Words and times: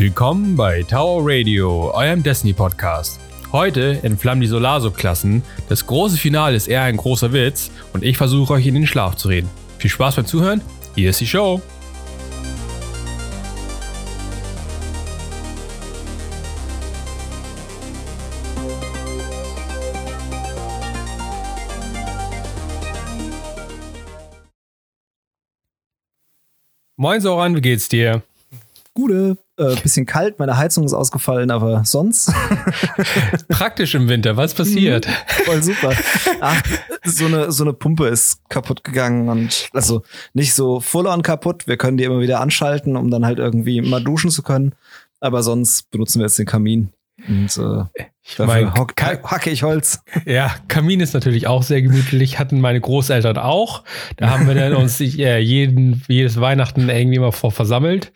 Willkommen 0.00 0.56
bei 0.56 0.82
Tower 0.82 1.20
Radio, 1.24 1.92
eurem 1.92 2.22
Destiny 2.22 2.54
Podcast. 2.54 3.20
Heute 3.52 4.02
entflammen 4.02 4.40
die 4.40 4.46
Solarsubklassen. 4.46 5.42
Das 5.68 5.86
große 5.86 6.16
Finale 6.16 6.56
ist 6.56 6.68
eher 6.68 6.84
ein 6.84 6.96
großer 6.96 7.34
Witz 7.34 7.70
und 7.92 8.02
ich 8.02 8.16
versuche 8.16 8.54
euch 8.54 8.66
in 8.66 8.72
den 8.72 8.86
Schlaf 8.86 9.16
zu 9.16 9.28
reden. 9.28 9.50
Viel 9.76 9.90
Spaß 9.90 10.16
beim 10.16 10.24
Zuhören. 10.24 10.62
Hier 10.94 11.10
ist 11.10 11.20
die 11.20 11.26
Show. 11.26 11.60
Moin 26.96 27.20
Soran, 27.20 27.54
wie 27.54 27.60
geht's 27.60 27.90
dir? 27.90 28.22
Gute. 28.94 29.36
Äh, 29.60 29.76
bisschen 29.82 30.06
kalt, 30.06 30.38
meine 30.38 30.56
Heizung 30.56 30.84
ist 30.84 30.94
ausgefallen, 30.94 31.50
aber 31.50 31.84
sonst. 31.84 32.32
Praktisch 33.48 33.94
im 33.94 34.08
Winter, 34.08 34.38
was 34.38 34.54
passiert? 34.54 35.06
Mhm, 35.06 35.44
voll 35.44 35.62
super. 35.62 35.92
Ach, 36.40 36.62
so 37.04 37.26
eine, 37.26 37.52
so 37.52 37.64
eine 37.64 37.74
Pumpe 37.74 38.06
ist 38.06 38.40
kaputt 38.48 38.84
gegangen 38.84 39.28
und 39.28 39.68
also 39.74 40.02
nicht 40.32 40.54
so 40.54 40.80
full 40.80 41.06
on 41.06 41.20
kaputt. 41.20 41.66
Wir 41.66 41.76
können 41.76 41.98
die 41.98 42.04
immer 42.04 42.20
wieder 42.20 42.40
anschalten, 42.40 42.96
um 42.96 43.10
dann 43.10 43.26
halt 43.26 43.38
irgendwie 43.38 43.82
mal 43.82 44.02
duschen 44.02 44.30
zu 44.30 44.42
können. 44.42 44.74
Aber 45.20 45.42
sonst 45.42 45.90
benutzen 45.90 46.20
wir 46.20 46.24
jetzt 46.24 46.38
den 46.38 46.46
Kamin. 46.46 46.94
Und 47.28 47.54
äh, 47.58 48.04
ich 48.22 48.36
dafür 48.36 48.74
hock, 48.74 48.94
hacke 48.98 49.50
ich 49.50 49.62
Holz. 49.62 50.02
Ja, 50.24 50.54
Kamin 50.68 51.00
ist 51.00 51.14
natürlich 51.14 51.46
auch 51.46 51.62
sehr 51.62 51.82
gemütlich. 51.82 52.38
Hatten 52.38 52.60
meine 52.60 52.80
Großeltern 52.80 53.36
auch. 53.36 53.84
Da 54.16 54.30
haben 54.30 54.46
wir 54.46 54.54
dann 54.54 54.74
uns 54.74 55.00
äh, 55.18 55.38
jeden, 55.38 56.02
jedes 56.08 56.40
Weihnachten 56.40 56.88
irgendwie 56.88 57.18
mal 57.18 57.32
vor 57.32 57.52
versammelt. 57.52 58.12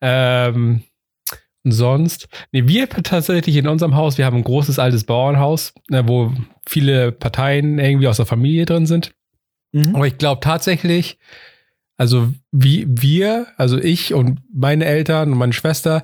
Ähm, 0.00 0.82
sonst, 1.72 2.28
nee, 2.52 2.66
wir 2.66 2.88
tatsächlich 2.88 3.56
in 3.56 3.68
unserem 3.68 3.94
Haus, 3.94 4.18
wir 4.18 4.26
haben 4.26 4.36
ein 4.36 4.44
großes 4.44 4.78
altes 4.78 5.04
Bauernhaus, 5.04 5.72
äh, 5.90 6.02
wo 6.06 6.32
viele 6.66 7.12
Parteien 7.12 7.78
irgendwie 7.78 8.08
aus 8.08 8.16
der 8.16 8.26
Familie 8.26 8.66
drin 8.66 8.86
sind. 8.86 9.12
Mhm. 9.72 9.94
Aber 9.94 10.06
ich 10.06 10.18
glaube 10.18 10.40
tatsächlich, 10.40 11.18
also 11.96 12.32
wie 12.52 12.86
wir, 12.88 13.46
also 13.56 13.78
ich 13.78 14.14
und 14.14 14.40
meine 14.52 14.84
Eltern 14.84 15.32
und 15.32 15.38
meine 15.38 15.52
Schwester, 15.52 16.02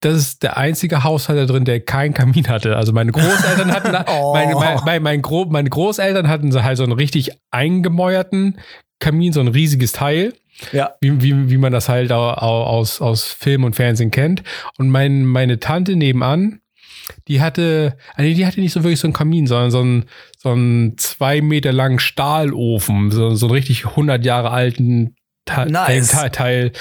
das 0.00 0.16
ist 0.16 0.42
der 0.42 0.56
einzige 0.56 1.04
Haushalt 1.04 1.38
da 1.38 1.46
drin, 1.46 1.64
der 1.64 1.80
keinen 1.80 2.12
Kamin 2.12 2.48
hatte. 2.48 2.76
Also 2.76 2.92
meine 2.92 3.12
Großeltern 3.12 3.72
hatten, 3.72 3.96
oh. 4.10 4.32
meine, 4.34 4.54
meine, 4.84 5.00
mein 5.00 5.22
Gro 5.22 5.46
meine 5.46 5.70
Großeltern 5.70 6.28
hatten 6.28 6.52
halt 6.62 6.76
so 6.76 6.82
einen 6.82 6.92
richtig 6.92 7.30
eingemäuerten 7.50 8.58
Kamin, 8.98 9.32
so 9.32 9.40
ein 9.40 9.48
riesiges 9.48 9.92
Teil. 9.92 10.34
Ja. 10.72 10.94
Wie, 11.00 11.20
wie, 11.22 11.50
wie 11.50 11.56
man 11.56 11.72
das 11.72 11.88
halt 11.88 12.12
aus, 12.12 13.00
aus 13.00 13.24
Film 13.24 13.64
und 13.64 13.74
Fernsehen 13.74 14.10
kennt. 14.10 14.42
Und 14.78 14.90
mein, 14.90 15.24
meine 15.24 15.58
Tante 15.60 15.96
nebenan, 15.96 16.60
die 17.28 17.40
hatte, 17.40 17.96
also 18.14 18.32
die 18.32 18.46
hatte 18.46 18.60
nicht 18.60 18.72
so 18.72 18.84
wirklich 18.84 19.00
so 19.00 19.06
einen 19.06 19.14
Kamin, 19.14 19.46
sondern 19.46 19.70
so 19.70 19.80
einen, 19.80 20.04
so 20.38 20.50
einen 20.50 20.98
zwei 20.98 21.40
Meter 21.40 21.72
langen 21.72 21.98
Stahlofen, 21.98 23.10
so, 23.10 23.34
so 23.34 23.46
einen 23.46 23.54
richtig 23.54 23.86
100 23.86 24.24
Jahre 24.24 24.50
alten 24.50 25.16
Teil, 25.44 25.70
nice. 25.70 26.12
Teil, 26.12 26.30
Teil 26.30 26.72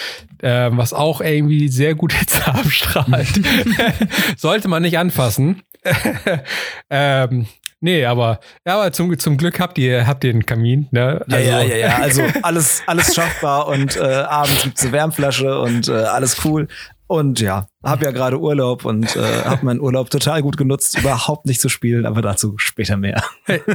äh, 0.41 0.69
was 0.71 0.93
auch 0.93 1.21
irgendwie 1.21 1.67
sehr 1.67 1.95
gut 1.95 2.13
Hitze 2.17 2.45
abstrahlt. 2.47 3.41
Sollte 4.37 4.67
man 4.67 4.83
nicht 4.83 4.97
anfassen. 4.97 5.61
ähm, 6.89 7.47
Nee, 7.83 8.05
aber, 8.05 8.39
ja, 8.65 8.75
aber 8.75 8.93
zum, 8.93 9.17
zum 9.17 9.37
Glück 9.37 9.59
habt 9.59 9.79
ihr, 9.79 10.05
habt 10.05 10.23
ihr 10.23 10.29
einen 10.29 10.45
Kamin, 10.45 10.87
ne? 10.91 11.25
Also. 11.27 11.35
Ja, 11.35 11.61
ja, 11.61 11.63
ja, 11.63 11.75
ja. 11.75 11.97
Also 11.97 12.21
alles, 12.43 12.83
alles 12.85 13.15
schaffbar 13.15 13.67
und 13.67 13.97
äh, 13.97 14.01
abends 14.01 14.63
gibt's 14.63 14.83
eine 14.83 14.91
Wärmflasche 14.91 15.59
und 15.59 15.87
äh, 15.87 15.93
alles 15.93 16.45
cool. 16.45 16.67
Und 17.07 17.41
ja, 17.41 17.67
habe 17.83 18.05
ja 18.05 18.11
gerade 18.11 18.39
Urlaub 18.39 18.85
und 18.85 19.17
äh, 19.17 19.43
habe 19.43 19.65
meinen 19.65 19.81
Urlaub 19.81 20.09
total 20.09 20.41
gut 20.41 20.55
genutzt, 20.55 20.97
überhaupt 20.97 21.45
nicht 21.45 21.59
zu 21.59 21.67
spielen, 21.67 22.05
aber 22.05 22.21
dazu 22.21 22.53
später 22.57 22.95
mehr. 22.95 23.21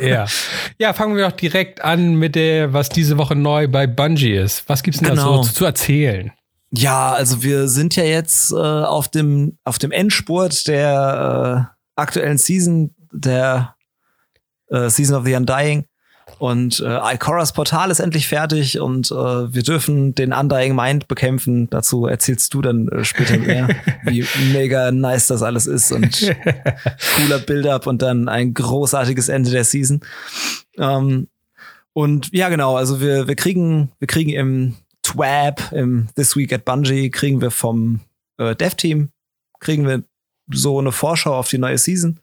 ja. 0.01 0.27
ja, 0.79 0.95
fangen 0.95 1.17
wir 1.17 1.29
doch 1.29 1.37
direkt 1.37 1.85
an 1.85 2.15
mit 2.15 2.35
der, 2.35 2.73
was 2.73 2.89
diese 2.89 3.19
Woche 3.19 3.35
neu 3.35 3.69
bei 3.69 3.87
Bungie 3.87 4.33
ist. 4.33 4.67
Was 4.69 4.83
gibt's 4.83 5.01
denn 5.01 5.11
genau. 5.11 5.39
da 5.39 5.43
so 5.43 5.53
zu 5.53 5.65
erzählen? 5.67 6.33
Ja, 6.71 7.13
also 7.13 7.43
wir 7.43 7.69
sind 7.69 7.95
ja 7.95 8.05
jetzt 8.05 8.53
äh, 8.53 8.57
auf 8.57 9.09
dem 9.09 9.59
auf 9.65 9.79
dem 9.79 9.93
Endspurt 9.93 10.67
der 10.67 11.69
äh, 11.69 12.01
aktuellen 12.01 12.39
Season 12.39 12.95
der 13.13 13.76
äh, 14.69 14.89
Season 14.91 15.17
of 15.17 15.25
the 15.25 15.35
Undying. 15.35 15.87
Und 16.39 16.81
äh, 16.81 17.15
Ikoras 17.15 17.53
Portal 17.53 17.91
ist 17.91 18.01
endlich 18.01 18.27
fertig 18.27 18.81
und 18.81 19.11
äh, 19.11 19.15
wir 19.15 19.63
dürfen 19.63 20.15
den 20.15 20.33
Undying 20.33 20.75
Mind 20.75 21.09
bekämpfen. 21.09 21.71
Dazu 21.71 22.07
erzählst 22.07 22.53
du 22.53 22.63
dann 22.63 22.89
äh, 22.89 23.05
später 23.05 23.39
mehr, 23.39 23.69
wie 24.05 24.27
mega 24.53 24.91
nice 24.91 25.29
das 25.29 25.43
alles 25.43 25.67
ist 25.67 25.93
und 25.93 26.35
cooler 27.17 27.39
Build-up 27.39 27.87
und 27.87 28.03
dann 28.03 28.29
ein 28.29 28.55
großartiges 28.55 29.29
Ende 29.29 29.51
der 29.51 29.65
Season. 29.65 30.01
Ähm, 30.79 31.29
und 31.93 32.29
ja, 32.33 32.49
genau, 32.49 32.77
also 32.77 33.01
wir, 33.01 33.29
wir 33.29 33.37
kriegen, 33.37 33.93
wir 34.01 34.09
kriegen 34.09 34.31
im 34.31 34.77
TWAB, 35.03 35.73
im 35.73 36.09
This 36.17 36.37
Week 36.37 36.53
at 36.53 36.65
Bungie, 36.65 37.11
kriegen 37.11 37.41
wir 37.41 37.53
vom 37.53 38.01
äh, 38.37 38.55
Dev-Team, 38.55 39.11
kriegen 39.61 39.87
wir 39.87 40.03
so 40.53 40.79
eine 40.79 40.93
Vorschau 40.93 41.35
auf 41.35 41.49
die 41.49 41.59
neue 41.59 41.79
Season. 41.79 42.21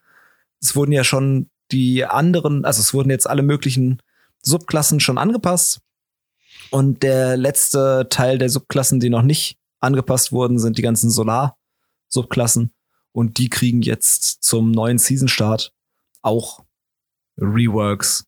Es 0.61 0.75
wurden 0.75 0.91
ja 0.91 1.03
schon 1.03 1.49
die 1.73 2.05
anderen, 2.05 2.63
also 2.63 2.79
es 2.79 2.93
wurden 2.93 3.09
jetzt 3.09 3.29
alle 3.29 3.41
möglichen 3.41 4.01
Subklassen 4.41 4.99
schon 4.99 5.17
angepasst. 5.17 5.81
Und 6.69 7.03
der 7.03 7.37
letzte 7.37 8.07
Teil 8.09 8.37
der 8.37 8.49
Subklassen, 8.49 8.99
die 8.99 9.09
noch 9.09 9.21
nicht 9.21 9.57
angepasst 9.79 10.31
wurden, 10.31 10.59
sind 10.59 10.77
die 10.77 10.81
ganzen 10.81 11.09
Solar-Subklassen. 11.09 12.73
Und 13.11 13.37
die 13.37 13.49
kriegen 13.49 13.81
jetzt 13.81 14.43
zum 14.43 14.71
neuen 14.71 14.97
Season-Start 14.97 15.71
auch 16.21 16.63
Reworks. 17.37 18.25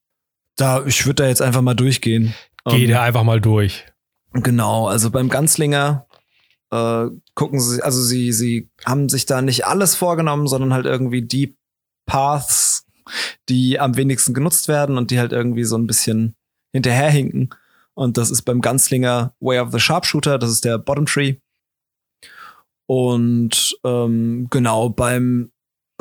Da, 0.56 0.86
ich 0.86 1.06
würde 1.06 1.24
da 1.24 1.28
jetzt 1.28 1.42
einfach 1.42 1.62
mal 1.62 1.74
durchgehen. 1.74 2.34
Geh 2.66 2.86
um, 2.86 2.92
da 2.92 3.02
einfach 3.04 3.24
mal 3.24 3.42
durch. 3.42 3.86
Genau, 4.34 4.88
also 4.88 5.12
beim 5.12 5.30
Ganzlinger 5.30 6.08
äh, 6.72 7.06
gucken 7.36 7.60
sie, 7.60 7.82
also 7.82 8.02
sie, 8.02 8.32
sie 8.32 8.70
haben 8.86 9.10
sich 9.10 9.26
da 9.26 9.42
nicht 9.42 9.66
alles 9.66 9.96
vorgenommen, 9.96 10.48
sondern 10.48 10.74
halt 10.74 10.86
irgendwie 10.86 11.22
die 11.22 11.58
Paths 12.06 12.85
die 13.50 13.80
am 13.80 13.98
wenigsten 13.98 14.34
genutzt 14.34 14.68
werden 14.68 14.98
und 14.98 15.12
die 15.12 15.20
halt 15.20 15.32
irgendwie 15.32 15.64
so 15.64 15.78
ein 15.78 15.88
bisschen 15.88 16.36
hinterherhinken. 16.72 17.50
Und 17.94 18.18
das 18.18 18.30
ist 18.30 18.42
beim 18.44 18.62
Gunslinger 18.62 19.34
Way 19.40 19.60
of 19.60 19.72
the 19.72 19.80
Sharpshooter, 19.80 20.38
das 20.38 20.52
ist 20.52 20.66
der 20.66 20.78
Bottom 20.78 21.06
Tree. 21.06 21.38
Und 22.88 23.78
ähm, 23.84 24.48
genau, 24.50 24.90
beim 24.90 25.52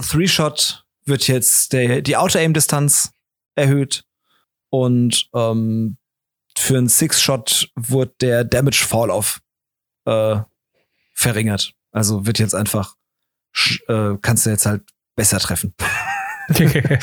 Three-Shot 0.00 0.84
wird 1.04 1.28
jetzt 1.28 1.72
der, 1.72 2.02
die 2.02 2.16
Outer-Aim-Distanz 2.16 3.12
erhöht. 3.54 4.04
Und 4.70 5.28
ähm, 5.34 5.96
für 6.56 6.78
einen 6.78 6.88
Six-Shot 6.88 7.70
wird 7.76 8.20
der 8.20 8.44
Damage 8.44 8.84
Fall-Off 8.86 9.40
äh, 10.04 10.40
verringert. 11.12 11.74
Also 11.92 12.26
wird 12.26 12.38
jetzt 12.38 12.54
einfach, 12.54 12.96
äh, 13.88 14.16
kannst 14.20 14.46
du 14.46 14.50
jetzt 14.50 14.66
halt 14.66 14.82
besser 15.14 15.38
treffen. 15.38 15.74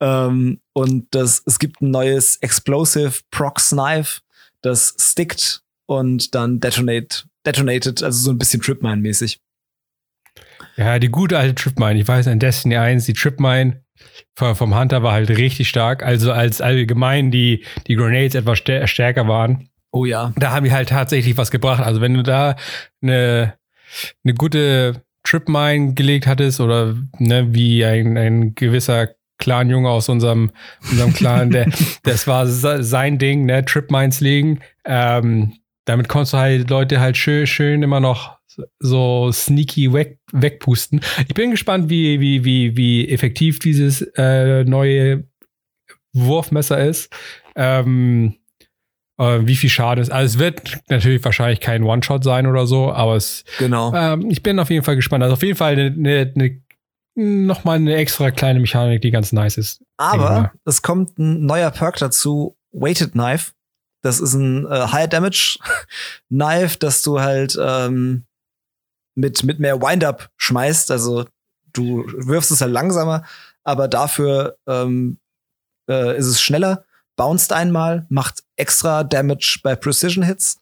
ähm, 0.00 0.60
und 0.72 1.06
das, 1.10 1.42
es 1.46 1.58
gibt 1.58 1.80
ein 1.80 1.90
neues 1.90 2.36
Explosive 2.36 3.20
Prox 3.30 3.70
Knife, 3.70 4.20
das 4.62 4.94
stickt 4.98 5.62
und 5.86 6.34
dann 6.34 6.60
detonate, 6.60 7.24
detonated, 7.44 8.02
also 8.02 8.18
so 8.18 8.30
ein 8.30 8.38
bisschen 8.38 8.60
Tripmine-mäßig. 8.60 9.38
Ja, 10.76 10.98
die 10.98 11.08
gute 11.08 11.38
alte 11.38 11.54
Tripmine. 11.54 11.98
Ich 11.98 12.06
weiß, 12.06 12.26
in 12.26 12.38
Destiny 12.38 12.76
1, 12.76 13.06
die 13.06 13.14
Tripmine 13.14 13.82
vom 14.34 14.78
Hunter 14.78 15.02
war 15.02 15.12
halt 15.12 15.30
richtig 15.30 15.68
stark. 15.68 16.02
Also 16.02 16.32
als 16.32 16.60
allgemein 16.60 17.30
die, 17.30 17.64
die 17.86 17.94
Grenades 17.94 18.34
etwas 18.34 18.58
stärker 18.58 19.26
waren. 19.26 19.70
Oh 19.90 20.04
ja. 20.04 20.32
Da 20.36 20.50
haben 20.50 20.64
die 20.64 20.72
halt 20.72 20.90
tatsächlich 20.90 21.36
was 21.38 21.50
gebracht. 21.50 21.82
Also 21.82 22.02
wenn 22.02 22.12
du 22.12 22.22
da 22.22 22.56
eine, 23.00 23.54
eine 24.24 24.34
gute 24.34 25.02
Tripmine 25.26 25.94
gelegt 25.94 26.26
hattest 26.26 26.60
oder 26.60 26.96
ne, 27.18 27.54
wie 27.54 27.84
ein, 27.84 28.16
ein 28.16 28.54
gewisser 28.54 29.08
Clanjunge 29.38 29.88
aus 29.90 30.08
unserem, 30.08 30.50
unserem 30.90 31.12
Clan, 31.12 31.50
der, 31.50 31.70
das 32.04 32.26
war 32.26 32.46
sein 32.46 33.18
Ding, 33.18 33.44
ne, 33.44 33.64
Tripmines 33.64 34.20
legen. 34.20 34.60
Ähm, 34.84 35.54
damit 35.84 36.08
konntest 36.08 36.32
du 36.32 36.38
halt 36.38 36.70
Leute 36.70 37.00
halt 37.00 37.16
schön, 37.16 37.46
schön 37.46 37.82
immer 37.82 38.00
noch 38.00 38.36
so 38.78 39.30
sneaky 39.32 39.92
weg, 39.92 40.18
wegpusten. 40.32 41.00
Ich 41.28 41.34
bin 41.34 41.50
gespannt, 41.50 41.90
wie, 41.90 42.20
wie, 42.20 42.44
wie, 42.44 42.76
wie 42.76 43.08
effektiv 43.08 43.58
dieses 43.58 44.02
äh, 44.16 44.64
neue 44.64 45.24
Wurfmesser 46.14 46.82
ist. 46.82 47.12
Ähm, 47.54 48.36
äh, 49.18 49.40
wie 49.42 49.56
viel 49.56 49.70
Schaden 49.70 50.02
ist. 50.02 50.10
Also 50.10 50.34
es 50.34 50.38
wird 50.38 50.78
natürlich 50.88 51.24
wahrscheinlich 51.24 51.60
kein 51.60 51.82
One-Shot 51.82 52.24
sein 52.24 52.46
oder 52.46 52.66
so, 52.66 52.92
aber 52.92 53.16
es. 53.16 53.44
Genau. 53.58 53.92
Ähm, 53.94 54.30
ich 54.30 54.42
bin 54.42 54.58
auf 54.58 54.70
jeden 54.70 54.84
Fall 54.84 54.96
gespannt. 54.96 55.22
Also 55.22 55.34
auf 55.34 55.42
jeden 55.42 55.56
Fall 55.56 55.72
eine, 55.72 55.86
eine, 55.86 56.32
eine 56.34 56.60
nochmal 57.16 57.76
eine 57.76 57.96
extra 57.96 58.30
kleine 58.30 58.60
Mechanik, 58.60 59.00
die 59.00 59.10
ganz 59.10 59.32
nice 59.32 59.56
ist. 59.56 59.82
Aber 59.96 60.52
es 60.64 60.82
kommt 60.82 61.18
ein 61.18 61.46
neuer 61.46 61.70
Perk 61.70 61.96
dazu, 61.96 62.56
Weighted 62.72 63.12
Knife. 63.12 63.52
Das 64.02 64.20
ist 64.20 64.34
ein 64.34 64.66
äh, 64.66 64.88
High 64.92 65.08
Damage 65.08 65.58
Knife, 66.28 66.78
dass 66.78 67.02
du 67.02 67.20
halt 67.20 67.58
ähm, 67.60 68.26
mit, 69.14 69.42
mit 69.44 69.58
mehr 69.58 69.80
Wind-Up 69.80 70.30
schmeißt. 70.36 70.90
Also 70.90 71.24
du 71.72 72.04
wirfst 72.06 72.50
es 72.50 72.60
halt 72.60 72.72
langsamer, 72.72 73.24
aber 73.64 73.88
dafür 73.88 74.58
ähm, 74.66 75.18
äh, 75.88 76.16
ist 76.18 76.26
es 76.26 76.40
schneller, 76.42 76.84
bounced 77.16 77.52
einmal, 77.52 78.06
macht 78.08 78.42
extra 78.56 79.04
Damage 79.04 79.60
bei 79.62 79.74
Precision 79.74 80.24
Hits 80.24 80.58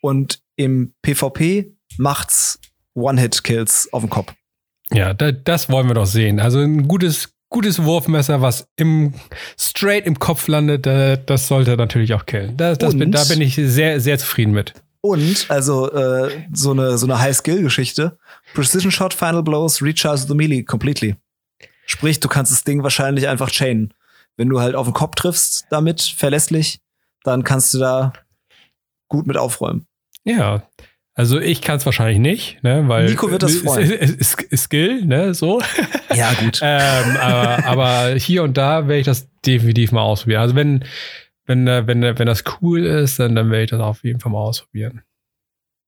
und 0.00 0.40
im 0.56 0.94
PvP 1.02 1.72
macht's 1.98 2.60
One-Hit-Kills 2.94 3.92
auf 3.92 4.02
den 4.02 4.10
Kopf. 4.10 4.32
Ja, 4.92 5.14
da, 5.14 5.32
das 5.32 5.68
wollen 5.68 5.88
wir 5.88 5.94
doch 5.94 6.06
sehen. 6.06 6.38
Also 6.40 6.60
ein 6.60 6.86
gutes, 6.86 7.34
gutes 7.48 7.82
Wurfmesser, 7.82 8.40
was 8.40 8.68
im 8.76 9.14
straight 9.58 10.06
im 10.06 10.18
Kopf 10.18 10.46
landet, 10.46 10.86
äh, 10.86 11.18
das 11.24 11.48
sollte 11.48 11.76
natürlich 11.76 12.14
auch 12.14 12.26
killen. 12.26 12.56
Das, 12.56 12.78
das 12.78 12.96
bin, 12.96 13.10
da 13.10 13.24
bin 13.24 13.40
ich 13.40 13.54
sehr, 13.56 14.00
sehr 14.00 14.18
zufrieden 14.18 14.52
mit. 14.52 14.74
Und, 15.00 15.46
also, 15.50 15.92
äh, 15.92 16.46
so 16.52 16.70
eine, 16.70 16.96
so 16.96 17.06
eine 17.06 17.18
High-Skill-Geschichte. 17.18 18.16
Precision 18.54 18.90
Shot, 18.90 19.12
Final 19.12 19.42
Blows, 19.42 19.82
Recharge 19.82 20.22
the 20.28 20.34
Melee 20.34 20.62
completely. 20.62 21.16
Sprich, 21.86 22.20
du 22.20 22.28
kannst 22.28 22.52
das 22.52 22.64
Ding 22.64 22.82
wahrscheinlich 22.82 23.28
einfach 23.28 23.50
chainen. 23.50 23.92
Wenn 24.36 24.48
du 24.48 24.60
halt 24.60 24.74
auf 24.74 24.86
den 24.86 24.92
Kopf 24.92 25.14
triffst 25.14 25.66
damit, 25.70 26.02
verlässlich, 26.02 26.80
dann 27.22 27.44
kannst 27.44 27.72
du 27.74 27.78
da 27.78 28.12
gut 29.08 29.26
mit 29.26 29.36
aufräumen. 29.36 29.86
Ja, 30.24 30.68
also 31.14 31.38
ich 31.38 31.62
kann 31.62 31.76
es 31.76 31.86
wahrscheinlich 31.86 32.18
nicht, 32.18 32.62
ne, 32.64 32.88
weil 32.88 33.06
Nico 33.06 33.30
wird 33.30 33.42
das 33.42 33.56
freuen. 33.56 33.90
Ist, 33.90 34.14
ist, 34.14 34.42
ist 34.42 34.62
Skill, 34.64 35.04
ne, 35.04 35.34
so. 35.34 35.62
Ja, 36.14 36.32
gut. 36.34 36.60
ähm, 36.62 37.16
aber, 37.16 37.64
aber 37.66 38.14
hier 38.14 38.44
und 38.44 38.56
da 38.56 38.86
werde 38.86 39.00
ich 39.00 39.06
das 39.06 39.28
definitiv 39.44 39.90
mal 39.90 40.02
ausprobieren. 40.02 40.42
Also 40.42 40.54
wenn 40.54 40.84
wenn, 41.46 41.66
äh, 41.66 41.86
wenn, 41.86 42.02
wenn 42.02 42.26
das 42.26 42.44
cool 42.60 42.84
ist, 42.84 43.18
dann, 43.18 43.34
dann 43.34 43.50
werde 43.50 43.64
ich 43.64 43.70
das 43.70 43.80
auf 43.80 44.04
jeden 44.04 44.20
Fall 44.20 44.32
mal 44.32 44.40
ausprobieren. 44.40 45.02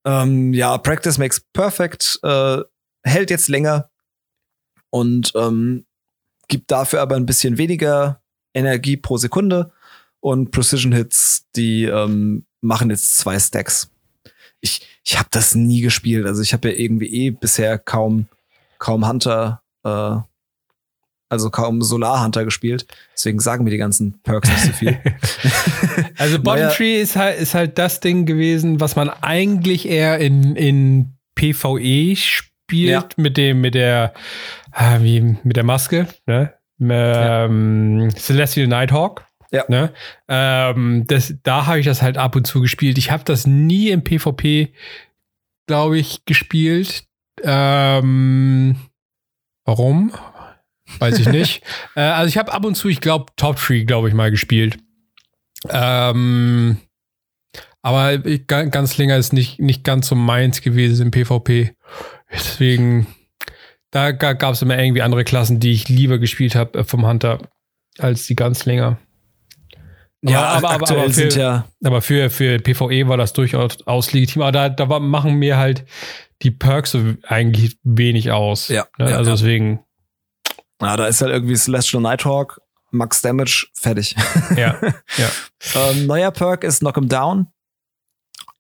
Ähm, 0.05 0.53
ja, 0.53 0.79
Practice 0.79 1.19
makes 1.19 1.41
perfect, 1.53 2.21
äh, 2.23 2.59
hält 3.03 3.31
jetzt 3.31 3.49
länger 3.49 3.91
und 4.91 5.33
ähm, 5.35 5.87
gibt 6.49 6.71
dafür 6.71 7.01
aber 7.01 7.17
ein 7.17 7.27
bisschen 7.27 7.59
weniger 7.59 8.23
Energie 8.57 8.97
pro 8.97 9.17
Sekunde. 9.17 9.73
Und 10.21 10.51
Precision 10.51 10.93
Hits, 10.93 11.47
die 11.55 11.85
ähm, 11.85 12.47
machen 12.61 12.91
jetzt 12.91 13.19
zwei 13.19 13.39
Stacks. 13.39 13.91
Ich, 14.61 14.81
ich 15.05 15.19
habe 15.19 15.29
das 15.31 15.55
nie 15.55 15.83
gespielt. 15.83 16.27
Also 16.27 16.43
ich 16.43 16.53
habe 16.53 16.71
ja 16.71 16.77
irgendwie 16.77 17.27
eh 17.27 17.31
bisher 17.31 17.79
kaum, 17.79 18.27
kaum 18.79 19.07
Hunter 19.07 19.63
äh, 19.85 20.17
also 21.29 21.51
kaum 21.51 21.83
Solar 21.83 22.23
Hunter 22.25 22.45
gespielt. 22.45 22.87
Deswegen 23.15 23.41
sagen 23.41 23.65
mir 23.65 23.71
die 23.71 23.79
ganzen 23.79 24.21
Perks 24.23 24.49
nicht 24.49 24.63
so 24.63 24.73
viel. 24.73 24.99
also 26.19 26.41
Bottom 26.41 26.71
Tree 26.71 27.01
ist 27.01 27.17
halt, 27.17 27.41
ist 27.41 27.55
halt 27.55 27.79
das 27.79 28.01
Ding 28.01 28.27
gewesen, 28.27 28.81
was 28.81 28.97
man 28.97 29.09
eigentlich 29.09 29.89
eher 29.89 30.19
in, 30.19 30.55
in 30.57 31.15
PvE 31.35 32.15
spielt 32.17 32.91
ja. 32.91 33.09
mit 33.17 33.37
dem, 33.37 33.61
mit 33.61 33.75
der, 33.75 34.15
ah, 34.71 34.99
wie, 35.01 35.21
mit 35.21 35.57
der 35.57 35.65
Maske, 35.65 36.07
ne? 36.27 36.53
Ähm, 36.81 38.01
ja. 38.01 38.11
Celestial 38.11 38.67
Nighthawk. 38.67 39.27
Ja. 39.51 39.65
Ne? 39.69 39.93
Ähm, 40.29 41.05
das, 41.07 41.35
da 41.43 41.67
habe 41.67 41.79
ich 41.79 41.87
das 41.87 42.03
halt 42.03 42.19
ab 42.19 42.37
und 42.37 42.47
zu 42.47 42.61
gespielt. 42.61 42.99
Ich 42.99 43.11
habe 43.11 43.25
das 43.25 43.47
nie 43.47 43.91
im 43.91 44.03
PvP, 44.03 44.73
glaube 45.67 45.99
ich, 45.99 46.25
gespielt. 46.25 47.05
Ähm, 47.43 48.77
warum? 49.65 50.13
Weiß 50.99 51.19
ich 51.19 51.29
nicht. 51.29 51.63
äh, 51.97 52.01
also 52.01 52.29
ich 52.29 52.39
habe 52.39 52.53
ab 52.53 52.65
und 52.65 52.75
zu, 52.75 52.89
ich 52.89 53.01
glaube, 53.01 53.27
Top 53.37 53.57
Tree, 53.57 53.85
glaube 53.85 54.09
ich, 54.09 54.15
mal 54.15 54.31
gespielt. 54.31 54.79
Ähm, 55.69 56.79
aber 57.83 58.25
ich, 58.27 58.47
ganz 58.47 58.99
länger 58.99 59.17
ist 59.17 59.33
nicht, 59.33 59.61
nicht 59.61 59.85
ganz 59.85 60.09
so 60.09 60.17
meins 60.17 60.61
gewesen 60.61 61.07
im 61.07 61.11
PvP. 61.13 61.75
Deswegen, 62.33 63.07
da 63.91 64.13
gab 64.13 64.55
es 64.55 64.63
immer 64.63 64.79
irgendwie 64.79 65.03
andere 65.03 65.25
Klassen, 65.25 65.61
die 65.61 65.73
ich 65.73 65.89
lieber 65.89 66.19
gespielt 66.19 66.55
habe 66.55 66.81
äh, 66.81 66.85
vom 66.85 67.07
Hunter 67.07 67.39
als 67.99 68.27
die 68.27 68.37
ganz 68.37 68.65
länger. 68.65 68.99
Ja, 70.23 70.45
aber, 70.45 70.71
aber, 70.71 70.91
aber, 70.91 71.11
für, 71.11 71.29
ja 71.29 71.67
aber 71.85 72.03
für, 72.03 72.31
für 72.31 72.59
PvE 72.59 73.07
war 73.07 73.17
das 73.17 73.33
durchaus 73.33 74.13
legitim. 74.13 74.43
Aber 74.43 74.53
da, 74.53 74.69
da 74.69 74.99
machen 74.99 75.35
mir 75.35 75.57
halt 75.57 75.85
die 76.43 76.51
Perks 76.51 76.93
so 76.93 77.15
eigentlich 77.23 77.79
wenig 77.85 78.33
aus. 78.33 78.69
Ja. 78.69 78.87
Ne? 78.99 79.11
ja 79.11 79.17
also 79.19 79.31
deswegen 79.31 79.87
ja, 80.81 80.97
da 80.97 81.07
ist 81.07 81.21
halt 81.21 81.33
irgendwie 81.33 81.57
Celestial 81.57 82.03
Nighthawk, 82.03 82.61
Max 82.91 83.23
Damage, 83.23 83.67
fertig. 83.75 84.15
Ja, 84.57 84.79
ja. 85.17 85.31
ähm, 85.75 86.07
neuer 86.07 86.31
Perk 86.31 86.65
ist 86.65 86.81
Knock 86.81 86.99
'em 86.99 87.09
Down. 87.09 87.47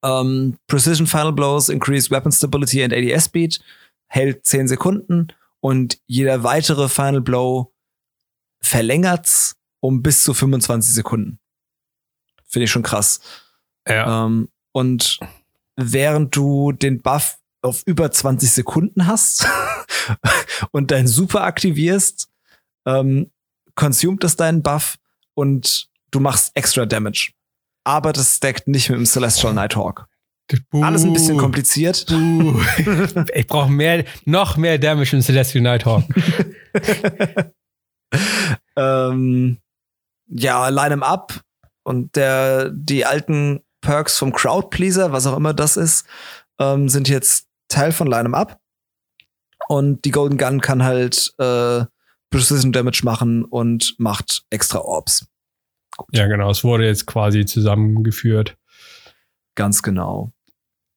Ähm, 0.02 0.58
Precision 0.66 1.06
Final 1.06 1.32
Blows 1.32 1.68
increase 1.68 2.10
Weapon 2.10 2.32
Stability 2.32 2.82
and 2.82 2.92
ADS 2.92 3.26
Speed, 3.26 3.60
hält 4.08 4.46
10 4.46 4.68
Sekunden 4.68 5.28
und 5.60 5.98
jeder 6.06 6.42
weitere 6.42 6.88
Final 6.88 7.20
Blow 7.20 7.72
verlängert's 8.60 9.56
um 9.80 10.02
bis 10.02 10.24
zu 10.24 10.34
25 10.34 10.92
Sekunden. 10.92 11.38
Finde 12.46 12.64
ich 12.64 12.70
schon 12.70 12.82
krass. 12.82 13.20
Ja. 13.86 14.26
Ähm, 14.26 14.48
und 14.72 15.20
während 15.76 16.34
du 16.34 16.72
den 16.72 17.02
Buff 17.02 17.38
auf 17.62 17.82
über 17.86 18.10
20 18.10 18.50
Sekunden 18.50 19.06
hast 19.06 19.46
und 20.72 20.90
dein 20.90 21.06
Super 21.06 21.42
aktivierst, 21.42 22.28
ähm, 22.86 23.30
consumt 23.74 24.24
es 24.24 24.36
deinen 24.36 24.62
Buff 24.62 24.96
und 25.34 25.88
du 26.10 26.20
machst 26.20 26.52
extra 26.54 26.86
Damage. 26.86 27.32
Aber 27.84 28.12
das 28.12 28.36
stackt 28.36 28.66
nicht 28.68 28.88
mit 28.88 28.98
dem 28.98 29.06
Celestial 29.06 29.54
Nighthawk. 29.54 30.08
Buh. 30.70 30.82
Alles 30.82 31.04
ein 31.04 31.12
bisschen 31.12 31.36
kompliziert. 31.38 32.06
Buh. 32.08 32.60
ich 33.34 33.46
brauche 33.46 33.70
mehr, 33.70 34.04
noch 34.24 34.56
mehr 34.56 34.78
Damage 34.78 35.16
im 35.16 35.22
Celestial 35.22 35.62
Nighthawk. 35.62 36.04
ähm, 38.76 39.58
ja, 40.28 40.68
line 40.68 40.94
em 40.94 41.02
up 41.02 41.40
und 41.82 42.16
der, 42.16 42.70
die 42.70 43.04
alten 43.04 43.60
Perks 43.80 44.18
vom 44.18 44.32
Crowdpleaser, 44.32 45.12
was 45.12 45.26
auch 45.26 45.36
immer 45.36 45.54
das 45.54 45.76
ist, 45.76 46.06
ähm, 46.58 46.88
sind 46.88 47.08
jetzt 47.08 47.46
Teil 47.68 47.92
von 47.92 48.06
Line 48.06 48.26
'em 48.26 48.34
Up. 48.34 48.60
Und 49.68 50.04
die 50.04 50.10
Golden 50.10 50.38
Gun 50.38 50.60
kann 50.60 50.84
halt 50.84 51.34
äh, 51.38 51.84
Precision 52.30 52.72
Damage 52.72 53.00
machen 53.04 53.44
und 53.44 53.94
macht 53.98 54.44
extra 54.50 54.80
Orbs. 54.80 55.26
Gut. 55.96 56.08
Ja, 56.12 56.26
genau. 56.26 56.50
Es 56.50 56.62
wurde 56.62 56.86
jetzt 56.86 57.06
quasi 57.06 57.46
zusammengeführt. 57.46 58.56
Ganz 59.54 59.82
genau. 59.82 60.32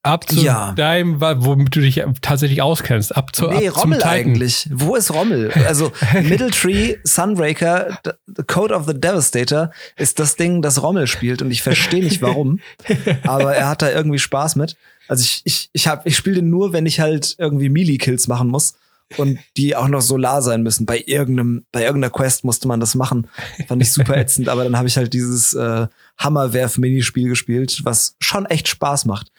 Ab 0.02 0.30
zu 0.30 0.40
ja. 0.40 0.72
deinem, 0.72 1.20
womit 1.20 1.76
du 1.76 1.82
dich 1.82 2.02
tatsächlich 2.22 2.62
auskennst. 2.62 3.16
Ab 3.16 3.36
zu 3.36 3.48
Nee, 3.48 3.68
ab 3.68 3.84
Rommel 3.84 4.02
eigentlich. 4.04 4.70
Wo 4.72 4.96
ist 4.96 5.14
Rommel? 5.14 5.52
Also 5.68 5.92
Middle 6.14 6.52
Tree, 6.52 6.96
Sunbreaker, 7.04 8.00
The 8.26 8.44
Code 8.44 8.74
of 8.74 8.86
the 8.88 8.94
Devastator 8.94 9.72
ist 9.98 10.20
das 10.20 10.38
Ding, 10.38 10.62
das 10.62 10.82
Rommel 10.82 11.06
spielt 11.08 11.42
und 11.42 11.52
ich 11.52 11.62
verstehe 11.62 12.04
nicht 12.04 12.22
warum. 12.22 12.62
aber 13.24 13.56
er 13.56 13.68
hat 13.68 13.82
da 13.82 13.92
irgendwie 13.92 14.20
Spaß 14.20 14.56
mit. 14.56 14.78
Also 15.10 15.24
ich, 15.24 15.42
ich, 15.44 15.70
ich, 15.74 15.88
hab, 15.88 16.06
ich 16.06 16.16
spiele 16.16 16.38
den 16.38 16.50
nur, 16.50 16.72
wenn 16.72 16.86
ich 16.86 17.02
halt 17.02 17.36
irgendwie 17.38 17.68
Melee-Kills 17.68 18.28
machen 18.30 18.48
muss 18.48 18.76
und 19.18 19.40
die 19.58 19.76
auch 19.76 19.88
noch 19.88 20.02
Solar 20.02 20.42
sein 20.42 20.62
müssen. 20.64 20.86
Bei 20.86 21.04
irgendeinem, 21.06 21.66
bei 21.72 21.84
irgendeiner 21.84 22.12
Quest 22.12 22.44
musste 22.44 22.68
man 22.68 22.80
das 22.80 22.96
machen. 22.96 23.28
Fand 23.68 23.82
ich 23.82 23.92
super 23.92 24.18
ätzend, 24.18 24.50
aber 24.50 24.64
dann 24.64 24.78
habe 24.78 24.88
ich 24.88 24.98
halt 24.98 25.14
dieses 25.14 25.54
äh, 25.54 25.88
Hammerwerf-Minispiel 26.18 27.28
gespielt, 27.30 27.82
was 27.84 28.16
schon 28.20 28.46
echt 28.46 28.68
Spaß 28.68 29.06
macht. 29.06 29.32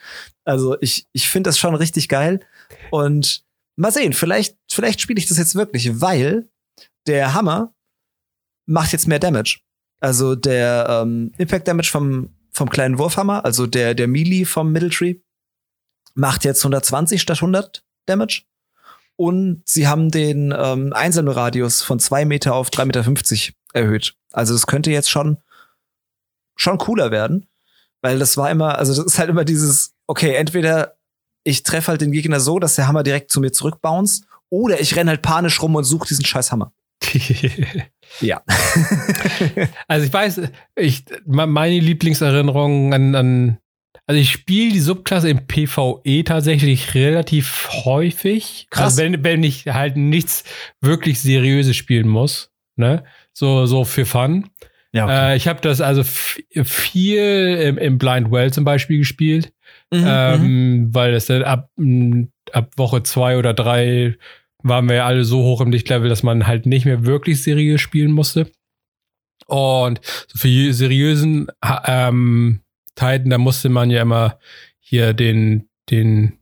Also 0.43 0.77
ich, 0.81 1.07
ich 1.13 1.29
finde 1.29 1.49
das 1.49 1.59
schon 1.59 1.75
richtig 1.75 2.09
geil. 2.09 2.41
Und 2.89 3.43
mal 3.77 3.91
sehen, 3.91 4.13
vielleicht, 4.13 4.57
vielleicht 4.69 5.01
spiele 5.01 5.19
ich 5.19 5.27
das 5.27 5.37
jetzt 5.37 5.55
wirklich, 5.55 6.01
weil 6.01 6.49
der 7.07 7.33
Hammer 7.33 7.73
macht 8.67 8.91
jetzt 8.91 9.07
mehr 9.07 9.19
Damage. 9.19 9.59
Also 9.99 10.35
der 10.35 10.87
ähm, 10.89 11.31
Impact 11.37 11.67
Damage 11.67 11.89
vom, 11.89 12.29
vom 12.51 12.69
kleinen 12.69 12.97
Wurfhammer, 12.97 13.45
also 13.45 13.67
der, 13.67 13.93
der 13.93 14.07
Melee 14.07 14.45
vom 14.45 14.71
Middle 14.71 14.89
Tree, 14.89 15.15
macht 16.15 16.43
jetzt 16.43 16.61
120 16.61 17.21
statt 17.21 17.37
100 17.37 17.83
Damage. 18.07 18.43
Und 19.15 19.61
sie 19.65 19.87
haben 19.87 20.09
den 20.09 20.53
ähm, 20.57 20.93
Einsammelradius 20.93 21.81
von 21.81 21.99
2 21.99 22.25
Meter 22.25 22.55
auf 22.55 22.69
3,50 22.69 22.85
Meter 22.85 23.53
erhöht. 23.73 24.15
Also 24.31 24.55
es 24.55 24.67
könnte 24.67 24.91
jetzt 24.91 25.09
schon, 25.09 25.37
schon 26.55 26.77
cooler 26.77 27.11
werden. 27.11 27.47
Weil 28.01 28.17
das 28.17 28.35
war 28.35 28.49
immer, 28.49 28.79
also 28.79 28.95
das 28.95 29.13
ist 29.13 29.19
halt 29.19 29.29
immer 29.29 29.45
dieses, 29.45 29.93
okay, 30.07 30.33
entweder 30.33 30.95
ich 31.43 31.63
treffe 31.63 31.89
halt 31.89 32.01
den 32.01 32.11
Gegner 32.11 32.39
so, 32.39 32.59
dass 32.59 32.75
der 32.75 32.87
Hammer 32.87 33.03
direkt 33.03 33.31
zu 33.31 33.39
mir 33.39 33.51
zurückbounce, 33.51 34.25
oder 34.49 34.81
ich 34.81 34.95
renne 34.95 35.11
halt 35.11 35.21
panisch 35.21 35.61
rum 35.61 35.75
und 35.75 35.85
suche 35.85 36.07
diesen 36.07 36.25
scheiß 36.25 36.51
Hammer. 36.51 36.73
ja. 38.19 38.41
also 39.87 40.05
ich 40.05 40.13
weiß, 40.13 40.41
ich, 40.75 41.05
meine 41.25 41.79
Lieblingserinnerung 41.79 42.93
an, 42.93 43.15
an 43.15 43.57
also 44.07 44.19
ich 44.19 44.31
spiele 44.31 44.73
die 44.73 44.79
Subklasse 44.79 45.29
im 45.29 45.47
PvE 45.47 46.23
tatsächlich 46.23 46.95
relativ 46.95 47.69
häufig. 47.85 48.67
Krass. 48.69 48.99
Also 48.99 49.03
wenn, 49.03 49.23
wenn 49.23 49.43
ich 49.43 49.67
halt 49.67 49.97
nichts 49.97 50.43
wirklich 50.81 51.19
Seriöses 51.21 51.75
spielen 51.75 52.07
muss, 52.07 52.51
ne? 52.75 53.03
So, 53.33 53.65
so 53.65 53.85
für 53.85 54.05
Fun. 54.05 54.49
Ja, 54.93 55.05
okay. 55.05 55.31
äh, 55.31 55.37
ich 55.37 55.47
habe 55.47 55.61
das 55.61 55.79
also 55.79 56.03
viel 56.03 57.57
im, 57.63 57.77
im, 57.77 57.97
Blind 57.97 58.29
Well 58.29 58.51
zum 58.51 58.65
Beispiel 58.65 58.97
gespielt, 58.97 59.53
mhm, 59.93 60.03
ähm, 60.05 60.41
mhm. 60.41 60.93
weil 60.93 61.13
das 61.13 61.27
dann 61.27 61.43
ab, 61.43 61.69
ab 62.51 62.71
Woche 62.75 63.03
zwei 63.03 63.37
oder 63.37 63.53
drei 63.53 64.17
waren 64.63 64.89
wir 64.89 64.97
ja 64.97 65.05
alle 65.05 65.23
so 65.23 65.43
hoch 65.43 65.61
im 65.61 65.71
Lichtlevel, 65.71 66.09
dass 66.09 66.23
man 66.23 66.45
halt 66.45 66.65
nicht 66.65 66.85
mehr 66.85 67.05
wirklich 67.05 67.41
seriös 67.41 67.79
spielen 67.79 68.11
musste. 68.11 68.51
Und 69.47 70.01
so 70.27 70.37
für 70.37 70.73
seriösen 70.73 71.47
ähm, 71.85 72.61
Titan, 72.95 73.29
da 73.29 73.37
musste 73.37 73.69
man 73.69 73.89
ja 73.89 74.01
immer 74.01 74.39
hier 74.79 75.13
den, 75.13 75.69
den 75.89 76.41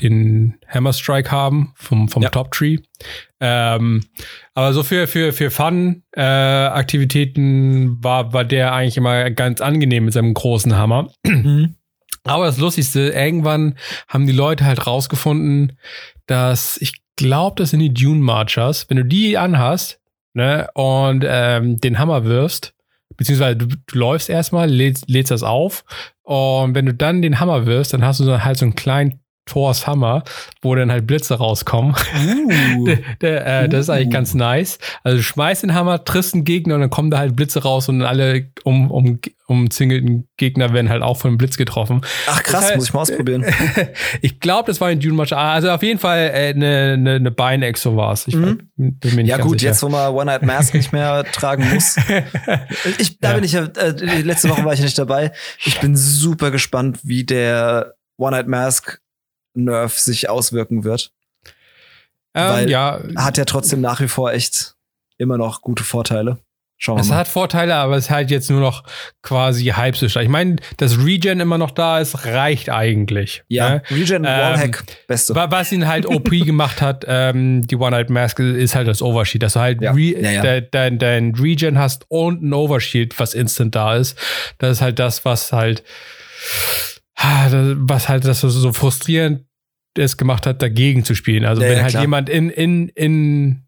den 0.00 0.58
Hammer 0.68 0.92
Strike 0.92 1.28
haben 1.30 1.72
vom, 1.74 2.08
vom 2.08 2.22
ja. 2.22 2.30
Top 2.30 2.50
Tree. 2.52 2.78
Ähm, 3.40 4.04
aber 4.54 4.72
so 4.72 4.82
für, 4.82 5.06
für, 5.06 5.32
für 5.32 5.50
Fun-Aktivitäten 5.50 7.84
äh, 7.84 7.88
war, 8.04 8.32
war 8.32 8.44
der 8.44 8.72
eigentlich 8.72 8.96
immer 8.96 9.30
ganz 9.30 9.60
angenehm 9.60 10.06
mit 10.06 10.14
seinem 10.14 10.32
großen 10.34 10.76
Hammer. 10.76 11.12
Mhm. 11.26 11.76
Aber 12.24 12.46
das 12.46 12.58
Lustigste, 12.58 13.10
irgendwann 13.10 13.76
haben 14.06 14.26
die 14.26 14.32
Leute 14.32 14.64
halt 14.64 14.86
rausgefunden, 14.86 15.78
dass 16.26 16.76
ich 16.78 16.94
glaube, 17.16 17.56
das 17.56 17.70
sind 17.70 17.80
die 17.80 17.94
Dune 17.94 18.20
Marchers. 18.20 18.86
Wenn 18.88 18.98
du 18.98 19.04
die 19.04 19.36
anhast 19.38 20.00
ne, 20.34 20.68
und 20.74 21.24
ähm, 21.26 21.80
den 21.80 21.98
Hammer 21.98 22.24
wirfst, 22.24 22.74
beziehungsweise 23.16 23.56
du, 23.56 23.66
du 23.66 23.98
läufst 23.98 24.28
erstmal, 24.28 24.68
lädst, 24.68 25.08
lädst 25.08 25.30
das 25.30 25.42
auf. 25.42 25.84
Und 26.22 26.74
wenn 26.74 26.86
du 26.86 26.94
dann 26.94 27.22
den 27.22 27.40
Hammer 27.40 27.66
wirfst, 27.66 27.92
dann 27.92 28.04
hast 28.04 28.20
du 28.20 28.24
so 28.24 28.44
halt 28.44 28.58
so 28.58 28.64
einen 28.64 28.74
kleinen 28.74 29.20
Thors 29.48 29.86
Hammer, 29.86 30.22
wo 30.62 30.74
dann 30.74 30.92
halt 30.92 31.06
Blitze 31.06 31.34
rauskommen. 31.34 31.94
Uh. 32.14 32.86
der, 32.86 32.98
der, 33.20 33.46
äh, 33.46 33.64
uh. 33.64 33.68
Das 33.68 33.80
ist 33.80 33.90
eigentlich 33.90 34.10
ganz 34.10 34.34
uh. 34.34 34.38
nice. 34.38 34.78
Also 35.02 35.22
schmeißt 35.22 35.62
den 35.62 35.74
Hammer, 35.74 36.04
triffst 36.04 36.34
einen 36.34 36.44
Gegner 36.44 36.74
und 36.76 36.82
dann 36.82 36.90
kommen 36.90 37.10
da 37.10 37.18
halt 37.18 37.34
Blitze 37.34 37.62
raus 37.62 37.88
und 37.88 38.02
alle 38.02 38.50
um, 38.64 38.90
um, 38.90 39.20
umzingelten 39.46 40.28
Gegner 40.36 40.72
werden 40.74 40.90
halt 40.90 41.02
auch 41.02 41.16
von 41.16 41.30
einem 41.30 41.38
Blitz 41.38 41.56
getroffen. 41.56 42.02
Ach 42.26 42.42
krass, 42.42 42.52
das 42.52 42.64
heißt, 42.64 42.76
muss 42.76 42.84
ich 42.88 42.92
mal 42.92 43.00
ausprobieren. 43.00 43.46
ich 44.20 44.40
glaube, 44.40 44.66
das 44.66 44.80
war 44.80 44.90
in 44.90 45.00
Dune 45.00 45.14
Match. 45.14 45.32
Also 45.32 45.70
auf 45.70 45.82
jeden 45.82 45.98
Fall 45.98 46.30
eine, 46.30 46.92
eine, 46.92 47.14
eine 47.14 47.30
Bein-Exo 47.30 47.96
war 47.96 48.12
es. 48.12 48.26
Mhm. 48.26 48.68
Ja 48.76 49.38
gut, 49.38 49.60
sicher. 49.60 49.70
jetzt 49.70 49.82
wo 49.82 49.88
man 49.88 50.12
One-Night 50.12 50.42
Mask 50.42 50.74
nicht 50.74 50.92
mehr 50.92 51.24
tragen 51.32 51.66
muss. 51.72 51.96
Ich, 52.98 53.18
da 53.18 53.30
ja. 53.30 53.34
bin 53.34 53.44
ich 53.44 53.52
ja, 53.52 53.64
äh, 53.64 54.20
letzte 54.20 54.50
Woche 54.50 54.64
war 54.64 54.74
ich 54.74 54.80
nicht 54.80 54.98
dabei. 54.98 55.32
Ich 55.64 55.80
bin 55.80 55.96
super 55.96 56.50
gespannt, 56.50 57.00
wie 57.02 57.24
der 57.24 57.94
One-Night 58.18 58.48
Mask 58.48 59.00
Nerf 59.64 59.98
sich 59.98 60.28
auswirken 60.28 60.84
wird. 60.84 61.12
Ähm, 62.34 62.52
Weil 62.52 62.70
ja. 62.70 63.00
Hat 63.16 63.38
ja 63.38 63.44
trotzdem 63.44 63.80
nach 63.80 64.00
wie 64.00 64.08
vor 64.08 64.32
echt 64.32 64.74
immer 65.18 65.38
noch 65.38 65.62
gute 65.62 65.84
Vorteile. 65.84 66.38
Schauen 66.80 66.98
wir 66.98 67.02
es 67.02 67.08
mal. 67.08 67.16
hat 67.16 67.28
Vorteile, 67.28 67.74
aber 67.74 67.96
es 67.96 68.04
ist 68.04 68.10
halt 68.10 68.30
jetzt 68.30 68.48
nur 68.50 68.60
noch 68.60 68.84
quasi 69.20 69.64
halb 69.64 69.96
so 69.96 70.08
stark. 70.08 70.22
Ich 70.22 70.30
meine, 70.30 70.56
dass 70.76 70.96
Regen 71.04 71.40
immer 71.40 71.58
noch 71.58 71.72
da 71.72 71.98
ist, 71.98 72.24
reicht 72.24 72.70
eigentlich. 72.70 73.42
Ja, 73.48 73.70
ne? 73.70 73.82
Regen, 73.90 74.22
Wallhack, 74.22 74.84
ähm, 74.88 74.94
beste. 75.08 75.34
Was 75.34 75.72
ihn 75.72 75.88
halt 75.88 76.06
OP 76.06 76.30
gemacht 76.30 76.80
hat, 76.80 77.04
ähm, 77.08 77.66
die 77.66 77.74
One-Night 77.74 78.10
Mask, 78.10 78.38
ist 78.38 78.76
halt 78.76 78.86
das 78.86 79.02
Overshield. 79.02 79.42
Dass 79.42 79.54
du 79.54 79.60
halt 79.60 79.82
ja. 79.82 79.92
Ja, 79.96 80.30
ja. 80.30 80.60
dein, 80.60 81.00
dein 81.00 81.34
Regen 81.34 81.78
hast 81.80 82.04
und 82.06 82.44
ein 82.44 82.52
Overshield, 82.52 83.18
was 83.18 83.34
instant 83.34 83.74
da 83.74 83.96
ist. 83.96 84.16
Das 84.58 84.76
ist 84.76 84.80
halt 84.80 85.00
das, 85.00 85.24
was 85.24 85.52
halt 85.52 85.82
was 87.20 88.08
halt 88.08 88.24
das 88.24 88.40
so 88.42 88.72
frustrierend 88.72 89.47
es 89.98 90.16
gemacht 90.16 90.46
hat, 90.46 90.62
dagegen 90.62 91.04
zu 91.04 91.14
spielen. 91.14 91.44
Also 91.44 91.62
ja, 91.62 91.68
wenn 91.68 91.76
ja, 91.76 91.82
halt 91.82 91.90
klar. 91.92 92.02
jemand 92.02 92.28
in, 92.28 92.50
in, 92.50 92.88
in 92.88 93.62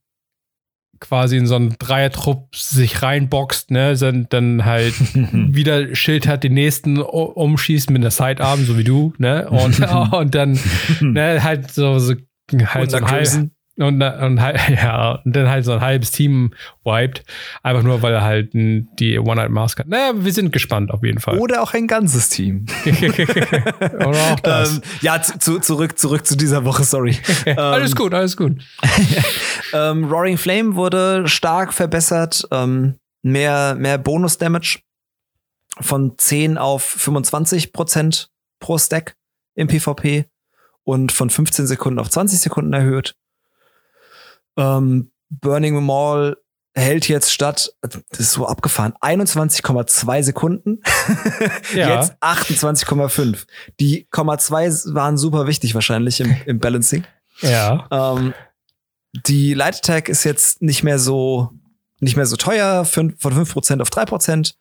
quasi 1.01 1.39
in 1.39 1.47
so 1.47 1.57
einen 1.57 1.77
Dreiertrupp 1.79 2.55
sich 2.55 3.03
reinboxt, 3.03 3.71
ne, 3.71 3.97
dann, 3.97 4.27
dann 4.29 4.65
halt 4.65 4.95
wieder 5.15 5.95
Schild 5.95 6.29
hat, 6.29 6.45
den 6.45 6.55
nächsten 6.55 6.99
umschießt 6.99 7.91
mit 7.91 8.03
einer 8.03 8.11
Sidearm, 8.11 8.65
so 8.65 8.79
wie 8.79 8.85
du, 8.85 9.15
ne, 9.19 9.49
und, 9.49 9.81
und 10.13 10.35
dann, 10.35 10.59
ne, 11.01 11.43
halt 11.43 11.71
so, 11.73 11.99
so 11.99 12.15
halt 12.53 12.91
so 12.91 12.99
ein 12.99 13.11
halben, 13.11 13.53
und, 13.81 14.03
und, 14.03 14.37
ja, 14.69 15.21
und 15.25 15.35
dann 15.35 15.49
halt 15.49 15.65
so 15.65 15.73
ein 15.73 15.81
halbes 15.81 16.11
Team 16.11 16.53
wiped. 16.85 17.23
Einfach 17.63 17.83
nur, 17.83 18.03
weil 18.03 18.13
er 18.13 18.23
halt 18.23 18.51
die 18.53 19.19
One-Night-Mask 19.19 19.81
hat. 19.81 19.89
Naja, 19.89 20.13
wir 20.15 20.33
sind 20.33 20.53
gespannt 20.53 20.91
auf 20.91 21.03
jeden 21.03 21.21
Fall. 21.21 21.39
Oder 21.39 21.63
auch 21.63 21.73
ein 21.75 21.87
ganzes 21.87 22.29
Team. 22.29 22.67
Oder 22.85 24.33
auch 24.33 24.41
das. 24.41 24.77
Ähm, 24.77 24.83
ja, 25.01 25.23
zu, 25.23 25.61
zurück, 25.61 25.99
zurück 25.99 26.27
zu 26.27 26.37
dieser 26.37 26.65
Woche, 26.65 26.85
sorry. 26.85 27.19
alles 27.57 27.93
ähm, 27.93 27.97
gut, 27.97 28.15
alles 28.15 28.37
gut. 28.37 28.63
ähm, 29.73 30.05
Roaring 30.05 30.39
Flame 30.39 30.75
wurde 30.75 31.27
stark 31.27 31.73
verbessert. 31.73 32.47
Ähm, 32.51 32.97
mehr, 33.23 33.75
mehr 33.77 33.99
Bonus-Damage 33.99 34.81
von 35.81 36.17
10 36.17 36.59
auf 36.59 36.83
25 36.83 37.73
Prozent 37.73 38.31
pro 38.61 38.79
Stack 38.79 39.17
im 39.55 39.69
PvP 39.69 40.27
und 40.85 41.13
von 41.13 41.31
15 41.31 41.67
Sekunden 41.67 41.99
auf 41.99 42.11
20 42.11 42.41
Sekunden 42.41 42.73
erhöht. 42.73 43.15
Ähm, 44.57 45.11
Burning 45.29 45.83
Mall 45.85 46.37
hält 46.75 47.09
jetzt 47.09 47.33
statt, 47.33 47.75
das 47.81 48.21
ist 48.21 48.33
so 48.33 48.47
abgefahren, 48.47 48.95
21,2 49.01 50.23
Sekunden. 50.23 50.83
ja. 51.75 52.01
Jetzt 52.01 52.15
28,5. 52.23 53.47
Die 53.81 54.07
Komma 54.11 54.39
2 54.39 54.95
waren 54.95 55.19
super 55.19 55.47
wichtig 55.47 55.75
wahrscheinlich 55.75 56.21
im, 56.21 56.37
im 56.47 56.59
Balancing. 56.59 57.05
Ja. 57.41 57.89
Ähm, 57.91 58.35
die 59.27 59.55
Light 59.55 59.79
Attack 59.79 60.09
ist 60.09 60.25
jetzt 60.25 60.63
nicht 60.63 60.83
mehr 60.85 60.99
so, 60.99 61.51
nicht 61.99 62.17
mehr 62.17 62.27
so 62.27 62.37
teuer, 62.37 62.85
von 62.85 63.17
5% 63.17 63.81
auf 63.81 63.89
3%. 63.89 64.55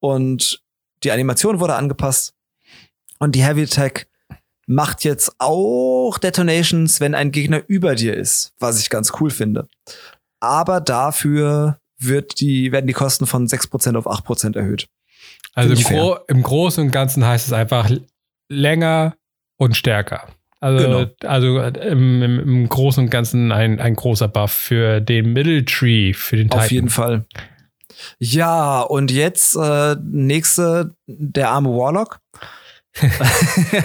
Und 0.00 0.62
die 1.02 1.12
Animation 1.12 1.60
wurde 1.60 1.74
angepasst. 1.74 2.34
Und 3.18 3.34
die 3.34 3.42
Heavy 3.42 3.62
Attack 3.62 4.06
macht 4.70 5.02
jetzt 5.02 5.34
auch 5.38 6.16
Detonations, 6.18 7.00
wenn 7.00 7.16
ein 7.16 7.32
Gegner 7.32 7.62
über 7.66 7.96
dir 7.96 8.14
ist, 8.14 8.52
was 8.60 8.80
ich 8.80 8.88
ganz 8.88 9.12
cool 9.20 9.30
finde. 9.30 9.66
Aber 10.38 10.80
dafür 10.80 11.80
wird 11.98 12.40
die, 12.40 12.70
werden 12.70 12.86
die 12.86 12.92
Kosten 12.92 13.26
von 13.26 13.48
6% 13.48 13.96
auf 13.96 14.06
8% 14.06 14.56
erhöht. 14.56 14.86
Also 15.54 15.74
im, 15.74 15.82
Gro 15.82 16.18
im, 16.28 16.42
Großen 16.42 16.84
und 16.84 16.92
Ganzen 16.92 17.26
heißt 17.26 17.48
es 17.48 17.52
einfach 17.52 17.90
länger 18.48 19.16
und 19.56 19.76
stärker. 19.76 20.28
Also, 20.60 20.86
genau. 20.86 21.06
also 21.24 21.58
im, 21.58 22.22
im, 22.22 22.38
im, 22.38 22.68
Großen 22.68 23.04
und 23.04 23.10
Ganzen 23.10 23.50
ein, 23.50 23.80
ein 23.80 23.96
großer 23.96 24.28
Buff 24.28 24.52
für 24.52 25.00
den 25.00 25.32
Middle 25.32 25.64
Tree, 25.64 26.14
für 26.14 26.36
den 26.36 26.48
Titan. 26.48 26.64
Auf 26.64 26.70
jeden 26.70 26.90
Fall. 26.90 27.24
Ja, 28.18 28.82
und 28.82 29.10
jetzt 29.10 29.56
äh, 29.56 29.96
nächste, 30.00 30.94
der 31.06 31.50
arme 31.50 31.70
Warlock. 31.70 32.20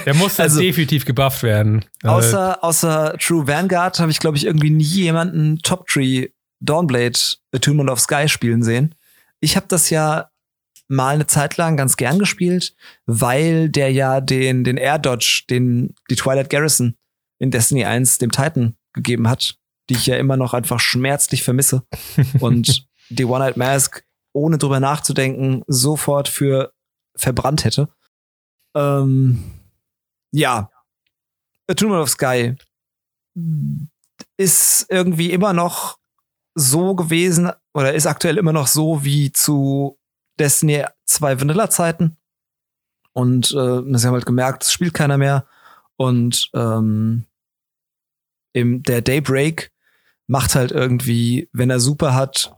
Der 0.06 0.14
muss 0.16 0.40
also, 0.40 0.60
definitiv 0.60 1.06
gebufft 1.06 1.44
werden. 1.44 1.86
Außer, 2.04 2.64
außer 2.64 3.16
True 3.20 3.48
Vanguard 3.48 4.00
habe 4.00 4.12
ich, 4.12 4.20
glaube 4.20 4.38
ich, 4.38 4.46
irgendwie 4.46 4.72
nie 4.72 4.84
jemanden 4.84 5.60
Top 5.60 5.88
Tree 5.88 6.30
Dawnblade 6.60 7.20
Attunement 7.54 7.90
of 7.90 8.00
Sky 8.00 8.28
spielen 8.28 8.64
sehen. 8.64 8.96
Ich 9.40 9.56
habe 9.56 9.68
das 9.68 9.90
ja 9.90 10.30
mal 10.88 11.16
eine 11.16 11.28
Zeit 11.28 11.58
lang 11.58 11.78
ganz 11.78 11.98
gern 11.98 12.20
gespielt, 12.20 12.76
weil 13.06 13.70
der 13.70 13.92
ja 13.92 14.22
den, 14.22 14.64
den 14.64 14.78
Air 14.78 15.00
Dodge, 15.00 15.44
den 15.50 15.94
die 16.10 16.16
Twilight 16.16 16.50
Garrison 16.50 16.96
in 17.40 17.52
Destiny 17.52 17.86
1 17.86 18.20
dem 18.20 18.32
Titan 18.32 18.76
gegeben 18.94 19.28
hat, 19.28 19.58
die 19.90 19.96
ich 19.96 20.06
ja 20.06 20.18
immer 20.18 20.38
noch 20.38 20.54
einfach 20.54 20.80
schmerzlich 20.80 21.44
vermisse. 21.44 21.84
Und 22.40 22.88
die 23.10 23.26
One-Night 23.26 23.58
Mask, 23.58 24.04
ohne 24.34 24.58
drüber 24.58 24.80
nachzudenken, 24.80 25.64
sofort 25.68 26.28
für 26.28 26.72
verbrannt 27.16 27.64
hätte. 27.66 27.90
Ähm, 28.76 29.44
ja, 30.32 30.70
Atonement 31.68 32.04
of 32.04 32.10
Sky 32.10 32.56
ist 34.38 34.86
irgendwie 34.90 35.32
immer 35.32 35.54
noch 35.54 35.98
so 36.56 36.96
gewesen 36.96 37.52
oder 37.74 37.94
ist 37.94 38.08
aktuell 38.08 38.38
immer 38.38 38.54
noch 38.54 38.68
so 38.68 39.04
wie 39.04 39.32
zu 39.32 39.98
Destiny 40.40 40.86
2 41.06 41.42
Vanilla-Zeiten. 41.42 42.18
Und 43.14 43.52
äh, 43.52 43.98
sie 43.98 44.08
haben 44.08 44.14
halt 44.14 44.26
gemerkt, 44.26 44.64
es 44.64 44.74
spielt 44.74 44.94
keiner 44.94 45.18
mehr. 45.18 45.46
Und 45.98 46.50
ähm, 46.54 47.26
im, 48.54 48.84
der 48.84 49.02
Daybreak 49.02 49.72
macht 50.28 50.56
halt 50.56 50.72
irgendwie, 50.72 51.50
wenn 51.54 51.70
er 51.70 51.80
super 51.80 52.14
hat, 52.14 52.56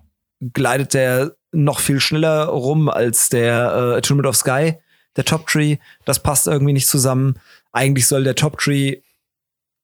gleitet 0.53 0.93
der 0.93 1.35
noch 1.51 1.79
viel 1.79 1.99
schneller 1.99 2.45
rum 2.45 2.89
als 2.89 3.29
der 3.29 3.93
äh, 3.93 3.97
Atonement 3.97 4.27
of 4.27 4.35
Sky 4.35 4.77
der 5.17 5.25
Top 5.25 5.47
Tree, 5.47 5.77
das 6.05 6.21
passt 6.23 6.47
irgendwie 6.47 6.73
nicht 6.73 6.87
zusammen. 6.87 7.39
Eigentlich 7.71 8.07
soll 8.07 8.23
der 8.23 8.35
Top 8.35 8.57
Tree 8.59 9.01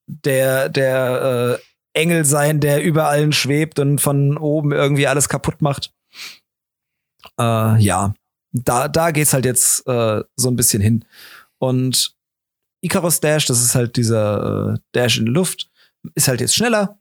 der, 0.07 0.69
der 0.69 1.59
äh, 1.59 1.99
Engel 1.99 2.25
sein, 2.25 2.59
der 2.59 2.83
über 2.83 3.07
allen 3.07 3.33
schwebt 3.33 3.79
und 3.79 3.99
von 3.99 4.37
oben 4.37 4.71
irgendwie 4.71 5.07
alles 5.07 5.29
kaputt 5.29 5.61
macht. 5.61 5.93
Äh, 7.39 7.79
ja, 7.81 8.13
da, 8.51 8.87
da 8.87 9.11
geht's 9.11 9.33
halt 9.33 9.45
jetzt 9.45 9.87
äh, 9.87 10.23
so 10.35 10.49
ein 10.49 10.55
bisschen 10.55 10.81
hin. 10.81 11.05
Und 11.57 12.15
Icarus 12.81 13.19
Dash, 13.19 13.45
das 13.45 13.61
ist 13.61 13.75
halt 13.75 13.95
dieser 13.95 14.73
äh, 14.73 14.79
Dash 14.93 15.17
in 15.17 15.27
Luft, 15.27 15.69
ist 16.15 16.27
halt 16.27 16.41
jetzt 16.41 16.55
schneller 16.55 16.99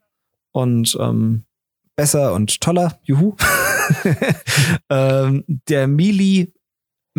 und 0.52 0.96
ähm, 1.00 1.44
besser 1.96 2.34
und 2.34 2.60
toller. 2.60 2.98
Juhu. 3.02 3.36
ähm, 4.90 5.44
der 5.68 5.88
Melee 5.88 6.52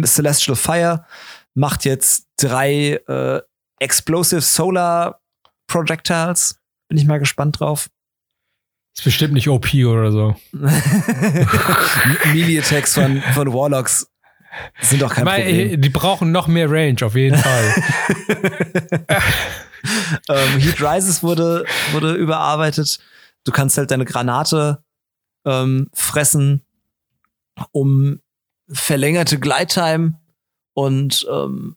Celestial 0.03 0.55
Fire 0.55 1.05
macht 1.53 1.85
jetzt 1.85 2.27
drei 2.37 2.99
äh, 3.07 3.41
Explosive 3.79 4.41
Solar 4.41 5.21
Projectiles. 5.67 6.59
Bin 6.87 6.97
ich 6.97 7.05
mal 7.05 7.19
gespannt 7.19 7.59
drauf. 7.59 7.89
Ist 8.95 9.03
bestimmt 9.03 9.33
nicht 9.33 9.49
OP 9.49 9.73
oder 9.73 10.11
so. 10.11 10.35
Melee-Attacks 12.31 12.93
von, 12.93 13.21
von 13.33 13.51
Warlocks 13.53 14.07
sind 14.81 15.01
doch 15.01 15.13
kein 15.13 15.25
Weil, 15.25 15.43
Problem. 15.43 15.81
Die 15.81 15.89
brauchen 15.89 16.31
noch 16.31 16.47
mehr 16.47 16.69
Range, 16.69 16.97
auf 17.03 17.15
jeden 17.15 17.37
Fall. 17.37 17.73
ähm, 20.29 20.59
Heat 20.59 20.81
Rises 20.81 21.23
wurde, 21.23 21.65
wurde 21.91 22.13
überarbeitet. 22.13 22.99
Du 23.43 23.51
kannst 23.51 23.77
halt 23.77 23.91
deine 23.91 24.05
Granate 24.05 24.83
ähm, 25.45 25.89
fressen, 25.93 26.63
um 27.71 28.19
verlängerte 28.69 29.39
Gleittime 29.39 30.19
und 30.73 31.27
ähm, 31.31 31.75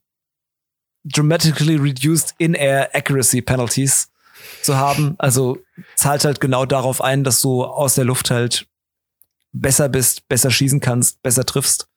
dramatically 1.05 1.77
reduced 1.77 2.35
in-air 2.39 2.95
accuracy 2.95 3.43
penalties 3.43 4.11
zu 4.63 4.77
haben. 4.77 5.15
Also 5.19 5.59
zahlt 5.95 6.25
halt 6.25 6.41
genau 6.41 6.67
darauf 6.67 7.01
ein, 7.01 7.25
dass 7.25 7.41
du 7.41 7.65
aus 7.65 7.95
der 7.95 8.05
Luft 8.05 8.31
halt 8.31 8.67
besser 9.53 9.89
bist, 9.89 10.29
besser 10.29 10.51
schießen 10.51 10.81
kannst, 10.81 11.23
besser 11.23 11.45
triffst. 11.45 11.89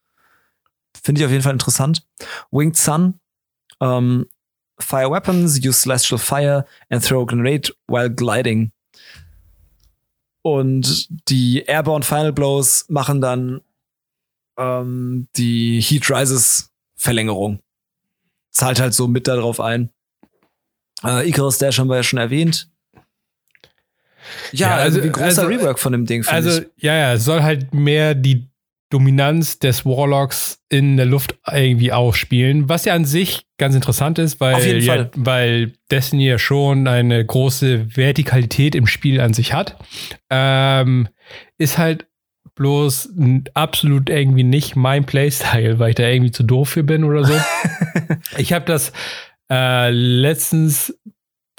Finde 1.01 1.21
ich 1.21 1.25
auf 1.25 1.31
jeden 1.31 1.43
Fall 1.43 1.53
interessant. 1.53 2.05
Winged 2.51 2.77
Sun, 2.77 3.19
ähm, 3.81 4.27
fire 4.79 5.11
weapons, 5.11 5.59
use 5.59 5.81
celestial 5.81 6.17
fire 6.19 6.65
and 6.89 7.03
throw 7.03 7.23
a 7.23 7.25
grenade 7.25 7.73
while 7.87 8.09
gliding. 8.09 8.71
Und 10.41 11.07
die 11.29 11.63
Airborne 11.63 12.03
Final 12.03 12.33
Blows 12.33 12.85
machen 12.87 13.21
dann 13.21 13.61
ähm, 14.59 15.27
die 15.35 15.81
Heat 15.81 16.09
Rises 16.09 16.71
Verlängerung. 16.95 17.59
Zahlt 18.51 18.79
halt 18.79 18.93
so 18.93 19.07
mit 19.07 19.27
darauf 19.27 19.59
ein. 19.59 19.89
Äh, 21.03 21.29
Icarus 21.29 21.57
Dash 21.59 21.79
haben 21.79 21.87
wir 21.87 21.95
ja 21.97 22.03
schon 22.03 22.19
erwähnt. 22.19 22.69
Ja, 24.51 24.67
Ja, 24.69 24.75
also- 24.75 24.97
also 24.99 25.07
ein 25.07 25.11
großer 25.13 25.27
also- 25.27 25.45
Rework 25.45 25.79
von 25.79 25.91
dem 25.93 26.05
Ding, 26.05 26.25
Also, 26.27 26.61
ich. 26.61 26.67
ja, 26.77 26.93
ja, 26.95 27.13
es 27.13 27.23
soll 27.25 27.41
halt 27.41 27.73
mehr 27.73 28.15
die 28.15 28.47
Dominanz 28.91 29.59
des 29.59 29.85
Warlocks 29.85 30.63
in 30.67 30.97
der 30.97 31.05
Luft 31.05 31.37
irgendwie 31.51 31.91
ausspielen, 31.93 32.69
was 32.69 32.85
ja 32.85 32.95
an 32.95 33.05
sich 33.05 33.45
ganz 33.57 33.75
interessant 33.75 34.17
ist, 34.17 34.39
weil, 34.39 34.83
ja, 34.83 35.09
weil 35.15 35.73
Destiny 35.91 36.27
ja 36.27 36.39
schon 36.39 36.87
eine 36.87 37.23
große 37.23 37.95
Vertikalität 37.95 38.73
im 38.73 38.87
Spiel 38.87 39.21
an 39.21 39.33
sich 39.33 39.53
hat. 39.53 39.77
Ähm, 40.31 41.07
ist 41.59 41.77
halt 41.77 42.07
bloß 42.59 43.13
absolut 43.53 44.09
irgendwie 44.09 44.43
nicht 44.43 44.75
mein 44.75 45.05
Playstyle, 45.05 45.79
weil 45.79 45.89
ich 45.89 45.95
da 45.95 46.07
irgendwie 46.07 46.31
zu 46.31 46.43
doof 46.43 46.69
für 46.69 46.83
bin 46.83 47.03
oder 47.03 47.23
so. 47.23 47.33
ich 48.37 48.53
habe 48.53 48.65
das 48.65 48.91
äh, 49.49 49.89
letztens 49.89 50.93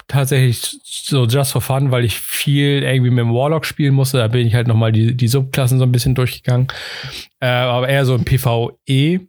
tatsächlich 0.07 0.79
so 0.85 1.25
just 1.25 1.53
for 1.53 1.63
fun, 1.63 1.91
weil 1.91 2.05
ich 2.05 2.19
viel 2.19 2.83
irgendwie 2.83 3.11
mit 3.11 3.21
dem 3.21 3.33
Warlock 3.33 3.65
spielen 3.65 3.95
musste. 3.95 4.19
Da 4.19 4.29
bin 4.29 4.47
ich 4.47 4.55
halt 4.55 4.69
nochmal 4.69 4.93
die, 4.93 5.17
die 5.17 5.29
Subklassen 5.29 5.79
so 5.79 5.85
ein 5.85 5.93
bisschen 5.93 6.15
durchgegangen. 6.15 6.69
Äh, 7.41 7.47
aber 7.47 7.89
eher 7.89 8.05
so 8.05 8.15
im 8.15 8.25
PvE. 8.25 9.21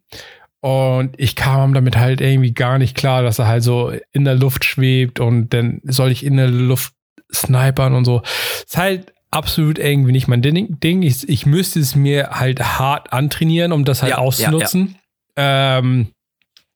Und 0.59 1.19
ich 1.19 1.35
kam 1.35 1.73
damit 1.73 1.97
halt 1.97 2.19
irgendwie 2.19 2.53
gar 2.53 2.77
nicht 2.77 2.95
klar, 2.95 3.23
dass 3.23 3.39
er 3.39 3.47
halt 3.47 3.63
so 3.63 3.93
in 4.11 4.25
der 4.25 4.35
Luft 4.35 4.65
schwebt 4.65 5.19
und 5.19 5.53
dann 5.53 5.81
soll 5.85 6.11
ich 6.11 6.23
in 6.23 6.37
der 6.37 6.49
Luft 6.49 6.93
snipern 7.33 7.95
und 7.95 8.05
so. 8.05 8.21
Ist 8.65 8.77
halt 8.77 9.13
absolut 9.31 9.79
irgendwie 9.79 10.11
nicht 10.11 10.27
mein 10.27 10.41
Ding. 10.41 11.01
Ich, 11.01 11.27
ich 11.27 11.45
müsste 11.45 11.79
es 11.79 11.95
mir 11.95 12.31
halt 12.31 12.59
hart 12.61 13.13
antrainieren, 13.13 13.71
um 13.71 13.85
das 13.85 14.03
halt 14.03 14.11
Ja, 14.11 14.17
ja, 14.17 14.23
auszunutzen. 14.23 14.95
Ähm, 15.37 16.11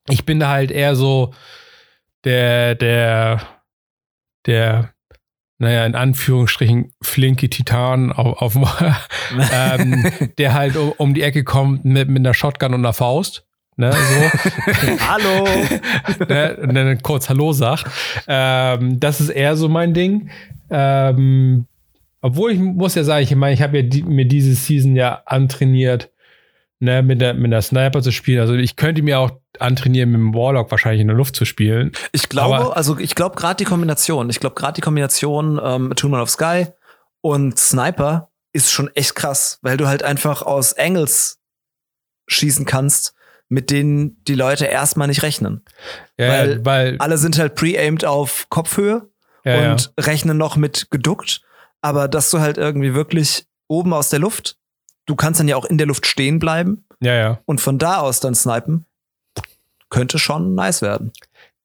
ich 0.08 0.26
bin 0.26 0.40
da 0.40 0.50
halt 0.50 0.72
eher 0.72 0.96
so 0.96 1.34
der, 2.24 2.76
der, 2.76 3.42
der, 4.46 4.94
naja, 5.58 5.86
in 5.86 5.96
Anführungsstrichen 5.96 6.92
flinke 7.02 7.50
Titan 7.50 8.12
auf, 8.12 8.56
auf 8.56 8.82
ähm, 9.52 10.12
der 10.38 10.54
halt 10.54 10.78
um, 10.78 10.92
um 10.98 11.14
die 11.14 11.22
Ecke 11.22 11.44
kommt 11.44 11.86
mit, 11.86 12.08
mit 12.08 12.20
einer 12.20 12.34
Shotgun 12.34 12.74
und 12.74 12.80
einer 12.82 12.94
Faust. 12.94 13.46
Ne, 13.78 13.92
so. 13.92 14.70
Hallo! 15.06 15.46
ne, 16.30 16.56
und 16.62 16.76
dann 16.76 17.02
kurz 17.02 17.28
Hallo 17.28 17.52
sagt. 17.52 17.86
Ähm, 18.26 19.02
das 19.02 19.20
ist 19.20 19.30
eher 19.30 19.58
so 19.58 19.68
mein 19.68 19.94
Ding. 19.94 20.30
Ähm, 20.70 21.68
obwohl 22.26 22.52
ich 22.52 22.60
muss 22.60 22.96
ja 22.96 23.04
sagen, 23.04 23.24
ich 23.24 23.36
meine, 23.36 23.54
ich 23.54 23.62
habe 23.62 23.78
ja 23.78 23.84
die, 23.84 24.02
mir 24.02 24.26
diese 24.26 24.56
Season 24.56 24.96
ja 24.96 25.22
antrainiert, 25.28 26.10
ne, 26.80 27.04
mit 27.04 27.22
der, 27.22 27.36
mit 27.36 27.52
der 27.52 27.62
Sniper 27.62 28.02
zu 28.02 28.12
spielen. 28.12 28.40
Also 28.40 28.56
ich 28.56 28.76
könnte 28.76 29.04
mir 29.04 29.20
auch 29.20 29.30
antrainieren, 29.60 30.10
mit 30.12 30.20
dem 30.20 30.34
Warlock 30.34 30.72
wahrscheinlich 30.72 31.02
in 31.02 31.08
der 31.08 31.16
Luft 31.16 31.36
zu 31.36 31.46
spielen. 31.46 31.92
Ich 32.14 32.28
glaube, 32.28 32.56
Aber- 32.56 32.78
also 32.78 32.98
ich 32.98 33.14
glaube 33.14 33.36
gerade 33.36 33.58
die 33.58 33.64
Kombination, 33.66 34.32
ich 34.32 34.40
glaube 34.40 34.56
gerade 34.56 34.74
die 34.74 34.82
Kombination 34.82 35.62
ähm, 35.64 35.94
Tournament 35.96 36.24
of 36.24 36.32
Sky 36.32 36.66
und 37.22 37.60
Sniper 37.60 38.32
ist 38.54 38.72
schon 38.72 38.90
echt 38.96 39.14
krass, 39.14 39.60
weil 39.62 39.78
du 39.78 39.88
halt 39.88 40.02
einfach 40.02 40.42
aus 40.42 40.74
Angles 40.74 41.40
schießen 42.28 42.66
kannst, 42.66 43.14
mit 43.50 43.70
denen 43.70 44.24
die 44.24 44.34
Leute 44.34 44.66
erstmal 44.66 45.08
nicht 45.08 45.22
rechnen. 45.22 45.64
Ja, 46.18 46.30
Weil 46.30 46.52
ja, 46.54 46.66
weil 46.66 46.96
Alle 46.98 47.20
sind 47.20 47.38
halt 47.38 47.54
pre-aimed 47.54 48.04
auf 48.04 48.48
Kopfhöhe 48.50 49.08
ja, 49.44 49.74
und 49.74 49.94
rechnen 50.00 50.38
noch 50.38 50.56
mit 50.56 50.88
geduckt, 50.90 51.42
aber 51.86 52.08
dass 52.08 52.32
du 52.32 52.40
halt 52.40 52.58
irgendwie 52.58 52.96
wirklich 52.96 53.46
oben 53.68 53.94
aus 53.94 54.10
der 54.10 54.18
Luft, 54.18 54.58
du 55.06 55.16
kannst 55.16 55.40
dann 55.40 55.48
ja 55.48 55.56
auch 55.56 55.66
in 55.66 55.78
der 55.78 55.86
Luft 55.86 56.08
stehen 56.08 56.40
bleiben 56.40 56.84
ja, 57.00 57.14
ja, 57.14 57.20
ja. 57.20 57.42
und 57.46 57.62
von 57.62 57.78
da 57.78 57.98
aus 57.98 58.20
dann 58.20 58.34
snipen, 58.34 58.88
könnte 59.92 60.18
schon 60.18 60.56
nice 60.56 60.82
werden. 60.82 61.12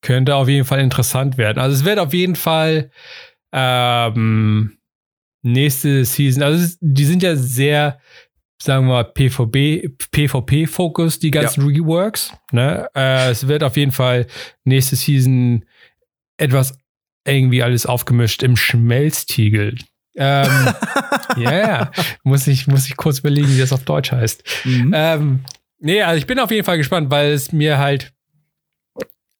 Könnte 0.02 0.36
auf 0.36 0.46
jeden 0.46 0.66
Fall 0.66 0.80
interessant 0.80 1.38
werden. 1.38 1.58
Also 1.58 1.74
es 1.74 1.86
wird 1.86 1.98
auf 1.98 2.12
jeden 2.12 2.36
Fall 2.36 2.90
ähm, 3.52 4.76
nächste 5.40 6.04
Season, 6.04 6.42
also 6.42 6.76
die 6.82 7.06
sind 7.06 7.22
ja 7.22 7.34
sehr, 7.34 7.98
sagen 8.62 8.88
wir 8.88 8.92
mal, 8.92 9.04
PvP, 9.04 9.88
PvP-Fokus, 10.12 11.18
die 11.18 11.30
ganzen 11.30 11.64
Reworks. 11.64 12.34
Ne? 12.52 12.86
Äh, 12.94 13.30
es 13.30 13.48
wird 13.48 13.64
auf 13.64 13.78
jeden 13.78 13.92
Fall 13.92 14.26
nächste 14.64 14.96
Season 14.96 15.64
etwas 16.36 16.76
irgendwie 17.26 17.62
alles 17.62 17.86
aufgemischt 17.86 18.42
im 18.42 18.58
Schmelztiegel. 18.58 19.76
Ähm, 20.20 20.68
ja, 21.36 21.52
ja. 21.52 21.90
Muss 22.22 22.46
ich, 22.46 22.66
muss 22.66 22.86
ich 22.86 22.96
kurz 22.96 23.20
überlegen, 23.20 23.48
wie 23.48 23.58
das 23.58 23.72
auf 23.72 23.84
Deutsch 23.84 24.12
heißt. 24.12 24.44
Mhm. 24.64 24.92
Ähm, 24.94 25.40
nee, 25.78 26.02
also 26.02 26.18
ich 26.18 26.26
bin 26.26 26.38
auf 26.38 26.50
jeden 26.50 26.64
Fall 26.64 26.76
gespannt, 26.76 27.10
weil 27.10 27.32
es 27.32 27.52
mir 27.52 27.78
halt 27.78 28.12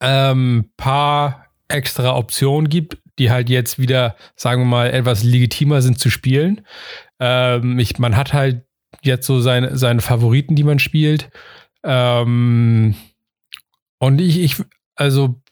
ähm, 0.00 0.70
paar 0.78 1.46
extra 1.68 2.16
Optionen 2.16 2.70
gibt, 2.70 2.98
die 3.18 3.30
halt 3.30 3.50
jetzt 3.50 3.78
wieder, 3.78 4.16
sagen 4.34 4.62
wir 4.62 4.66
mal, 4.66 4.90
etwas 4.90 5.22
legitimer 5.22 5.82
sind 5.82 5.98
zu 5.98 6.08
spielen. 6.08 6.62
Ähm, 7.20 7.78
ich, 7.78 7.98
man 7.98 8.16
hat 8.16 8.32
halt 8.32 8.64
jetzt 9.02 9.26
so 9.26 9.40
seine, 9.40 9.76
seine 9.76 10.00
Favoriten, 10.00 10.56
die 10.56 10.64
man 10.64 10.78
spielt. 10.78 11.30
Ähm, 11.84 12.94
und 13.98 14.20
ich, 14.20 14.40
ich, 14.40 14.56
also, 14.94 15.42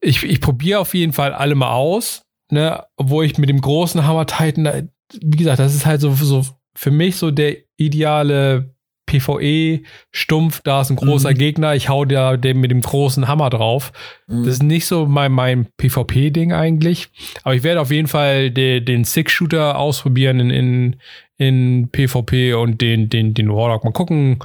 ich, 0.00 0.24
ich 0.24 0.40
probiere 0.40 0.80
auf 0.80 0.94
jeden 0.94 1.12
Fall 1.12 1.32
alle 1.32 1.54
mal 1.54 1.70
aus, 1.70 2.27
ne, 2.50 2.84
obwohl 2.96 3.24
ich 3.24 3.38
mit 3.38 3.48
dem 3.48 3.60
großen 3.60 4.06
Hammer 4.06 4.26
Titan, 4.26 4.90
wie 5.20 5.36
gesagt, 5.36 5.58
das 5.58 5.74
ist 5.74 5.86
halt 5.86 6.00
so, 6.00 6.12
so 6.12 6.44
für 6.74 6.90
mich 6.90 7.16
so 7.16 7.30
der 7.30 7.56
ideale 7.76 8.74
PvE-Stumpf, 9.08 10.60
da 10.62 10.82
ist 10.82 10.90
ein 10.90 10.96
großer 10.96 11.30
Mhm. 11.30 11.38
Gegner, 11.38 11.74
ich 11.74 11.88
hau 11.88 12.04
da 12.04 12.36
dem 12.36 12.60
mit 12.60 12.70
dem 12.70 12.82
großen 12.82 13.26
Hammer 13.26 13.50
drauf. 13.50 13.92
Mhm. 14.26 14.44
Das 14.44 14.54
ist 14.54 14.62
nicht 14.62 14.86
so 14.86 15.06
mein, 15.06 15.32
mein 15.32 15.66
PvP-Ding 15.78 16.52
eigentlich. 16.52 17.08
Aber 17.42 17.54
ich 17.54 17.62
werde 17.62 17.80
auf 17.80 17.90
jeden 17.90 18.08
Fall 18.08 18.50
de, 18.50 18.80
den 18.80 19.04
Six-Shooter 19.04 19.78
ausprobieren 19.78 20.40
in, 20.40 20.50
in, 20.50 20.96
in 21.38 21.88
PvP 21.90 22.54
und 22.54 22.80
den, 22.80 23.08
den, 23.08 23.34
den 23.34 23.48
Warlock. 23.48 23.84
Mal 23.84 23.92
gucken, 23.92 24.40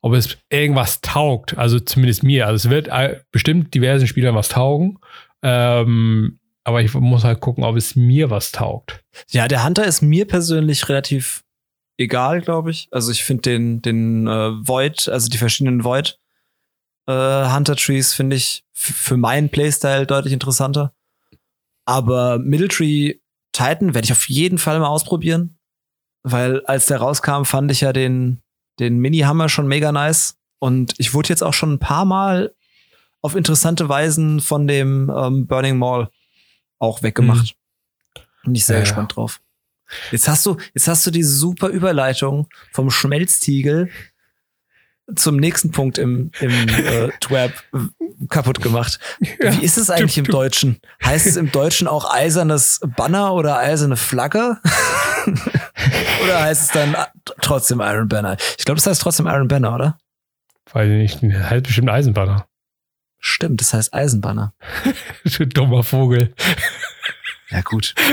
ob 0.00 0.14
es 0.14 0.38
irgendwas 0.50 1.00
taugt. 1.00 1.56
Also 1.56 1.78
zumindest 1.78 2.22
mir. 2.22 2.46
Also 2.46 2.68
es 2.68 2.70
wird 2.70 2.88
äh, 2.88 3.20
bestimmt 3.30 3.72
diversen 3.74 4.06
Spielern 4.06 4.34
was 4.34 4.48
taugen. 4.48 4.98
Ähm, 5.42 6.37
aber 6.68 6.82
ich 6.82 6.92
muss 6.92 7.24
halt 7.24 7.40
gucken, 7.40 7.64
ob 7.64 7.76
es 7.76 7.96
mir 7.96 8.28
was 8.28 8.52
taugt. 8.52 9.02
Ja, 9.30 9.48
der 9.48 9.64
Hunter 9.64 9.86
ist 9.86 10.02
mir 10.02 10.26
persönlich 10.26 10.86
relativ 10.90 11.42
egal, 11.96 12.42
glaube 12.42 12.70
ich. 12.70 12.88
Also 12.90 13.10
ich 13.10 13.24
finde 13.24 13.42
den, 13.42 13.80
den 13.80 14.26
äh, 14.26 14.50
Void, 14.68 15.08
also 15.08 15.30
die 15.30 15.38
verschiedenen 15.38 15.82
Void 15.82 16.18
äh, 17.06 17.50
Hunter 17.50 17.74
Trees 17.74 18.12
finde 18.12 18.36
ich 18.36 18.64
für 18.74 19.16
meinen 19.16 19.48
Playstyle 19.48 20.06
deutlich 20.06 20.34
interessanter. 20.34 20.92
Aber 21.86 22.38
Military 22.38 23.22
Titan 23.52 23.94
werde 23.94 24.04
ich 24.04 24.12
auf 24.12 24.28
jeden 24.28 24.58
Fall 24.58 24.78
mal 24.78 24.88
ausprobieren. 24.88 25.58
Weil 26.22 26.60
als 26.66 26.84
der 26.84 26.98
rauskam, 26.98 27.44
fand 27.44 27.72
ich 27.72 27.80
ja 27.80 27.94
den, 27.94 28.42
den 28.78 28.98
Mini-Hammer 28.98 29.48
schon 29.48 29.66
mega 29.66 29.90
nice. 29.90 30.36
Und 30.58 30.92
ich 30.98 31.14
wurde 31.14 31.30
jetzt 31.30 31.42
auch 31.42 31.54
schon 31.54 31.72
ein 31.72 31.78
paar 31.78 32.04
Mal 32.04 32.54
auf 33.22 33.34
interessante 33.34 33.88
Weisen 33.88 34.40
von 34.40 34.66
dem 34.68 35.10
ähm, 35.16 35.46
Burning 35.46 35.78
Mall 35.78 36.10
auch 36.78 37.02
weggemacht. 37.02 37.54
Bin 38.44 38.54
ich 38.54 38.64
sehr 38.64 38.76
Ja, 38.76 38.80
ja. 38.80 38.84
gespannt 38.84 39.16
drauf. 39.16 39.40
Jetzt 40.10 40.28
hast 40.28 40.44
du, 40.46 40.56
jetzt 40.74 40.86
hast 40.86 41.06
du 41.06 41.10
die 41.10 41.22
super 41.22 41.68
Überleitung 41.68 42.48
vom 42.72 42.90
Schmelztiegel 42.90 43.90
zum 45.16 45.36
nächsten 45.36 45.70
Punkt 45.70 45.96
im, 45.96 46.30
im 46.40 46.68
äh, 46.68 47.08
Twab 47.20 47.52
kaputt 48.28 48.60
gemacht. 48.60 48.98
Wie 49.20 49.64
ist 49.64 49.78
es 49.78 49.90
eigentlich 49.90 50.18
im 50.18 50.24
Deutschen? 50.24 50.80
Heißt 51.02 51.26
es 51.26 51.36
im 51.36 51.50
Deutschen 51.50 51.88
auch 51.88 52.12
eisernes 52.12 52.80
Banner 52.96 53.32
oder 53.32 53.58
eiserne 53.58 53.96
Flagge? 53.96 54.58
oder 56.24 56.42
heißt 56.42 56.62
es 56.62 56.68
dann 56.72 56.96
trotzdem 57.40 57.80
Iron 57.80 58.08
Banner? 58.08 58.36
Ich 58.58 58.64
glaube, 58.64 58.76
das 58.76 58.86
heißt 58.86 59.00
trotzdem 59.00 59.26
Iron 59.26 59.48
Banner, 59.48 59.74
oder? 59.74 59.98
Weiß 60.72 60.90
ich 60.90 61.22
nicht, 61.22 61.38
heißt 61.38 61.62
bestimmt 61.62 61.88
Eisenbanner. 61.88 62.47
Stimmt, 63.20 63.60
das 63.60 63.74
heißt 63.74 63.94
Eisenbanner. 63.94 64.54
du 65.24 65.46
dummer 65.46 65.82
Vogel. 65.82 66.34
Ja, 67.50 67.60
gut. 67.62 67.94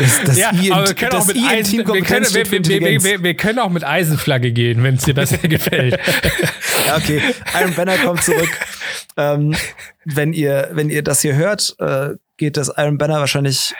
Das, 0.00 0.24
das 0.24 0.38
ja, 0.38 0.52
I 0.52 0.72
aber 0.72 0.88
wir 0.88 0.94
können, 0.94 1.12
auch 1.12 1.26
mit 1.26 1.36
Eisen, 1.36 1.78
wir, 1.78 1.84
können, 2.02 2.26
wir, 2.26 3.04
wir, 3.04 3.22
wir, 3.22 3.34
können 3.34 3.58
auch 3.60 3.70
mit 3.70 3.84
Eisenflagge 3.84 4.52
gehen, 4.52 4.82
wenn 4.82 4.96
es 4.96 5.04
dir 5.04 5.14
besser 5.14 5.38
gefällt. 5.42 5.98
ja, 6.86 6.96
okay. 6.96 7.22
Iron 7.60 7.74
Banner 7.74 7.96
kommt 7.98 8.22
zurück. 8.24 8.50
Ähm, 9.16 9.54
wenn, 10.04 10.32
ihr, 10.32 10.70
wenn 10.72 10.90
ihr 10.90 11.02
das 11.02 11.20
hier 11.20 11.36
hört, 11.36 11.76
äh, 11.78 12.14
geht 12.36 12.56
das 12.56 12.72
Iron 12.76 12.98
Banner 12.98 13.20
wahrscheinlich 13.20 13.74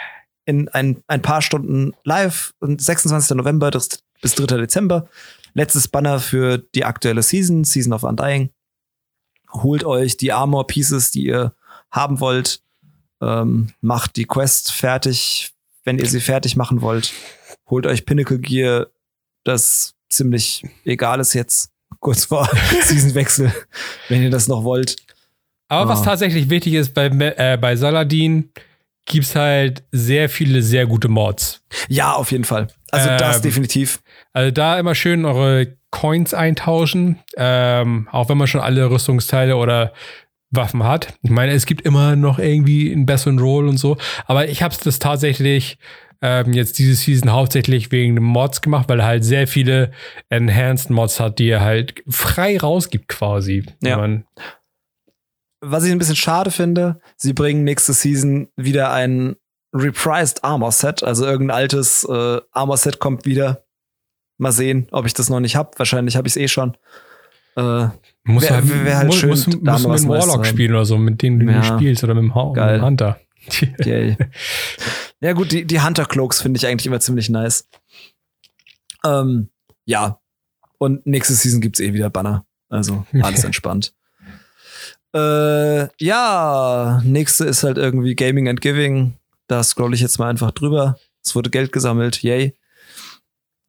in 0.45 0.69
ein, 0.69 1.03
ein 1.09 1.23
paar 1.23 1.43
Stunden 1.43 1.95
live. 2.05 2.53
26. 2.61 3.37
November 3.37 3.71
bis 3.71 4.35
3. 4.35 4.57
Dezember. 4.59 5.09
Letztes 5.55 5.89
Banner 5.89 6.19
für 6.19 6.59
die 6.59 6.85
aktuelle 6.85 7.23
Season, 7.23 7.65
Season 7.65 7.93
of 7.93 8.03
Undying. 8.03 8.51
Holt 9.53 9.85
euch 9.85 10.17
die 10.17 10.33
Armor 10.33 10.67
Pieces, 10.67 11.13
die 11.13 11.27
ihr 11.27 11.55
haben 11.91 12.21
wollt. 12.21 12.61
Ähm, 13.23 13.73
macht 13.81 14.17
die 14.17 14.25
Quest 14.25 14.73
fertig, 14.73 15.55
wenn 15.85 15.99
ihr 15.99 16.07
sie 16.07 16.21
fertig 16.21 16.57
machen 16.57 16.83
wollt. 16.83 17.13
Holt 17.71 17.87
euch 17.87 18.05
Pinnacle 18.05 18.41
Gear, 18.41 18.89
das 19.45 19.95
ziemlich 20.09 20.65
egal 20.85 21.21
ist 21.21 21.35
jetzt, 21.35 21.71
kurz 22.01 22.25
vor 22.25 22.49
Seasonwechsel, 22.83 23.53
wenn 24.09 24.23
ihr 24.23 24.31
das 24.31 24.49
noch 24.49 24.65
wollt. 24.65 24.97
Aber 25.69 25.91
was 25.91 26.03
tatsächlich 26.03 26.51
wichtig 26.51 26.75
ist 26.75 26.93
bei, 26.95 27.07
äh, 27.07 27.57
bei 27.61 27.77
Saladin, 27.77 28.51
gibt's 29.07 29.35
halt 29.35 29.83
sehr 29.93 30.29
viele 30.29 30.63
sehr 30.63 30.87
gute 30.87 31.09
Mods. 31.09 31.63
Ja, 31.89 32.13
auf 32.13 32.33
jeden 32.33 32.45
Fall. 32.45 32.69
Also 32.91 33.09
ähm, 33.09 33.19
das 33.19 33.41
definitiv. 33.41 34.01
Also 34.35 34.51
da 34.51 34.79
immer 34.79 34.95
schön 34.95 35.25
eure 35.25 35.77
Coins 35.91 36.35
eintauschen, 36.35 37.21
ähm, 37.37 38.09
auch 38.11 38.29
wenn 38.29 38.37
man 38.37 38.49
schon 38.49 38.61
alle 38.61 38.91
Rüstungsteile 38.91 39.57
oder 39.57 39.93
Waffen 40.51 40.85
hat. 40.85 41.15
Ich 41.23 41.31
meine, 41.31 41.53
es 41.53 41.67
gibt 41.67 41.83
immer 41.83 42.17
noch 42.17 42.39
irgendwie 42.39 42.93
einen 42.93 43.07
besseren 43.07 43.39
Roll 43.39 43.69
und 43.69 43.79
so, 43.79 43.97
aber 44.27 44.49
ich 44.49 44.63
habe 44.63 44.75
das 44.83 44.99
tatsächlich 44.99 45.79
ähm, 46.21 46.53
jetzt 46.53 46.79
diese 46.79 46.95
Season 46.95 47.31
hauptsächlich 47.33 47.93
wegen 47.93 48.15
Mods 48.15 48.61
gemacht, 48.61 48.89
weil 48.89 49.01
er 49.01 49.07
halt 49.07 49.25
sehr 49.25 49.47
viele 49.47 49.93
Enhanced 50.31 50.91
Mods 50.91 51.21
hat, 51.21 51.39
die 51.39 51.49
er 51.49 51.61
halt 51.61 52.03
frei 52.09 52.59
rausgibt 52.59 53.09
quasi. 53.09 53.65
Ja. 53.83 54.23
Was 55.61 55.85
ich 55.85 55.93
ein 55.93 55.99
bisschen 55.99 56.17
schade 56.17 56.51
finde, 56.51 57.01
sie 57.17 57.33
bringen 57.33 57.65
nächste 57.65 57.93
Season 57.93 58.49
wieder 58.57 58.93
ein 58.93 59.37
reprised 59.75 60.45
Armor 60.45 60.73
Set, 60.73 61.03
also 61.03 61.25
irgendein 61.25 61.57
altes 61.57 62.05
äh, 62.05 62.41
Armor 62.53 62.77
Set 62.77 62.99
kommt 63.01 63.27
wieder. 63.27 63.64
Mal 64.37 64.53
sehen, 64.53 64.89
ob 64.91 65.07
ich 65.07 65.15
das 65.15 65.31
noch 65.31 65.41
nicht 65.41 65.57
hab. 65.57 65.79
Wahrscheinlich 65.79 66.17
habe 66.17 66.27
ich 66.27 66.33
es 66.33 66.37
eh 66.37 66.49
schon. 66.49 66.77
Äh, 67.57 67.89
muss 68.25 68.43
wär, 68.43 68.51
halt, 68.51 68.85
wär 68.85 68.97
halt 68.97 69.07
muss, 69.07 69.17
schön, 69.17 69.31
muss, 69.31 69.47
muss 69.47 69.87
mit 69.87 70.01
dem 70.01 70.09
Warlock 70.09 70.47
spielen 70.47 70.73
oder 70.73 70.85
so, 70.85 70.99
mit 70.99 71.23
dem 71.23 71.39
du 71.39 71.53
ja. 71.53 71.63
spielst 71.63 72.03
oder 72.03 72.15
mit 72.15 72.25
dem, 72.25 72.35
ha 72.35 72.53
Geil. 72.53 72.73
Mit 72.73 72.81
dem 72.81 72.85
Hunter. 72.85 73.21
Yay. 73.85 74.17
ja, 75.21 75.33
gut, 75.33 75.53
die, 75.53 75.65
die 75.65 75.81
Hunter 75.81 76.07
Cloaks 76.07 76.43
finde 76.43 76.59
ich 76.59 76.67
eigentlich 76.67 76.87
immer 76.87 77.01
ziemlich 77.01 77.29
nice. 77.29 77.69
Ähm, 79.05 79.51
ja. 79.85 80.19
Und 80.79 81.07
nächste 81.07 81.35
Season 81.35 81.61
gibt's 81.61 81.81
eh 81.81 81.93
wieder 81.93 82.11
Banner. 82.11 82.45
Also 82.69 83.07
alles 83.23 83.45
entspannt. 83.45 83.95
Äh, 85.15 85.87
ja, 86.03 87.01
nächste 87.05 87.45
ist 87.45 87.63
halt 87.63 87.79
irgendwie 87.79 88.17
Gaming 88.17 88.49
and 88.49 88.61
Giving. 88.61 89.15
Da 89.47 89.63
scroll 89.63 89.95
ich 89.95 90.01
jetzt 90.01 90.19
mal 90.19 90.29
einfach 90.29 90.51
drüber. 90.51 90.99
Es 91.25 91.35
wurde 91.35 91.51
Geld 91.51 91.71
gesammelt, 91.71 92.23
yay. 92.23 92.57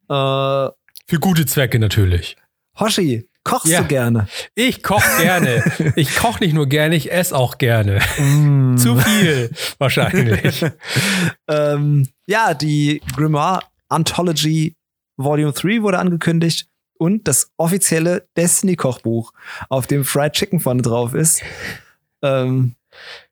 Äh, 0.08 0.70
Für 1.06 1.20
gute 1.20 1.46
Zwecke 1.46 1.78
natürlich. 1.78 2.36
Hoshi, 2.78 3.28
kochst 3.42 3.66
ja. 3.66 3.82
du 3.82 3.88
gerne? 3.88 4.28
Ich 4.54 4.82
koche 4.82 5.22
gerne. 5.22 5.64
ich 5.96 6.14
koche 6.16 6.44
nicht 6.44 6.52
nur 6.52 6.66
gerne, 6.66 6.96
ich 6.96 7.10
esse 7.10 7.34
auch 7.34 7.58
gerne. 7.58 8.00
Mm. 8.18 8.76
Zu 8.76 8.96
viel, 8.96 9.50
wahrscheinlich. 9.78 10.64
ähm, 11.48 12.08
ja, 12.26 12.54
die 12.54 13.00
Grimoire 13.14 13.60
Anthology 13.88 14.76
Volume 15.16 15.52
3 15.52 15.82
wurde 15.82 15.98
angekündigt 15.98 16.68
und 16.98 17.26
das 17.28 17.50
offizielle 17.56 18.28
Destiny-Kochbuch, 18.36 19.32
auf 19.68 19.86
dem 19.86 20.04
Fried 20.04 20.32
Chicken 20.32 20.60
vorne 20.60 20.82
drauf 20.82 21.14
ist. 21.14 21.42
Ähm, 22.22 22.75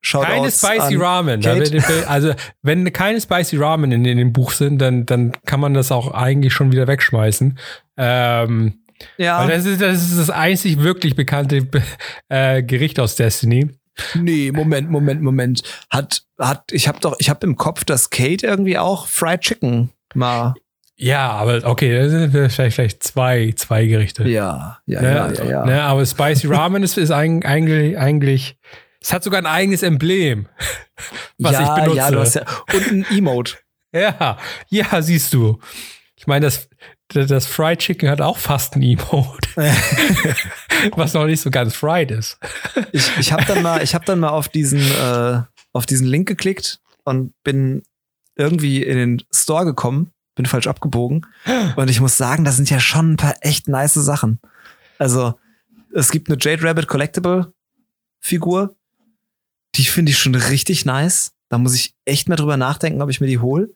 keine 0.02 0.50
Spicy 0.50 0.96
Ramen. 0.96 1.44
also, 2.06 2.34
wenn 2.62 2.92
keine 2.92 3.20
Spicy 3.20 3.56
Ramen 3.56 3.92
in, 3.92 4.04
in, 4.04 4.18
dem 4.18 4.32
Buch 4.32 4.52
sind, 4.52 4.78
dann, 4.78 5.06
dann 5.06 5.32
kann 5.46 5.60
man 5.60 5.74
das 5.74 5.92
auch 5.92 6.12
eigentlich 6.12 6.52
schon 6.52 6.72
wieder 6.72 6.86
wegschmeißen. 6.86 7.58
Ähm, 7.96 8.80
ja. 9.16 9.40
Weil 9.40 9.48
das 9.48 9.66
ist, 9.66 9.80
das 9.80 10.02
ist 10.02 10.18
das 10.18 10.30
einzig 10.30 10.82
wirklich 10.82 11.16
bekannte 11.16 11.66
äh, 12.28 12.62
Gericht 12.62 13.00
aus 13.00 13.16
Destiny. 13.16 13.68
Nee, 14.14 14.50
Moment, 14.52 14.90
Moment, 14.90 15.22
Moment. 15.22 15.62
Hat, 15.90 16.22
hat, 16.38 16.72
ich 16.72 16.88
hab 16.88 17.00
doch, 17.00 17.14
ich 17.18 17.30
hab 17.30 17.44
im 17.44 17.56
Kopf, 17.56 17.84
dass 17.84 18.10
Kate 18.10 18.46
irgendwie 18.46 18.78
auch 18.78 19.06
Fried 19.06 19.40
Chicken 19.40 19.90
mal 20.14 20.54
ja, 20.96 21.28
aber 21.30 21.60
okay, 21.64 21.98
das 21.98 22.10
sind 22.10 22.30
vielleicht, 22.30 22.74
vielleicht 22.76 23.02
zwei, 23.02 23.52
zwei 23.56 23.86
Gerichte. 23.86 24.28
Ja, 24.28 24.78
ja, 24.86 25.02
ne? 25.02 25.08
ja, 25.08 25.32
ja, 25.32 25.44
ja. 25.44 25.64
Ne? 25.66 25.82
Aber 25.82 26.06
Spicy 26.06 26.46
Ramen 26.46 26.84
ist, 26.84 26.96
ist 26.98 27.10
eigentlich, 27.10 27.98
eigentlich, 27.98 28.56
es 29.04 29.12
hat 29.12 29.22
sogar 29.22 29.40
ein 29.40 29.46
eigenes 29.46 29.82
Emblem, 29.82 30.48
was 31.38 31.52
ja, 31.52 31.62
ich 31.62 31.82
benutze. 31.82 31.96
Ja, 31.98 32.10
du 32.10 32.18
hast 32.20 32.34
ja, 32.34 32.44
und 32.72 32.86
ein 32.90 33.06
Emote. 33.10 33.56
ja, 33.92 34.38
ja, 34.68 35.02
siehst 35.02 35.34
du. 35.34 35.60
Ich 36.16 36.26
meine, 36.26 36.46
das, 36.46 36.68
das 37.08 37.46
Fried 37.46 37.80
Chicken 37.80 38.08
hat 38.08 38.22
auch 38.22 38.38
fast 38.38 38.76
ein 38.76 38.82
Emote. 38.82 39.48
was 40.96 41.12
noch 41.12 41.26
nicht 41.26 41.40
so 41.40 41.50
ganz 41.50 41.74
fried 41.76 42.10
ist. 42.10 42.38
ich 42.92 43.10
ich 43.18 43.32
habe 43.32 43.44
dann 43.44 43.62
mal, 43.62 43.82
ich 43.82 43.94
habe 43.94 44.04
dann 44.04 44.20
mal 44.20 44.30
auf 44.30 44.48
diesen, 44.48 44.80
äh, 44.80 45.42
auf 45.72 45.86
diesen 45.86 46.06
Link 46.06 46.26
geklickt 46.26 46.80
und 47.04 47.34
bin 47.44 47.82
irgendwie 48.36 48.82
in 48.82 48.96
den 48.96 49.22
Store 49.30 49.64
gekommen 49.64 50.14
bin 50.34 50.46
falsch 50.46 50.66
abgebogen. 50.66 51.26
Und 51.76 51.90
ich 51.90 52.00
muss 52.00 52.16
sagen, 52.16 52.44
da 52.44 52.52
sind 52.52 52.70
ja 52.70 52.80
schon 52.80 53.12
ein 53.12 53.16
paar 53.16 53.36
echt 53.40 53.68
nice 53.68 53.94
Sachen. 53.94 54.40
Also, 54.98 55.34
es 55.92 56.10
gibt 56.10 56.28
eine 56.28 56.38
Jade 56.40 56.62
Rabbit 56.64 56.88
Collectible 56.88 57.52
Figur. 58.20 58.76
Die 59.76 59.84
finde 59.84 60.10
ich 60.10 60.18
schon 60.18 60.34
richtig 60.34 60.84
nice. 60.84 61.32
Da 61.48 61.58
muss 61.58 61.74
ich 61.74 61.94
echt 62.04 62.28
mal 62.28 62.36
drüber 62.36 62.56
nachdenken, 62.56 63.02
ob 63.02 63.10
ich 63.10 63.20
mir 63.20 63.26
die 63.26 63.38
hole. 63.38 63.74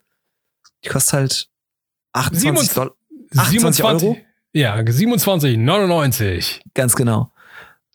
Die 0.84 0.88
kostet 0.88 1.12
halt 1.12 1.50
28, 2.12 2.70
27, 2.70 2.96
28 3.36 3.84
Euro. 3.84 4.16
Ja, 4.52 4.76
27,99. 4.76 6.60
Ganz 6.74 6.96
genau. 6.96 7.32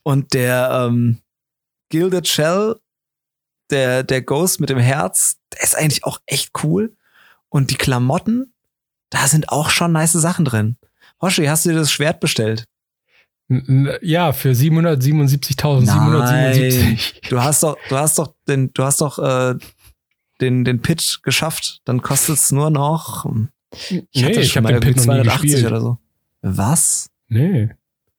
Und 0.04 0.34
der 0.34 0.88
ähm, 0.88 1.20
Gilded 1.90 2.28
Shell, 2.28 2.76
der, 3.70 4.04
der 4.04 4.22
Ghost 4.22 4.60
mit 4.60 4.70
dem 4.70 4.80
Herz, 4.80 5.38
der 5.54 5.64
ist 5.64 5.76
eigentlich 5.76 6.04
auch 6.04 6.20
echt 6.26 6.52
cool. 6.64 6.96
Und 7.50 7.72
die 7.72 7.76
Klamotten, 7.76 8.54
da 9.10 9.28
sind 9.28 9.50
auch 9.50 9.70
schon 9.70 9.92
nice 9.92 10.14
Sachen 10.14 10.46
drin. 10.46 10.78
Hoshi, 11.22 11.46
hast 11.46 11.66
du 11.66 11.70
dir 11.70 11.76
das 11.76 11.92
Schwert 11.92 12.20
bestellt? 12.20 12.66
Ja, 13.50 14.32
für 14.34 14.52
777.777. 14.52 17.30
Du 17.30 17.42
hast 17.42 17.64
doch, 17.64 17.78
du 17.90 17.98
hast 17.98 18.20
doch 18.20 18.36
den, 18.48 18.72
du 18.74 18.84
hast 18.84 19.02
doch 19.02 19.18
äh, 19.20 19.56
den, 20.42 20.64
den 20.64 20.82
Pitch 20.82 21.22
geschafft. 21.24 21.82
Dann 21.86 22.02
kostet 22.02 22.38
es 22.38 22.52
nur 22.52 22.70
noch. 22.70 23.26
Ich 23.72 24.04
nee, 24.14 24.24
hatte 24.24 24.42
ich 24.42 24.56
habe 24.58 24.68
den 24.70 24.80
Pitch 24.80 25.00
280 25.00 25.66
oder 25.66 25.82
so. 25.82 25.98
Was? 26.42 27.10
Nee. 27.28 27.72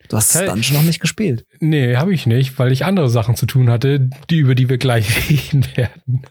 Du 0.09 0.17
hast 0.17 0.35
das 0.35 0.45
Dungeon 0.45 0.75
noch 0.75 0.83
nicht 0.83 1.01
gespielt. 1.01 1.47
Nee, 1.61 1.97
habe 1.97 2.13
ich 2.13 2.27
nicht, 2.27 2.59
weil 2.59 2.73
ich 2.73 2.85
andere 2.85 3.09
Sachen 3.09 3.37
zu 3.37 3.47
tun 3.47 3.71
hatte, 3.71 4.11
die 4.29 4.39
über 4.39 4.55
die 4.55 4.69
wir 4.69 4.79
gleich 4.79 5.29
reden 5.31 5.67
werden. 5.77 6.23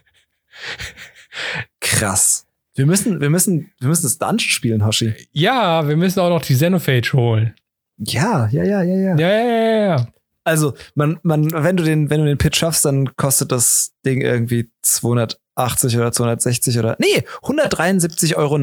Krass. 1.80 2.46
Wir 2.76 2.86
müssen, 2.86 3.20
wir 3.20 3.30
müssen, 3.30 3.72
wir 3.80 3.88
müssen 3.88 4.04
das 4.04 4.18
Dungeon 4.18 4.40
spielen, 4.40 4.84
Hoshi. 4.84 5.14
Ja, 5.32 5.88
wir 5.88 5.96
müssen 5.96 6.20
auch 6.20 6.28
noch 6.28 6.42
die 6.42 6.54
Xenophage 6.54 7.12
holen. 7.12 7.54
Ja, 7.98 8.48
ja, 8.50 8.64
ja, 8.64 8.82
ja, 8.82 8.94
ja. 8.94 9.16
Ja, 9.16 9.28
ja, 9.28 9.44
ja, 9.44 9.86
ja. 9.86 10.06
Also, 10.44 10.74
man, 10.94 11.18
man, 11.22 11.50
wenn 11.52 11.76
du 11.76 11.84
den, 11.84 12.10
wenn 12.10 12.20
du 12.20 12.26
den 12.26 12.38
Pitch 12.38 12.58
schaffst, 12.58 12.84
dann 12.84 13.16
kostet 13.16 13.50
das 13.50 13.92
Ding 14.04 14.20
irgendwie 14.20 14.70
280 14.82 15.96
oder 15.96 16.12
260 16.12 16.78
oder, 16.78 16.96
nee, 16.98 17.24
173,99 17.42 18.36
Euro. 18.36 18.56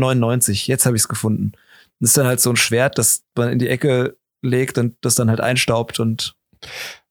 Jetzt 0.67 0.85
habe 0.85 0.95
ich 0.95 1.01
es 1.01 1.07
gefunden. 1.07 1.53
Das 1.99 2.11
ist 2.11 2.17
dann 2.17 2.27
halt 2.27 2.39
so 2.39 2.51
ein 2.51 2.55
Schwert, 2.55 2.97
das 2.97 3.23
man 3.35 3.49
in 3.49 3.59
die 3.59 3.69
Ecke 3.69 4.15
legt 4.43 4.77
und 4.77 4.95
das 5.01 5.15
dann 5.15 5.29
halt 5.29 5.41
einstaubt 5.41 5.99
und 5.99 6.35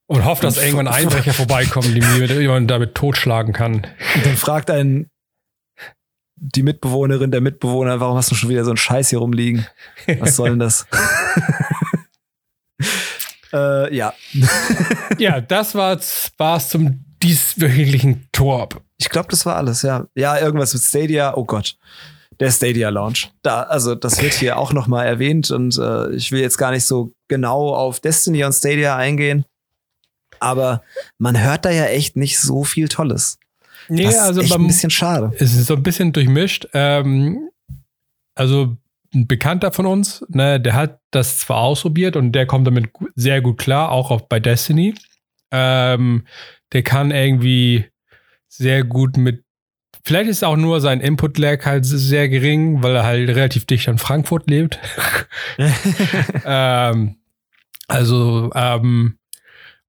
und 0.07 0.25
hofft, 0.25 0.43
dass 0.43 0.59
irgendwann 0.59 0.89
Einbrecher 0.89 1.33
vorbeikommen, 1.33 1.95
die 1.95 2.49
man 2.49 2.67
damit 2.67 2.97
totschlagen 2.97 3.53
kann. 3.53 3.75
Und 3.75 4.27
dann 4.27 4.37
fragt 4.37 4.69
einen 4.69 5.09
die 6.35 6.65
Mitbewohnerin, 6.65 7.31
der 7.31 7.41
Mitbewohner, 7.41 8.01
warum 8.01 8.17
hast 8.17 8.31
du 8.31 8.35
schon 8.35 8.49
wieder 8.49 8.65
so 8.65 8.71
einen 8.71 8.77
Scheiß 8.77 9.11
hier 9.11 9.21
rumliegen? 9.21 9.67
Was 10.19 10.37
soll 10.37 10.51
denn 10.51 10.59
das? 10.59 10.87
äh, 13.53 13.95
ja. 13.95 14.13
ja, 15.19 15.41
das 15.41 15.75
war's, 15.75 16.31
war's 16.37 16.71
zum 16.71 17.05
dieswöchentlichen 17.23 18.29
Torb. 18.33 18.83
Ich 18.99 19.09
glaube, 19.09 19.29
das 19.31 19.47
war 19.47 19.57
alles, 19.57 19.83
ja. 19.83 20.07
Ja, 20.15 20.39
irgendwas 20.39 20.73
mit 20.73 20.83
Stadia. 20.83 21.37
Oh 21.37 21.45
Gott. 21.45 21.77
Der 22.39 22.51
Stadia 22.51 22.89
Launch. 22.89 23.31
Da, 23.43 23.63
also 23.65 23.95
das 23.95 24.23
wird 24.23 24.33
hier 24.33 24.57
auch 24.57 24.73
noch 24.73 24.87
mal 24.87 25.05
erwähnt 25.05 25.51
und 25.51 25.77
äh, 25.77 26.11
ich 26.15 26.33
will 26.33 26.41
jetzt 26.41 26.57
gar 26.57 26.71
nicht 26.71 26.87
so 26.87 27.13
genau 27.29 27.75
auf 27.75 28.01
Destiny 28.01 28.45
und 28.45 28.55
Stadia 28.55 28.97
eingehen, 28.97 29.45
aber 30.39 30.83
man 31.19 31.39
hört 31.39 31.67
da 31.67 31.71
ja 31.71 31.85
echt 31.85 32.17
nicht 32.17 32.41
so 32.41 32.65
viel 32.65 32.89
Tolles. 32.89 33.39
Nee, 33.89 34.05
das 34.05 34.19
also 34.19 34.41
ist 34.41 34.47
echt 34.47 34.57
ein 34.59 34.67
bisschen 34.67 34.91
schade. 34.91 35.33
Es 35.37 35.55
ist 35.55 35.67
so 35.67 35.75
ein 35.75 35.83
bisschen 35.83 36.13
durchmischt. 36.13 36.69
Ähm, 36.73 37.51
also 38.35 38.77
ein 39.15 39.27
Bekannter 39.27 39.73
von 39.73 39.87
uns, 39.87 40.25
ne, 40.29 40.61
der 40.61 40.75
hat 40.75 41.01
das 41.11 41.39
zwar 41.39 41.59
ausprobiert 41.59 42.17
und 42.17 42.33
der 42.33 42.47
kommt 42.47 42.67
damit 42.67 42.91
sehr 43.15 43.41
gut 43.41 43.59
klar, 43.59 43.91
auch 43.91 44.11
auf, 44.11 44.29
bei 44.29 44.41
Destiny. 44.41 44.95
Ähm, 45.51 46.27
der 46.73 46.83
kann 46.83 47.11
irgendwie 47.11 47.87
sehr 48.49 48.85
gut 48.85 49.17
mit. 49.17 49.45
Vielleicht 50.05 50.31
ist 50.31 50.45
auch 50.45 50.57
nur 50.57 50.81
sein 50.81 51.01
Input-Lag 51.01 51.67
halt 51.67 51.85
sehr 51.85 52.29
gering, 52.29 52.83
weil 52.83 52.97
er 52.97 53.05
halt 53.05 53.29
relativ 53.29 53.67
dicht 53.67 53.89
an 53.89 53.99
Frankfurt 53.99 54.49
lebt. 54.49 54.79
ähm, 56.45 57.17
also, 57.89 58.51
ähm, 58.55 59.19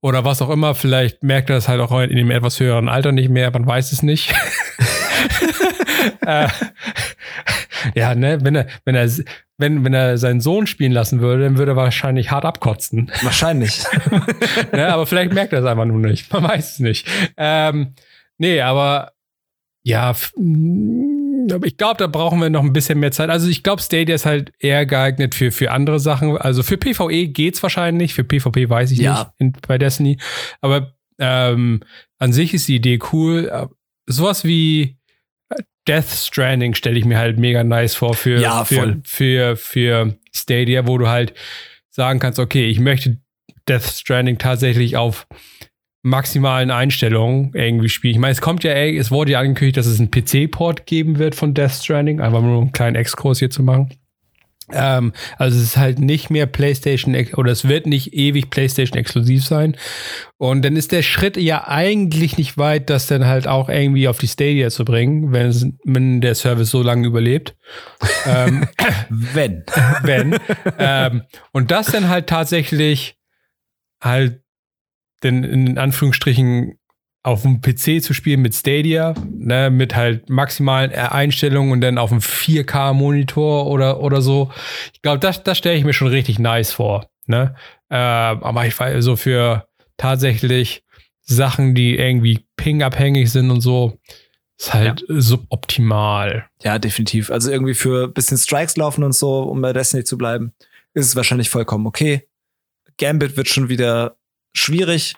oder 0.02 0.26
was 0.26 0.42
auch 0.42 0.50
immer, 0.50 0.74
vielleicht 0.74 1.22
merkt 1.22 1.50
er 1.50 1.56
das 1.56 1.68
halt 1.68 1.80
auch 1.80 1.98
in 2.02 2.16
dem 2.16 2.32
etwas 2.32 2.60
höheren 2.60 2.90
Alter 2.90 3.12
nicht 3.12 3.30
mehr, 3.30 3.52
man 3.52 3.68
weiß 3.68 3.92
es 3.92 4.02
nicht. 4.02 4.34
äh, 6.26 6.48
ja, 7.96 8.16
ne, 8.16 8.40
wenn 8.42 8.56
er, 8.56 8.68
wenn 8.86 8.96
er, 8.96 9.10
wenn, 9.58 9.84
wenn 9.84 9.94
er 9.94 10.18
seinen 10.18 10.42
Sohn 10.42 10.68
spielen 10.68 10.92
lassen 10.92 11.22
würde, 11.22 11.44
dann 11.44 11.58
würde 11.58 11.74
er 11.74 11.76
wahrscheinlich 11.76 12.32
hart 12.32 12.46
abkotzen. 12.46 13.12
Wahrscheinlich. 13.22 13.84
ne, 14.72 14.88
aber 14.88 15.06
vielleicht 15.06 15.34
merkt 15.34 15.54
er 15.54 15.60
es 15.60 15.66
einfach 15.66 15.86
nur 15.86 16.00
nicht. 16.00 16.32
Man 16.34 16.44
weiß 16.44 16.74
es 16.74 16.80
nicht. 16.80 17.08
Ähm, 17.38 17.94
nee, 18.38 18.62
aber 18.62 19.12
ja, 19.84 20.14
ich 21.64 21.78
glaube, 21.78 21.98
da 21.98 22.08
brauchen 22.08 22.40
wir 22.40 22.50
noch 22.50 22.64
ein 22.64 22.74
bisschen 22.74 23.00
mehr 23.00 23.12
Zeit. 23.12 23.30
Also 23.30 23.50
ich 23.50 23.64
glaube, 23.64 23.82
Stadia 23.82 24.14
ist 24.14 24.26
halt 24.26 24.52
eher 24.60 24.86
geeignet 24.86 25.34
für, 25.34 25.52
für 25.52 25.72
andere 25.72 26.00
Sachen. 26.00 26.38
Also 26.38 26.62
für 26.62 26.78
PvE 26.78 27.28
geht's 27.30 27.64
wahrscheinlich, 27.64 28.14
für 28.14 28.24
PvP 28.24 28.70
weiß 28.70 28.92
ich 28.92 29.00
ja. 29.00 29.14
nicht 29.14 29.28
in, 29.38 29.54
bei 29.68 29.78
Destiny. 29.78 30.18
Aber 30.62 30.94
ähm, 31.20 31.82
an 32.20 32.34
sich 32.34 32.54
ist 32.54 32.68
die 32.68 32.76
Idee 32.76 33.00
cool. 33.12 33.70
Sowas 34.06 34.44
wie 34.44 34.98
Death 35.88 36.10
Stranding 36.10 36.76
stelle 36.76 37.00
ich 37.00 37.06
mir 37.06 37.18
halt 37.18 37.40
mega 37.40 37.64
nice 37.64 37.96
vor 37.96 38.14
für, 38.14 38.40
ja, 38.40 38.64
für, 38.66 39.02
für, 39.04 39.56
für 39.56 40.16
Stadia, 40.34 40.88
wo 40.88 40.98
du 40.98 41.08
halt 41.08 41.34
sagen 41.90 42.20
kannst, 42.20 42.40
okay, 42.40 42.68
ich 42.70 42.80
möchte 42.80 43.18
Death 43.68 43.84
Stranding 43.84 44.38
tatsächlich 44.38 44.98
auf 44.98 45.28
maximalen 46.04 46.72
Einstellungen 46.72 47.52
irgendwie 47.54 47.90
spielen. 47.90 48.14
Ich 48.14 48.20
meine, 48.20 48.32
es 48.32 48.42
kommt 48.42 48.64
ja, 48.64 48.72
ey, 48.72 48.98
es 48.98 49.12
wurde 49.12 49.34
ja 49.34 49.40
angekündigt, 49.40 49.78
dass 49.78 49.86
es 49.86 50.00
einen 50.00 50.10
PC-Port 50.10 50.86
geben 50.86 51.20
wird 51.20 51.36
von 51.36 51.54
Death 51.54 51.72
Stranding, 51.72 52.22
einfach 52.22 52.42
nur 52.42 52.62
einen 52.62 52.72
kleinen 52.72 52.96
Exkurs 52.96 53.40
hier 53.40 53.50
zu 53.50 53.64
machen. 53.64 53.90
Ähm, 54.74 55.14
also 55.38 55.58
es 55.58 55.64
ist 55.64 55.78
halt 55.78 56.00
nicht 56.00 56.30
mehr 56.30 56.46
PlayStation 56.46 57.16
oder 57.36 57.52
es 57.52 57.68
wird 57.68 57.86
nicht 57.86 58.14
ewig 58.14 58.50
PlayStation 58.50 58.98
exklusiv 58.98 59.46
sein. 59.46 59.78
Und 60.38 60.64
dann 60.64 60.76
ist 60.76 60.92
der 60.92 61.04
Schritt 61.04 61.38
ja 61.38 61.68
eigentlich 61.68 62.38
nicht 62.38 62.58
weit, 62.58 62.90
das 62.90 63.08
dann 63.08 63.26
halt 63.26 63.48
auch 63.48 63.70
irgendwie 63.70 64.08
auf 64.08 64.18
die 64.18 64.28
Stadia 64.28 64.70
zu 64.70 64.86
bringen, 64.86 65.32
wenn, 65.32 65.48
es, 65.48 65.68
wenn 65.84 66.22
der 66.22 66.36
Service 66.36 66.72
so 66.72 66.82
lange 66.82 67.08
überlebt. 67.08 67.56
ähm, 68.26 68.68
wenn. 69.10 69.64
wenn. 70.04 70.38
ähm, 70.80 71.24
und 71.52 71.72
das 71.72 71.88
dann 71.88 72.10
halt 72.10 72.28
tatsächlich 72.28 73.18
halt 74.02 74.42
denn 75.24 75.44
in 75.44 75.78
Anführungsstrichen 75.78 76.80
auf 77.24 77.44
dem 77.44 77.62
PC 77.62 78.04
zu 78.04 78.14
spielen 78.14 78.42
mit 78.42 78.56
Stadia, 78.56 79.14
ne, 79.30 79.70
mit 79.70 79.96
halt 79.96 80.30
maximalen 80.30 80.92
Einstellungen 80.92 81.72
und 81.72 81.82
dann 81.82 81.98
auf 81.98 82.12
einem 82.12 82.22
4K-Monitor 82.22 83.68
oder, 83.68 84.02
oder 84.02 84.22
so. 84.22 84.52
Ich 84.94 85.02
glaube, 85.02 85.20
das, 85.20 85.44
das 85.44 85.58
stelle 85.58 85.78
ich 85.78 85.84
mir 85.84 85.94
schon 85.94 86.08
richtig 86.08 86.40
nice 86.40 86.72
vor. 86.72 87.10
Ne? 87.28 87.56
Äh, 87.90 87.96
aber 87.96 88.66
ich 88.66 88.80
weiß 88.80 89.04
so 89.04 89.16
für 89.16 89.68
tatsächlich 89.98 90.84
Sachen, 91.22 91.76
die 91.76 91.96
irgendwie 91.96 92.46
ping-abhängig 92.58 93.32
sind 93.32 93.52
und 93.52 93.62
so, 93.62 94.00
ist 94.58 94.74
halt 94.74 95.04
ja. 95.08 95.22
suboptimal. 95.22 96.48
Ja, 96.64 96.80
definitiv. 96.80 97.30
Also 97.30 97.52
irgendwie 97.52 97.76
für 97.76 98.06
ein 98.06 98.14
bisschen 98.14 98.38
Strikes 98.38 98.78
laufen 98.78 99.04
und 99.04 99.14
so, 99.14 99.44
um 99.44 99.62
bei 99.62 99.74
Destiny 99.74 100.04
zu 100.04 100.18
bleiben, 100.18 100.54
ist 100.94 101.06
es 101.06 101.16
wahrscheinlich 101.16 101.50
vollkommen 101.50 101.86
okay. 101.86 102.28
Gambit 102.98 103.38
wird 103.38 103.48
schon 103.48 103.70
wieder 103.70 104.18
schwierig, 104.54 105.16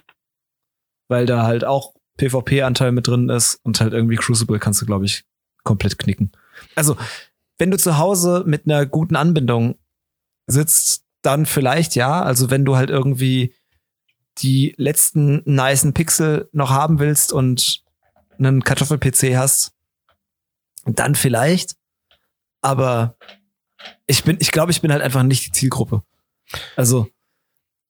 weil 1.08 1.26
da 1.26 1.44
halt 1.44 1.66
auch 1.66 1.94
PvP-Anteil 2.18 2.92
mit 2.92 3.08
drin 3.08 3.30
ist 3.30 3.60
und 3.64 3.82
halt 3.82 3.94
irgendwie 3.94 4.16
Crucible 4.16 4.60
kannst 4.60 4.82
du, 4.82 4.86
glaube 4.86 5.06
ich, 5.06 5.24
komplett 5.64 5.98
knicken. 5.98 6.32
Also, 6.76 6.98
wenn 7.58 7.72
du 7.72 7.78
zu 7.78 7.98
Hause 7.98 8.44
mit 8.46 8.66
einer 8.66 8.86
guten 8.86 9.16
Anbindung 9.16 9.76
sitzt, 10.48 11.06
dann 11.22 11.46
vielleicht 11.46 11.96
ja. 11.96 12.22
Also, 12.22 12.50
wenn 12.50 12.66
du 12.66 12.76
halt 12.76 12.90
irgendwie 12.90 13.56
die 14.40 14.74
letzten 14.78 15.42
nicen 15.46 15.94
Pixel 15.94 16.50
noch 16.52 16.70
haben 16.70 17.00
willst 17.00 17.34
und 17.34 17.84
einen 18.38 18.64
Kartoffel-PC 18.64 19.36
hast, 19.38 19.74
dann 20.86 21.16
vielleicht. 21.16 21.76
Aber 22.62 23.16
ich 24.08 24.24
bin, 24.24 24.38
ich 24.40 24.52
glaube, 24.52 24.72
ich 24.72 24.82
bin 24.82 24.92
halt 24.92 25.02
einfach 25.02 25.24
nicht 25.24 25.46
die 25.46 25.52
Zielgruppe. 25.52 26.04
Also, 26.76 27.10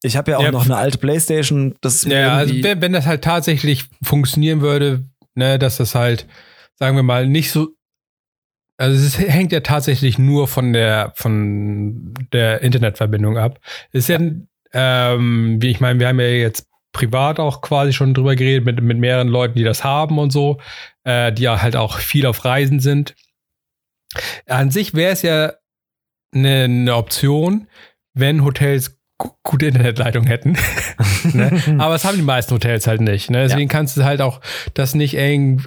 ich 0.03 0.17
habe 0.17 0.31
ja 0.31 0.37
auch 0.37 0.43
ja, 0.43 0.51
noch 0.51 0.65
eine 0.65 0.75
alte 0.75 0.97
Playstation. 0.97 1.75
Das 1.81 2.03
ja, 2.03 2.35
also 2.35 2.53
wenn, 2.61 2.81
wenn 2.81 2.93
das 2.93 3.05
halt 3.05 3.23
tatsächlich 3.23 3.85
funktionieren 4.03 4.61
würde, 4.61 5.05
ne, 5.33 5.57
dass 5.57 5.77
das 5.77 5.95
halt, 5.95 6.27
sagen 6.75 6.95
wir 6.95 7.03
mal, 7.03 7.27
nicht 7.27 7.51
so. 7.51 7.69
Also 8.77 9.05
es 9.05 9.17
hängt 9.17 9.51
ja 9.51 9.61
tatsächlich 9.61 10.17
nur 10.17 10.47
von 10.47 10.73
der 10.73 11.13
von 11.15 12.13
der 12.33 12.61
Internetverbindung 12.61 13.37
ab. 13.37 13.59
Es 13.91 14.09
ist 14.09 14.09
ja, 14.09 14.19
ähm, 14.73 15.61
wie 15.61 15.69
ich 15.69 15.79
meine, 15.79 15.99
wir 15.99 16.07
haben 16.07 16.19
ja 16.19 16.27
jetzt 16.27 16.67
privat 16.91 17.39
auch 17.39 17.61
quasi 17.61 17.93
schon 17.93 18.13
drüber 18.13 18.35
geredet 18.35 18.65
mit, 18.65 18.81
mit 18.81 18.97
mehreren 18.97 19.27
Leuten, 19.27 19.57
die 19.57 19.63
das 19.63 19.83
haben 19.83 20.19
und 20.19 20.31
so, 20.31 20.59
äh, 21.05 21.31
die 21.31 21.43
ja 21.43 21.61
halt 21.61 21.75
auch 21.75 21.99
viel 21.99 22.25
auf 22.25 22.43
Reisen 22.45 22.79
sind. 22.79 23.15
An 24.47 24.69
sich 24.69 24.93
wäre 24.93 25.13
es 25.13 25.21
ja 25.21 25.53
eine, 26.33 26.63
eine 26.63 26.95
Option, 26.95 27.67
wenn 28.13 28.43
Hotels 28.43 28.99
gute 29.17 29.67
Internetleitung 29.67 30.25
hätten. 30.25 30.57
ne? 31.33 31.61
Aber 31.79 31.93
das 31.93 32.05
haben 32.05 32.17
die 32.17 32.23
meisten 32.23 32.53
Hotels 32.53 32.87
halt 32.87 33.01
nicht. 33.01 33.29
Ne? 33.29 33.43
Deswegen 33.43 33.61
ja. 33.61 33.67
kannst 33.67 33.97
du 33.97 34.03
halt 34.03 34.21
auch 34.21 34.41
das 34.73 34.95
nicht 34.95 35.15
eng, 35.15 35.63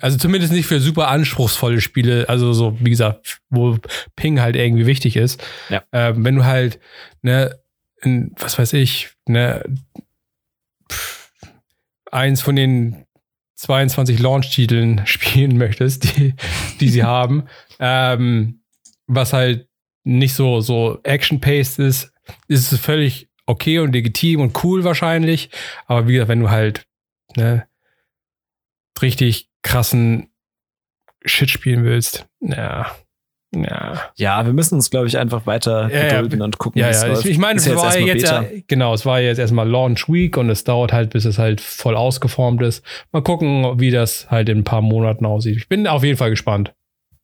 also 0.00 0.18
zumindest 0.18 0.52
nicht 0.52 0.66
für 0.66 0.80
super 0.80 1.08
anspruchsvolle 1.08 1.80
Spiele, 1.80 2.28
also 2.28 2.52
so, 2.52 2.76
wie 2.80 2.90
gesagt, 2.90 3.40
wo 3.48 3.78
Ping 4.16 4.40
halt 4.40 4.56
irgendwie 4.56 4.86
wichtig 4.86 5.16
ist. 5.16 5.42
Ja. 5.68 5.82
Ähm, 5.92 6.24
wenn 6.24 6.36
du 6.36 6.44
halt, 6.44 6.80
ne, 7.22 7.58
in, 8.02 8.32
was 8.38 8.58
weiß 8.58 8.72
ich, 8.74 9.10
ne, 9.26 9.64
pff, 10.90 11.30
eins 12.10 12.42
von 12.42 12.56
den 12.56 13.06
22 13.56 14.18
Launch-Titeln 14.18 15.02
spielen 15.06 15.56
möchtest, 15.56 16.16
die, 16.16 16.34
die 16.80 16.88
sie 16.88 17.04
haben, 17.04 17.44
ähm, 17.78 18.62
was 19.06 19.32
halt 19.32 19.68
nicht 20.02 20.34
so, 20.34 20.60
so 20.60 20.98
action-paced 21.02 21.78
ist, 21.78 22.12
ist 22.48 22.72
es 22.72 22.80
völlig 22.80 23.28
okay 23.46 23.78
und 23.80 23.92
legitim 23.92 24.40
und 24.40 24.64
cool 24.64 24.84
wahrscheinlich. 24.84 25.50
Aber 25.86 26.06
wie 26.06 26.12
gesagt, 26.14 26.28
wenn 26.28 26.40
du 26.40 26.50
halt 26.50 26.86
ne, 27.36 27.66
richtig 29.00 29.48
krassen 29.62 30.30
Shit 31.24 31.50
spielen 31.50 31.84
willst, 31.84 32.26
ja. 32.40 32.90
Ja. 33.52 34.00
ja, 34.16 34.46
wir 34.46 34.52
müssen 34.52 34.76
uns, 34.76 34.90
glaube 34.90 35.08
ich, 35.08 35.18
einfach 35.18 35.44
weiter 35.44 35.88
gedulden 35.88 36.38
ja, 36.38 36.44
und 36.44 36.58
gucken, 36.58 36.80
ja, 36.80 36.90
ja. 36.92 37.18
Ich, 37.18 37.26
ich 37.26 37.38
meine, 37.38 37.58
es 37.58 37.68
war 37.74 37.98
jetzt, 37.98 38.22
ja, 38.22 38.44
genau, 38.68 38.94
es 38.94 39.04
war 39.04 39.20
jetzt 39.20 39.38
erstmal 39.38 39.68
Launch 39.68 40.08
Week 40.08 40.36
und 40.36 40.50
es 40.50 40.62
dauert 40.62 40.92
halt, 40.92 41.10
bis 41.10 41.24
es 41.24 41.36
halt 41.36 41.60
voll 41.60 41.96
ausgeformt 41.96 42.62
ist. 42.62 42.84
Mal 43.10 43.22
gucken, 43.22 43.80
wie 43.80 43.90
das 43.90 44.30
halt 44.30 44.48
in 44.48 44.58
ein 44.58 44.64
paar 44.64 44.82
Monaten 44.82 45.26
aussieht. 45.26 45.56
Ich 45.56 45.68
bin 45.68 45.88
auf 45.88 46.04
jeden 46.04 46.16
Fall 46.16 46.30
gespannt. 46.30 46.72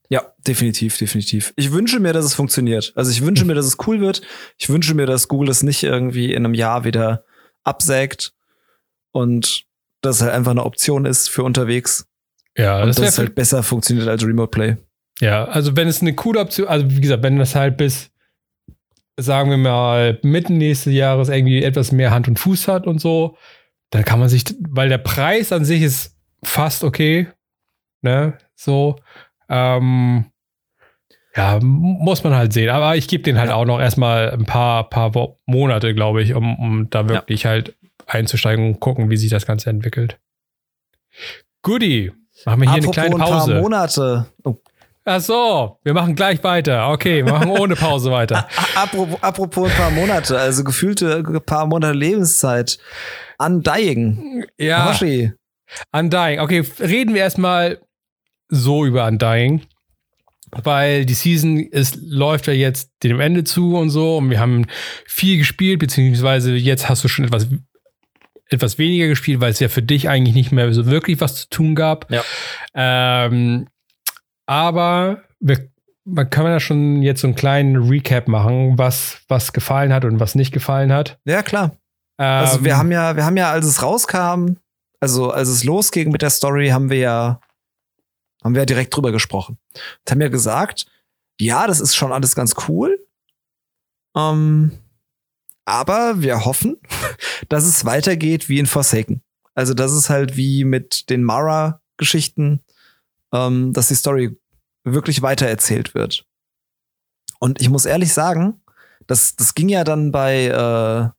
Ja, 0.08 0.32
definitiv, 0.46 0.98
definitiv. 0.98 1.52
Ich 1.56 1.72
wünsche 1.72 2.00
mir, 2.00 2.12
dass 2.12 2.24
es 2.24 2.34
funktioniert. 2.34 2.92
Also 2.94 3.10
ich 3.10 3.22
wünsche 3.22 3.44
mir, 3.46 3.54
dass 3.54 3.66
es 3.66 3.76
cool 3.86 4.00
wird. 4.00 4.22
Ich 4.58 4.68
wünsche 4.68 4.94
mir, 4.94 5.06
dass 5.06 5.28
Google 5.28 5.50
es 5.50 5.62
nicht 5.62 5.82
irgendwie 5.82 6.32
in 6.32 6.44
einem 6.44 6.54
Jahr 6.54 6.84
wieder 6.84 7.24
absägt 7.64 8.32
und 9.12 9.64
dass 10.02 10.16
es 10.16 10.22
halt 10.22 10.32
einfach 10.32 10.52
eine 10.52 10.64
Option 10.64 11.04
ist 11.04 11.28
für 11.28 11.42
unterwegs. 11.42 12.06
Ja, 12.56 12.80
und 12.80 12.88
das 12.88 12.96
dass 12.96 13.08
es 13.10 13.18
halt 13.18 13.34
besser 13.34 13.62
funktioniert 13.62 14.08
als 14.08 14.24
Remote 14.24 14.50
Play. 14.50 14.76
Ja, 15.20 15.44
also 15.46 15.76
wenn 15.76 15.88
es 15.88 16.00
eine 16.00 16.14
coole 16.14 16.40
Option, 16.40 16.68
also 16.68 16.90
wie 16.90 17.00
gesagt, 17.00 17.22
wenn 17.22 17.38
das 17.38 17.54
halt 17.54 17.76
bis, 17.76 18.10
sagen 19.18 19.50
wir 19.50 19.56
mal, 19.56 20.18
mitten 20.22 20.58
nächstes 20.58 20.92
Jahres 20.92 21.28
irgendwie 21.28 21.62
etwas 21.62 21.92
mehr 21.92 22.10
Hand 22.10 22.28
und 22.28 22.38
Fuß 22.38 22.68
hat 22.68 22.86
und 22.86 23.00
so, 23.00 23.36
dann 23.90 24.04
kann 24.04 24.20
man 24.20 24.28
sich, 24.28 24.44
weil 24.68 24.88
der 24.88 24.98
Preis 24.98 25.52
an 25.52 25.64
sich 25.64 25.82
ist 25.82 26.16
fast 26.42 26.84
okay, 26.84 27.28
ne, 28.02 28.38
so, 28.54 28.96
Ähm, 29.48 30.26
ja, 31.36 31.58
muss 31.60 32.24
man 32.24 32.34
halt 32.34 32.52
sehen. 32.52 32.70
Aber 32.70 32.96
ich 32.96 33.08
gebe 33.08 33.22
den 33.22 33.38
halt 33.38 33.50
ja. 33.50 33.56
auch 33.56 33.66
noch 33.66 33.78
erstmal 33.78 34.30
ein 34.30 34.46
paar, 34.46 34.88
paar 34.88 35.12
Monate, 35.44 35.94
glaube 35.94 36.22
ich, 36.22 36.34
um, 36.34 36.58
um 36.58 36.90
da 36.90 37.08
wirklich 37.08 37.42
ja. 37.42 37.50
halt 37.50 37.76
einzusteigen 38.06 38.66
und 38.66 38.80
gucken, 38.80 39.10
wie 39.10 39.16
sich 39.16 39.30
das 39.30 39.46
Ganze 39.46 39.70
entwickelt. 39.70 40.18
Goodie. 41.62 42.12
Machen 42.44 42.62
wir 42.62 42.72
hier 42.72 42.82
Apropos 42.82 42.98
eine 42.98 43.08
kleine 43.08 43.24
Pause. 43.24 43.50
Ein 43.50 43.54
paar 43.54 43.62
Monate. 43.62 44.26
Oh. 44.44 44.56
Ach 45.08 45.20
so, 45.20 45.78
wir 45.84 45.94
machen 45.94 46.16
gleich 46.16 46.42
weiter. 46.42 46.90
Okay, 46.90 47.24
wir 47.24 47.32
machen 47.32 47.50
ohne 47.50 47.76
Pause 47.76 48.10
weiter. 48.10 48.48
apropos, 48.74 49.22
apropos 49.22 49.70
ein 49.70 49.76
paar 49.76 49.90
Monate, 49.90 50.36
also 50.36 50.64
gefühlte 50.64 51.22
paar 51.46 51.66
Monate 51.66 51.96
Lebenszeit. 51.96 52.78
Undying. 53.38 54.46
Ja. 54.58 54.90
Hoshi. 54.90 55.32
Undying. 55.92 56.40
Okay, 56.40 56.64
reden 56.80 57.14
wir 57.14 57.22
erstmal 57.22 57.78
so 58.48 58.84
über 58.84 59.06
Undying. 59.06 59.62
Weil 60.52 61.04
die 61.04 61.14
Season 61.14 61.58
ist, 61.58 61.98
läuft 62.02 62.46
ja 62.46 62.52
jetzt 62.52 62.90
dem 63.02 63.20
Ende 63.20 63.44
zu 63.44 63.76
und 63.76 63.90
so. 63.90 64.18
Und 64.18 64.30
wir 64.30 64.40
haben 64.40 64.66
viel 65.06 65.38
gespielt, 65.38 65.80
beziehungsweise 65.80 66.54
jetzt 66.54 66.88
hast 66.88 67.04
du 67.04 67.08
schon 67.08 67.24
etwas 67.24 67.48
etwas 68.48 68.78
weniger 68.78 69.08
gespielt, 69.08 69.40
weil 69.40 69.50
es 69.50 69.60
ja 69.60 69.68
für 69.68 69.82
dich 69.82 70.08
eigentlich 70.08 70.34
nicht 70.34 70.52
mehr 70.52 70.72
so 70.72 70.86
wirklich 70.86 71.20
was 71.20 71.34
zu 71.34 71.48
tun 71.48 71.74
gab. 71.74 72.10
Ja. 72.10 72.22
Ähm, 72.74 73.66
aber 74.46 75.22
wir, 75.40 75.68
man 76.04 76.30
kann 76.30 76.46
ja 76.46 76.60
schon 76.60 77.02
jetzt 77.02 77.20
so 77.20 77.26
einen 77.26 77.34
kleinen 77.34 77.76
Recap 77.88 78.28
machen, 78.28 78.78
was, 78.78 79.18
was 79.28 79.52
gefallen 79.52 79.92
hat 79.92 80.04
und 80.04 80.20
was 80.20 80.34
nicht 80.34 80.52
gefallen 80.52 80.92
hat. 80.92 81.18
Ja, 81.24 81.42
klar. 81.42 81.76
Ähm, 82.18 82.26
also 82.26 82.64
wir 82.64 82.76
haben 82.76 82.92
ja, 82.92 83.16
wir 83.16 83.24
haben 83.24 83.36
ja, 83.36 83.50
als 83.50 83.66
es 83.66 83.82
rauskam, 83.82 84.56
also 85.00 85.30
als 85.30 85.48
es 85.48 85.64
losging 85.64 86.10
mit 86.12 86.22
der 86.22 86.30
Story, 86.30 86.68
haben 86.68 86.88
wir 86.88 86.98
ja, 86.98 87.40
haben 88.46 88.54
wir 88.54 88.62
ja 88.62 88.66
direkt 88.66 88.96
drüber 88.96 89.12
gesprochen. 89.12 89.58
Und 89.74 90.10
haben 90.10 90.20
ja 90.20 90.28
gesagt, 90.28 90.86
ja, 91.40 91.66
das 91.66 91.80
ist 91.80 91.94
schon 91.94 92.12
alles 92.12 92.34
ganz 92.34 92.54
cool. 92.68 92.98
Ähm, 94.16 94.72
aber 95.64 96.22
wir 96.22 96.44
hoffen, 96.44 96.78
dass 97.48 97.64
es 97.64 97.84
weitergeht 97.84 98.48
wie 98.48 98.58
in 98.58 98.66
Forsaken. 98.66 99.22
Also, 99.54 99.74
das 99.74 99.92
ist 99.92 100.10
halt 100.10 100.36
wie 100.36 100.64
mit 100.64 101.10
den 101.10 101.24
Mara-Geschichten, 101.24 102.60
ähm, 103.32 103.72
dass 103.72 103.88
die 103.88 103.94
Story 103.94 104.38
wirklich 104.84 105.22
weitererzählt 105.22 105.94
wird. 105.94 106.26
Und 107.38 107.60
ich 107.60 107.68
muss 107.68 107.84
ehrlich 107.84 108.12
sagen, 108.12 108.62
das, 109.06 109.36
das 109.36 109.54
ging 109.54 109.68
ja 109.68 109.84
dann 109.84 110.12
bei 110.12 111.12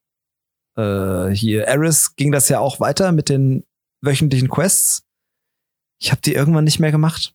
äh, 0.76 0.82
äh, 0.82 1.34
hier 1.34 1.66
Eris 1.66 2.16
ging 2.16 2.32
das 2.32 2.50
ja 2.50 2.60
auch 2.60 2.80
weiter 2.80 3.12
mit 3.12 3.30
den 3.30 3.66
wöchentlichen 4.02 4.50
Quests. 4.50 5.07
Ich 6.00 6.12
habe 6.12 6.22
die 6.22 6.34
irgendwann 6.34 6.64
nicht 6.64 6.80
mehr 6.80 6.92
gemacht. 6.92 7.34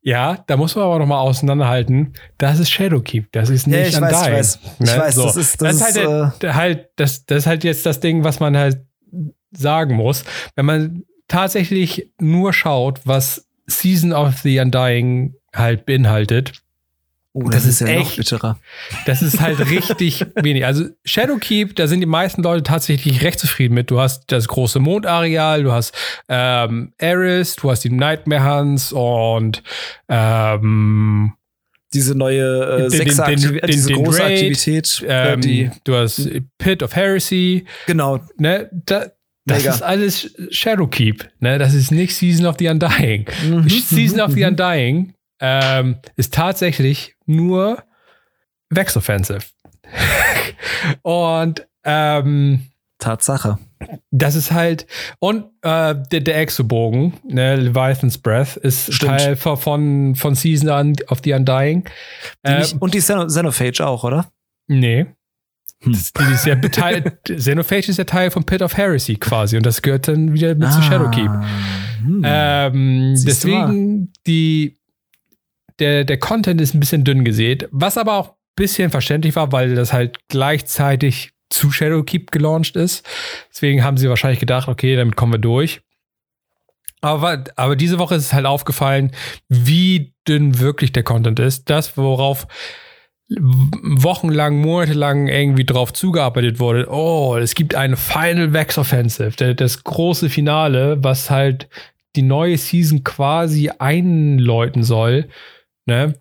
Ja, 0.00 0.42
da 0.46 0.56
muss 0.56 0.74
man 0.74 0.84
aber 0.84 0.98
noch 0.98 1.06
mal 1.06 1.20
auseinanderhalten. 1.20 2.14
Das 2.36 2.58
ist 2.58 2.70
Shadowkeep, 2.70 3.30
das 3.32 3.48
ist 3.48 3.66
nicht 3.66 3.78
ja, 3.78 3.86
ich 3.86 4.00
weiß, 4.00 4.26
ich 4.26 4.32
weiß, 4.32 4.58
ne? 4.60 4.70
ich 4.80 4.96
weiß, 4.98 5.14
so. 5.14 5.22
das 5.24 5.36
ist, 5.36 5.62
das, 5.62 5.78
das 5.78 5.88
ist 5.90 6.04
halt, 6.04 6.44
äh, 6.44 6.52
halt 6.52 6.88
das, 6.96 7.24
das 7.26 7.38
ist 7.38 7.46
halt 7.46 7.64
jetzt 7.64 7.86
das 7.86 8.00
Ding, 8.00 8.24
was 8.24 8.40
man 8.40 8.56
halt 8.56 8.84
sagen 9.52 9.94
muss. 9.94 10.24
Wenn 10.56 10.66
man 10.66 11.04
tatsächlich 11.28 12.10
nur 12.18 12.52
schaut, 12.52 13.00
was 13.04 13.48
Season 13.66 14.12
of 14.12 14.38
the 14.38 14.58
Undying 14.58 15.34
halt 15.54 15.86
beinhaltet, 15.86 16.61
Oh, 17.34 17.44
das, 17.44 17.62
das, 17.62 17.64
ist, 17.64 17.80
ist 17.80 17.88
ja 17.88 17.94
echt, 17.94 18.16
bitterer. 18.16 18.58
Das 19.06 19.22
ist 19.22 19.40
halt 19.40 19.58
richtig 19.70 20.26
wenig. 20.34 20.66
Also 20.66 20.84
Shadowkeep, 21.04 21.74
da 21.76 21.86
sind 21.86 22.00
die 22.00 22.06
meisten 22.06 22.42
Leute 22.42 22.62
tatsächlich 22.62 23.22
recht 23.22 23.40
zufrieden 23.40 23.74
mit. 23.74 23.90
Du 23.90 24.00
hast 24.00 24.24
das 24.26 24.48
große 24.48 24.80
Mondareal, 24.80 25.62
du 25.62 25.72
hast 25.72 25.94
ähm, 26.28 26.92
Eris, 26.98 27.56
du 27.56 27.70
hast 27.70 27.84
die 27.84 27.90
Nightmare 27.90 28.58
Hunts 28.58 28.92
und 28.92 29.62
ähm, 30.08 31.32
diese 31.94 32.14
neue 32.14 32.86
äh, 32.86 32.88
den, 32.88 33.06
den, 33.06 33.16
den, 33.16 33.40
den, 33.40 33.60
diese 33.66 33.92
große 33.92 34.22
Raid, 34.22 34.32
Aktivität. 34.32 35.02
Äh, 35.08 35.32
ähm, 35.32 35.40
die, 35.40 35.70
du 35.84 35.94
hast 35.94 36.28
Pit 36.58 36.82
of 36.82 36.94
Heresy. 36.94 37.64
Genau. 37.86 38.20
Ne, 38.36 38.68
da, 38.72 39.06
das 39.46 39.58
Mega. 39.58 39.74
ist 39.74 39.82
alles 39.82 40.34
Shadowkeep. 40.50 41.28
Ne? 41.40 41.58
Das 41.58 41.72
ist 41.72 41.90
nicht 41.90 42.14
Season 42.14 42.46
of 42.46 42.56
the 42.58 42.68
Undying. 42.68 43.26
Mhm. 43.44 43.68
Season 43.68 44.20
of 44.20 44.32
the 44.32 44.44
Undying 44.44 45.14
ähm, 45.42 45.96
ist 46.16 46.32
tatsächlich 46.32 47.16
nur 47.26 47.82
Vex 48.70 48.96
Offensive. 48.96 49.40
und 51.02 51.66
ähm, 51.84 52.68
Tatsache. 52.98 53.58
Das 54.12 54.36
ist 54.36 54.52
halt, 54.52 54.86
und 55.18 55.46
äh, 55.62 55.96
der, 56.12 56.20
der 56.20 56.38
Exobogen, 56.38 57.14
ne, 57.28 57.56
Leviathan's 57.56 58.16
Breath, 58.16 58.56
ist 58.56 58.94
Stimmt. 58.94 59.18
Teil 59.18 59.36
von, 59.36 60.14
von 60.14 60.34
Season 60.36 60.94
of 61.08 61.20
the 61.24 61.32
Undying. 61.32 61.84
Äh, 62.44 62.60
nicht, 62.60 62.80
und 62.80 62.94
die 62.94 63.00
Xenophage 63.00 63.84
auch, 63.84 64.04
oder? 64.04 64.30
Nee. 64.68 65.06
Hm. 65.82 65.92
Das, 65.92 66.12
die 66.12 66.32
ist 66.32 66.46
ja 66.46 66.54
Xenophage 67.24 67.88
ist 67.88 67.98
ja 67.98 68.04
Teil 68.04 68.30
von 68.30 68.44
Pit 68.44 68.62
of 68.62 68.76
Heresy 68.76 69.16
quasi 69.16 69.56
und 69.56 69.66
das 69.66 69.82
gehört 69.82 70.06
dann 70.06 70.32
wieder 70.32 70.54
mit 70.54 70.68
ah, 70.68 70.70
zu 70.70 70.82
Shadowkeep. 70.82 71.30
Hm. 72.04 72.22
Ähm, 72.24 73.14
deswegen 73.26 74.12
die 74.24 74.78
der, 75.78 76.04
der 76.04 76.18
Content 76.18 76.60
ist 76.60 76.74
ein 76.74 76.80
bisschen 76.80 77.04
dünn 77.04 77.24
gesät, 77.24 77.68
was 77.70 77.98
aber 77.98 78.16
auch 78.16 78.28
ein 78.30 78.36
bisschen 78.56 78.90
verständlich 78.90 79.36
war, 79.36 79.52
weil 79.52 79.74
das 79.74 79.92
halt 79.92 80.18
gleichzeitig 80.28 81.32
zu 81.50 81.70
Shadowkeep 81.70 82.30
gelauncht 82.30 82.76
ist. 82.76 83.06
Deswegen 83.50 83.84
haben 83.84 83.96
sie 83.96 84.08
wahrscheinlich 84.08 84.40
gedacht, 84.40 84.68
okay, 84.68 84.96
damit 84.96 85.16
kommen 85.16 85.32
wir 85.32 85.38
durch. 85.38 85.80
Aber, 87.00 87.44
aber 87.56 87.76
diese 87.76 87.98
Woche 87.98 88.14
ist 88.14 88.26
es 88.26 88.32
halt 88.32 88.46
aufgefallen, 88.46 89.10
wie 89.48 90.14
dünn 90.26 90.60
wirklich 90.60 90.92
der 90.92 91.02
Content 91.02 91.40
ist. 91.40 91.68
Das, 91.68 91.96
worauf 91.96 92.46
wochenlang, 93.28 94.56
monatelang 94.56 95.26
irgendwie 95.26 95.64
drauf 95.64 95.92
zugearbeitet 95.92 96.60
wurde. 96.60 96.86
Oh, 96.90 97.36
es 97.36 97.54
gibt 97.54 97.74
eine 97.74 97.96
Final 97.96 98.52
Vex 98.52 98.78
Offensive, 98.78 99.54
das 99.54 99.84
große 99.84 100.28
Finale, 100.28 101.02
was 101.02 101.30
halt 101.30 101.68
die 102.14 102.22
neue 102.22 102.58
Season 102.58 103.04
quasi 103.04 103.70
einläuten 103.78 104.82
soll 104.82 105.28
ne, 105.86 106.14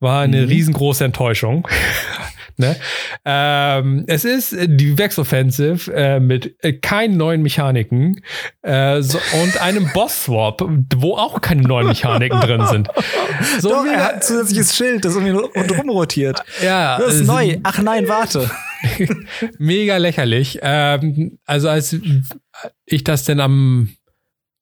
war 0.00 0.22
eine 0.22 0.42
mhm. 0.42 0.48
riesengroße 0.48 1.04
Enttäuschung. 1.04 1.68
ne? 2.56 2.76
ähm, 3.24 4.04
es 4.06 4.24
ist 4.24 4.56
die 4.58 4.96
Vex 4.96 5.18
Offensive 5.18 5.92
äh, 5.92 6.20
mit 6.20 6.56
äh, 6.64 6.74
keinen 6.74 7.16
neuen 7.16 7.42
Mechaniken 7.42 8.22
äh, 8.62 9.02
so, 9.02 9.18
und 9.42 9.60
einem 9.60 9.90
Boss-Swap, 9.94 10.62
wo 10.96 11.14
auch 11.14 11.40
keine 11.40 11.62
neuen 11.62 11.88
Mechaniken 11.88 12.40
drin 12.40 12.66
sind. 12.66 12.88
So 13.58 13.70
Doch, 13.70 13.86
er 13.86 14.04
hat 14.04 14.14
ein 14.14 14.22
zusätzliches 14.22 14.76
Schild, 14.76 15.04
das 15.04 15.14
irgendwie 15.16 15.32
rundherum 15.32 15.90
rotiert. 15.90 16.42
Ja. 16.62 16.98
Das 16.98 17.14
ist 17.14 17.26
neu. 17.26 17.58
Ach 17.62 17.78
nein, 17.80 18.06
warte. 18.06 18.50
mega 19.58 19.96
lächerlich. 19.96 20.58
Ähm, 20.62 21.38
also 21.46 21.68
als 21.68 21.96
ich 22.84 23.04
das 23.04 23.24
denn 23.24 23.40
am 23.40 23.90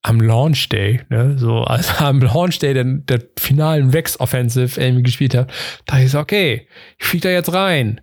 am 0.01 0.21
Launch 0.21 0.69
Day, 0.69 1.01
ne, 1.09 1.37
so 1.37 1.63
als 1.63 1.99
am 2.01 2.21
Launch 2.21 2.59
Day 2.59 2.73
der, 2.73 2.85
der 2.85 3.21
finalen 3.37 3.93
Vex 3.93 4.19
Offensive 4.19 4.79
irgendwie 4.79 5.03
gespielt 5.03 5.35
habe, 5.35 5.51
dachte 5.85 6.03
ich 6.03 6.11
so, 6.11 6.19
okay, 6.19 6.67
ich 6.97 7.05
fliege 7.05 7.27
da 7.27 7.33
jetzt 7.33 7.53
rein, 7.53 8.01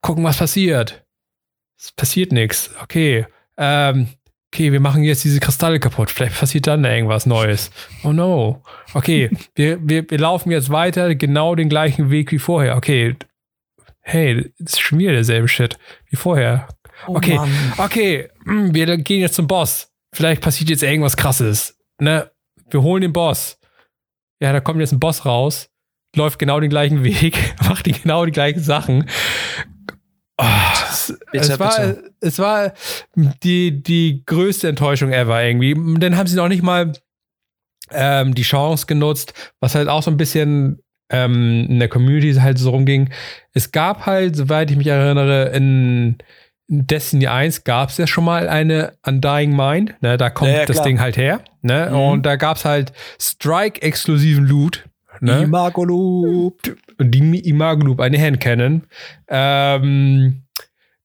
gucken, 0.00 0.24
was 0.24 0.38
passiert. 0.38 1.04
Es 1.78 1.92
passiert 1.92 2.32
nichts. 2.32 2.70
Okay, 2.82 3.26
ähm, 3.56 4.08
okay, 4.52 4.72
wir 4.72 4.80
machen 4.80 5.02
jetzt 5.02 5.24
diese 5.24 5.40
Kristalle 5.40 5.80
kaputt. 5.80 6.10
Vielleicht 6.10 6.38
passiert 6.38 6.66
dann 6.66 6.84
irgendwas 6.84 7.24
Neues. 7.26 7.70
Oh 8.04 8.12
no. 8.12 8.62
Okay, 8.92 9.30
wir, 9.54 9.78
wir, 9.82 10.10
wir 10.10 10.18
laufen 10.18 10.50
jetzt 10.50 10.70
weiter, 10.70 11.14
genau 11.14 11.54
den 11.54 11.68
gleichen 11.68 12.10
Weg 12.10 12.32
wie 12.32 12.38
vorher. 12.38 12.76
Okay, 12.76 13.16
hey, 14.00 14.52
das 14.58 14.74
ist 14.74 14.80
schon 14.80 14.98
wieder 14.98 15.12
derselbe 15.12 15.48
Shit 15.48 15.78
wie 16.10 16.16
vorher. 16.16 16.68
Okay, 17.06 17.38
oh 17.40 17.82
okay, 17.82 18.28
hm, 18.44 18.74
wir 18.74 18.98
gehen 18.98 19.20
jetzt 19.20 19.36
zum 19.36 19.46
Boss 19.46 19.89
vielleicht 20.12 20.42
passiert 20.42 20.70
jetzt 20.70 20.82
irgendwas 20.82 21.16
krasses. 21.16 21.78
Ne? 22.00 22.30
Wir 22.70 22.82
holen 22.82 23.02
den 23.02 23.12
Boss. 23.12 23.58
Ja, 24.40 24.52
da 24.52 24.60
kommt 24.60 24.80
jetzt 24.80 24.92
ein 24.92 25.00
Boss 25.00 25.26
raus, 25.26 25.68
läuft 26.16 26.38
genau 26.38 26.60
den 26.60 26.70
gleichen 26.70 27.04
Weg, 27.04 27.36
macht 27.68 27.86
die 27.86 27.92
genau 27.92 28.24
die 28.24 28.32
gleichen 28.32 28.62
Sachen. 28.62 29.08
Oh, 30.38 30.44
es, 30.88 31.18
bitte, 31.30 31.52
es, 31.52 31.58
war, 31.58 31.80
bitte. 31.80 32.14
es 32.20 32.38
war 32.38 32.72
die, 33.14 33.82
die 33.82 34.22
größte 34.24 34.68
Enttäuschung 34.68 35.12
ever 35.12 35.42
irgendwie. 35.42 35.74
Dann 35.98 36.16
haben 36.16 36.26
sie 36.26 36.36
noch 36.36 36.48
nicht 36.48 36.62
mal 36.62 36.92
ähm, 37.90 38.34
die 38.34 38.42
Chance 38.42 38.86
genutzt, 38.86 39.34
was 39.60 39.74
halt 39.74 39.88
auch 39.88 40.02
so 40.02 40.10
ein 40.10 40.16
bisschen 40.16 40.82
ähm, 41.10 41.66
in 41.68 41.78
der 41.78 41.88
Community 41.88 42.32
halt 42.34 42.58
so 42.58 42.70
rumging. 42.70 43.10
Es 43.52 43.72
gab 43.72 44.06
halt, 44.06 44.36
soweit 44.36 44.70
ich 44.70 44.78
mich 44.78 44.86
erinnere, 44.86 45.50
in 45.50 46.18
Destiny 46.72 47.26
1 47.26 47.64
gab 47.64 47.90
es 47.90 47.98
ja 47.98 48.06
schon 48.06 48.24
mal 48.24 48.48
eine 48.48 48.92
Undying 49.04 49.56
Mind, 49.56 50.00
ne, 50.02 50.16
da 50.16 50.30
kommt 50.30 50.52
ja, 50.52 50.58
ja, 50.58 50.66
das 50.66 50.82
Ding 50.82 51.00
halt 51.00 51.16
her, 51.16 51.40
ne, 51.62 51.88
mhm. 51.90 51.96
und 51.96 52.26
da 52.26 52.36
gab 52.36 52.58
es 52.58 52.64
halt 52.64 52.92
Strike-exklusiven 53.20 54.46
Loot, 54.46 54.84
ne. 55.20 55.42
Imago-Loop. 55.42 56.60
Die 57.00 57.48
Imago-Loop, 57.48 57.98
eine 57.98 58.20
Handcannon, 58.20 58.82
ähm, 59.28 60.42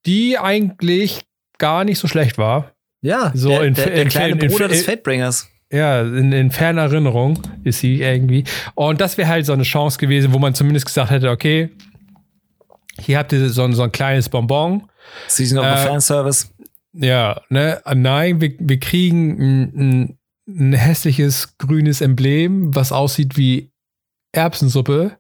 die 0.06 0.38
eigentlich 0.38 1.26
gar 1.58 1.84
nicht 1.84 1.98
so 1.98 2.08
schlecht 2.08 2.38
war. 2.38 2.72
Ja, 3.02 3.32
so 3.34 3.50
der, 3.50 3.64
in, 3.64 3.74
der, 3.74 3.86
der 3.88 4.02
in, 4.04 4.10
kleine 4.10 4.40
in, 4.40 4.52
Bruder 4.52 4.68
des 4.68 4.84
Fatebringers. 4.84 5.50
Ja, 5.72 6.02
in, 6.02 6.32
in 6.32 6.52
ferner 6.52 6.84
Erinnerung 6.84 7.40
ist 7.64 7.80
sie 7.80 8.02
irgendwie. 8.02 8.44
Und 8.76 9.02
das 9.02 9.18
wäre 9.18 9.30
halt 9.30 9.48
so 9.48 9.54
eine 9.54 9.64
Chance 9.64 9.98
gewesen, 9.98 10.32
wo 10.32 10.38
man 10.38 10.54
zumindest 10.54 10.86
gesagt 10.86 11.10
hätte, 11.10 11.32
okay, 11.32 11.72
hier 13.00 13.18
habt 13.18 13.34
ihr 13.34 13.50
so, 13.50 13.72
so 13.72 13.84
ein 13.84 13.92
kleines 13.92 14.30
Bonbon. 14.30 14.84
Season 15.28 15.58
of 15.60 15.66
the 15.66 15.72
Äh, 15.72 15.88
Fanservice. 15.88 16.50
Ja, 16.94 17.42
ne? 17.50 17.82
Nein, 17.94 18.40
wir, 18.42 18.54
wir 18.58 18.80
kriegen 18.80 19.32
ein, 19.42 20.18
ein, 20.48 20.74
hässliches 20.74 21.58
grünes 21.58 22.02
Emblem, 22.02 22.76
was 22.76 22.92
aussieht 22.92 23.36
wie 23.36 23.72
Erbsensuppe. 24.32 25.18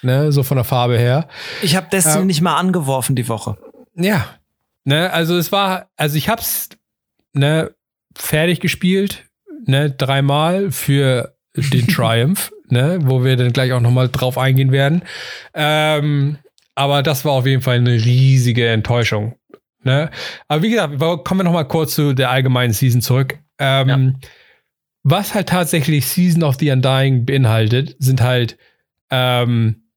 Ne, 0.00 0.32
so 0.32 0.42
von 0.42 0.56
der 0.56 0.64
Farbe 0.64 0.98
her. 0.98 1.28
Ich 1.60 1.76
habe 1.76 1.88
Destiny 1.92 2.22
Ähm, 2.22 2.26
nicht 2.26 2.40
mal 2.40 2.56
angeworfen 2.56 3.14
die 3.14 3.28
Woche. 3.28 3.58
Ja. 3.94 4.26
Ne, 4.84 5.12
also 5.12 5.36
es 5.36 5.52
war, 5.52 5.90
also 5.96 6.16
ich 6.16 6.30
hab's 6.30 6.70
ne, 7.34 7.74
fertig 8.16 8.60
gespielt, 8.60 9.24
ne, 9.66 9.90
dreimal 9.90 10.70
für 10.70 11.34
den 11.54 11.86
Triumph, 11.88 12.52
ne, 12.68 13.00
wo 13.02 13.22
wir 13.22 13.36
dann 13.36 13.52
gleich 13.52 13.72
auch 13.72 13.80
nochmal 13.80 14.08
drauf 14.08 14.38
eingehen 14.38 14.72
werden. 14.72 15.02
Ähm, 15.52 16.38
aber 16.74 17.02
das 17.02 17.24
war 17.24 17.32
auf 17.32 17.46
jeden 17.46 17.62
Fall 17.62 17.76
eine 17.76 17.92
riesige 17.92 18.68
Enttäuschung. 18.68 19.36
Ne? 19.84 20.10
Aber 20.48 20.62
wie 20.62 20.70
gesagt, 20.70 20.98
kommen 21.24 21.40
wir 21.40 21.44
nochmal 21.44 21.68
kurz 21.68 21.94
zu 21.94 22.12
der 22.14 22.30
allgemeinen 22.30 22.72
Season 22.72 23.00
zurück. 23.00 23.38
Ähm, 23.58 24.18
Was 25.02 25.34
halt 25.34 25.48
tatsächlich 25.48 26.06
Season 26.06 26.42
of 26.42 26.56
the 26.60 26.70
Undying 26.70 27.26
beinhaltet, 27.26 27.96
sind 27.98 28.20
halt 28.20 28.56
ähm, 29.10 29.88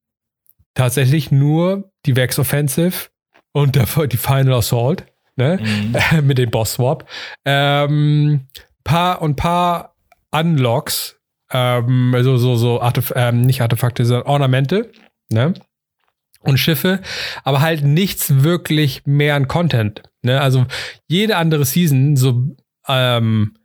tatsächlich 0.74 1.32
nur 1.32 1.92
die 2.06 2.16
Vex 2.16 2.40
Offensive 2.40 3.10
und 3.54 3.76
der, 3.76 3.86
die 4.08 4.18
Final 4.18 4.56
Assault, 4.56 5.06
ne? 5.36 5.60
mit 6.24 6.38
dem 6.38 6.50
Boss 6.50 6.74
Swap. 6.74 7.08
Ähm, 7.46 8.48
paar 8.84 9.22
und 9.22 9.36
paar 9.36 9.96
Unlocks, 10.32 11.20
ähm, 11.52 12.14
also 12.14 12.38
so, 12.38 12.56
so 12.56 12.82
Artef 12.82 13.14
ähm, 13.16 13.42
nicht 13.42 13.62
Artefakte, 13.62 14.06
sondern 14.06 14.28
Ornamente, 14.28 14.92
ne? 15.32 15.54
Und 16.46 16.58
Schiffe, 16.58 17.02
aber 17.44 17.62
halt 17.62 17.84
nichts 17.84 18.44
wirklich 18.44 19.02
mehr 19.06 19.36
an 19.36 19.48
Content. 19.48 20.02
Ne? 20.22 20.40
Also 20.42 20.66
jede 21.08 21.38
andere 21.38 21.66
Season, 21.66 22.16
so, 22.16 22.56
ähm, 22.88 23.56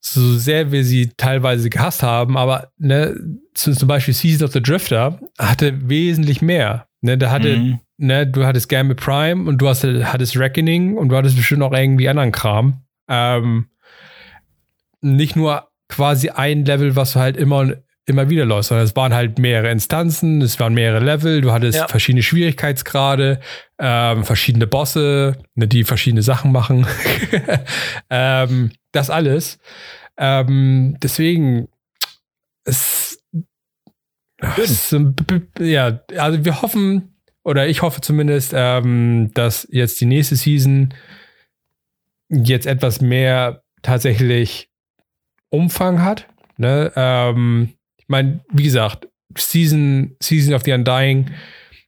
so 0.00 0.36
sehr 0.36 0.70
wir 0.70 0.84
sie 0.84 1.10
teilweise 1.16 1.70
gehasst 1.70 2.02
haben, 2.02 2.36
aber 2.36 2.72
ne, 2.78 3.16
zu- 3.54 3.72
zum 3.72 3.88
Beispiel 3.88 4.14
Season 4.14 4.44
of 4.46 4.52
the 4.52 4.62
Drifter 4.62 5.18
hatte 5.38 5.88
wesentlich 5.88 6.42
mehr. 6.42 6.86
Ne? 7.00 7.16
Da 7.18 7.30
hatte 7.30 7.56
Mhm. 7.56 7.80
ne, 7.96 8.26
du 8.26 8.44
hattest 8.44 8.68
Gambit 8.68 8.98
Prime 9.00 9.48
und 9.48 9.58
du 9.58 9.68
hast, 9.68 9.84
hattest 9.84 10.36
Reckoning 10.36 10.96
und 10.96 11.08
du 11.08 11.16
hattest 11.16 11.36
bestimmt 11.36 11.62
auch 11.62 11.72
irgendwie 11.72 12.08
anderen 12.08 12.32
Kram. 12.32 12.82
Ähm, 13.08 13.68
nicht 15.00 15.36
nur 15.36 15.68
quasi 15.88 16.30
ein 16.30 16.64
Level, 16.64 16.96
was 16.96 17.12
du 17.12 17.20
halt 17.20 17.36
immer, 17.36 17.74
immer 18.06 18.28
wieder 18.28 18.44
läufst, 18.44 18.68
sondern 18.68 18.84
es 18.84 18.94
waren 18.96 19.14
halt 19.14 19.38
mehrere 19.38 19.70
Instanzen, 19.70 20.42
es 20.42 20.60
waren 20.60 20.74
mehrere 20.74 21.02
Level, 21.02 21.40
du 21.40 21.52
hattest 21.52 21.78
Ja. 21.78 21.88
verschiedene 21.88 22.22
Schwierigkeitsgrade, 22.22 23.40
ähm, 23.78 24.24
verschiedene 24.24 24.66
Bosse, 24.66 25.38
ne, 25.54 25.66
die 25.66 25.84
verschiedene 25.84 26.22
Sachen 26.22 26.52
machen. 26.52 26.86
ähm, 28.10 28.72
das 28.92 29.08
alles. 29.10 29.58
Ähm, 30.18 30.96
deswegen, 31.02 31.68
es, 32.64 33.18
es 34.58 34.92
ist 34.92 34.96
b- 35.26 35.64
ja, 35.66 36.00
also 36.18 36.44
wir 36.44 36.60
hoffen, 36.62 37.14
oder 37.42 37.66
ich 37.68 37.82
hoffe 37.82 38.00
zumindest, 38.00 38.52
ähm, 38.54 39.30
dass 39.34 39.66
jetzt 39.70 40.00
die 40.00 40.06
nächste 40.06 40.36
Season 40.36 40.92
jetzt 42.28 42.66
etwas 42.66 43.00
mehr 43.00 43.62
tatsächlich 43.82 44.68
Umfang 45.50 46.02
hat. 46.02 46.26
Ne? 46.56 46.92
Ähm, 46.96 47.74
ich 48.04 48.08
meine, 48.08 48.44
wie 48.52 48.64
gesagt, 48.64 49.08
Season, 49.36 50.14
Season 50.22 50.54
of 50.54 50.62
the 50.64 50.72
Undying 50.72 51.30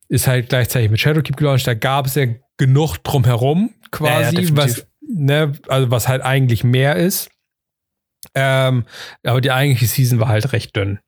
ist 0.08 0.26
halt 0.26 0.48
gleichzeitig 0.48 0.90
mit 0.90 0.98
Shadowkeep 0.98 1.36
gelauncht. 1.36 1.66
Da 1.66 1.74
gab 1.74 2.06
es 2.06 2.14
ja 2.14 2.26
genug 2.56 2.96
drumherum 2.98 3.74
quasi, 3.90 4.36
Ja, 4.36 4.42
ja, 4.42 4.56
was, 4.56 4.86
ne, 5.06 5.52
also 5.68 5.90
was 5.90 6.08
halt 6.08 6.22
eigentlich 6.22 6.64
mehr 6.64 6.96
ist. 6.96 7.30
Ähm, 8.34 8.86
aber 9.22 9.42
die 9.42 9.52
eigentliche 9.52 9.86
Season 9.86 10.18
war 10.18 10.28
halt 10.28 10.52
recht 10.52 10.74
dünn. 10.74 11.00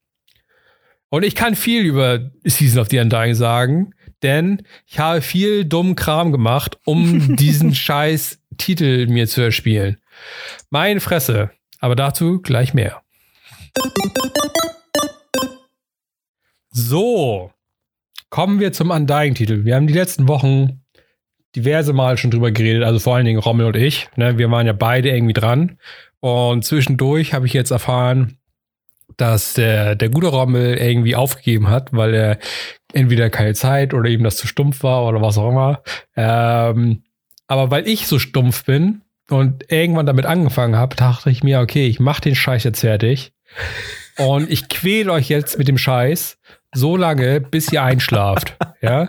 Und 1.08 1.24
ich 1.24 1.34
kann 1.34 1.54
viel 1.54 1.84
über 1.84 2.30
Season 2.44 2.80
of 2.80 2.88
the 2.90 2.98
Undying 2.98 3.34
sagen, 3.34 3.94
denn 4.22 4.62
ich 4.86 4.98
habe 4.98 5.22
viel 5.22 5.64
dummen 5.64 5.96
Kram 5.96 6.32
gemacht, 6.32 6.78
um 6.84 7.36
diesen 7.36 7.74
scheiß 7.74 8.40
Titel 8.58 9.06
mir 9.06 9.26
zu 9.26 9.40
erspielen. 9.40 9.96
Meine 10.68 11.00
Fresse. 11.00 11.50
Aber 11.80 11.94
dazu 11.94 12.42
gleich 12.42 12.74
mehr. 12.74 13.02
So, 16.80 17.50
kommen 18.30 18.60
wir 18.60 18.72
zum 18.72 18.90
Undying-Titel. 18.90 19.64
Wir 19.64 19.74
haben 19.74 19.88
die 19.88 19.94
letzten 19.94 20.28
Wochen 20.28 20.84
diverse 21.56 21.92
Mal 21.92 22.16
schon 22.18 22.30
drüber 22.30 22.52
geredet, 22.52 22.84
also 22.84 23.00
vor 23.00 23.16
allen 23.16 23.24
Dingen 23.26 23.40
Rommel 23.40 23.66
und 23.66 23.76
ich. 23.76 24.08
Ne, 24.14 24.38
wir 24.38 24.48
waren 24.52 24.64
ja 24.64 24.74
beide 24.74 25.10
irgendwie 25.10 25.32
dran. 25.32 25.78
Und 26.20 26.64
zwischendurch 26.64 27.34
habe 27.34 27.46
ich 27.46 27.52
jetzt 27.52 27.72
erfahren, 27.72 28.38
dass 29.16 29.54
der, 29.54 29.96
der 29.96 30.08
gute 30.08 30.28
Rommel 30.28 30.78
irgendwie 30.78 31.16
aufgegeben 31.16 31.68
hat, 31.68 31.92
weil 31.92 32.14
er 32.14 32.38
entweder 32.92 33.28
keine 33.28 33.54
Zeit 33.54 33.92
oder 33.92 34.08
ihm 34.08 34.22
das 34.22 34.36
zu 34.36 34.46
stumpf 34.46 34.84
war 34.84 35.04
oder 35.04 35.20
was 35.20 35.36
auch 35.36 35.50
immer. 35.50 35.82
Ähm, 36.14 37.02
aber 37.48 37.72
weil 37.72 37.88
ich 37.88 38.06
so 38.06 38.20
stumpf 38.20 38.64
bin 38.64 39.02
und 39.28 39.64
irgendwann 39.72 40.06
damit 40.06 40.26
angefangen 40.26 40.76
habe, 40.76 40.94
dachte 40.94 41.28
ich 41.28 41.42
mir, 41.42 41.58
okay, 41.58 41.88
ich 41.88 41.98
mache 41.98 42.20
den 42.20 42.36
Scheiß 42.36 42.62
jetzt 42.62 42.82
fertig. 42.82 43.32
Und 44.18 44.50
ich 44.50 44.68
quäle 44.68 45.12
euch 45.12 45.28
jetzt 45.28 45.58
mit 45.58 45.68
dem 45.68 45.78
Scheiß 45.78 46.38
so 46.74 46.96
lange, 46.96 47.40
bis 47.40 47.72
ihr 47.72 47.82
einschlaft. 47.82 48.56
ja. 48.82 49.08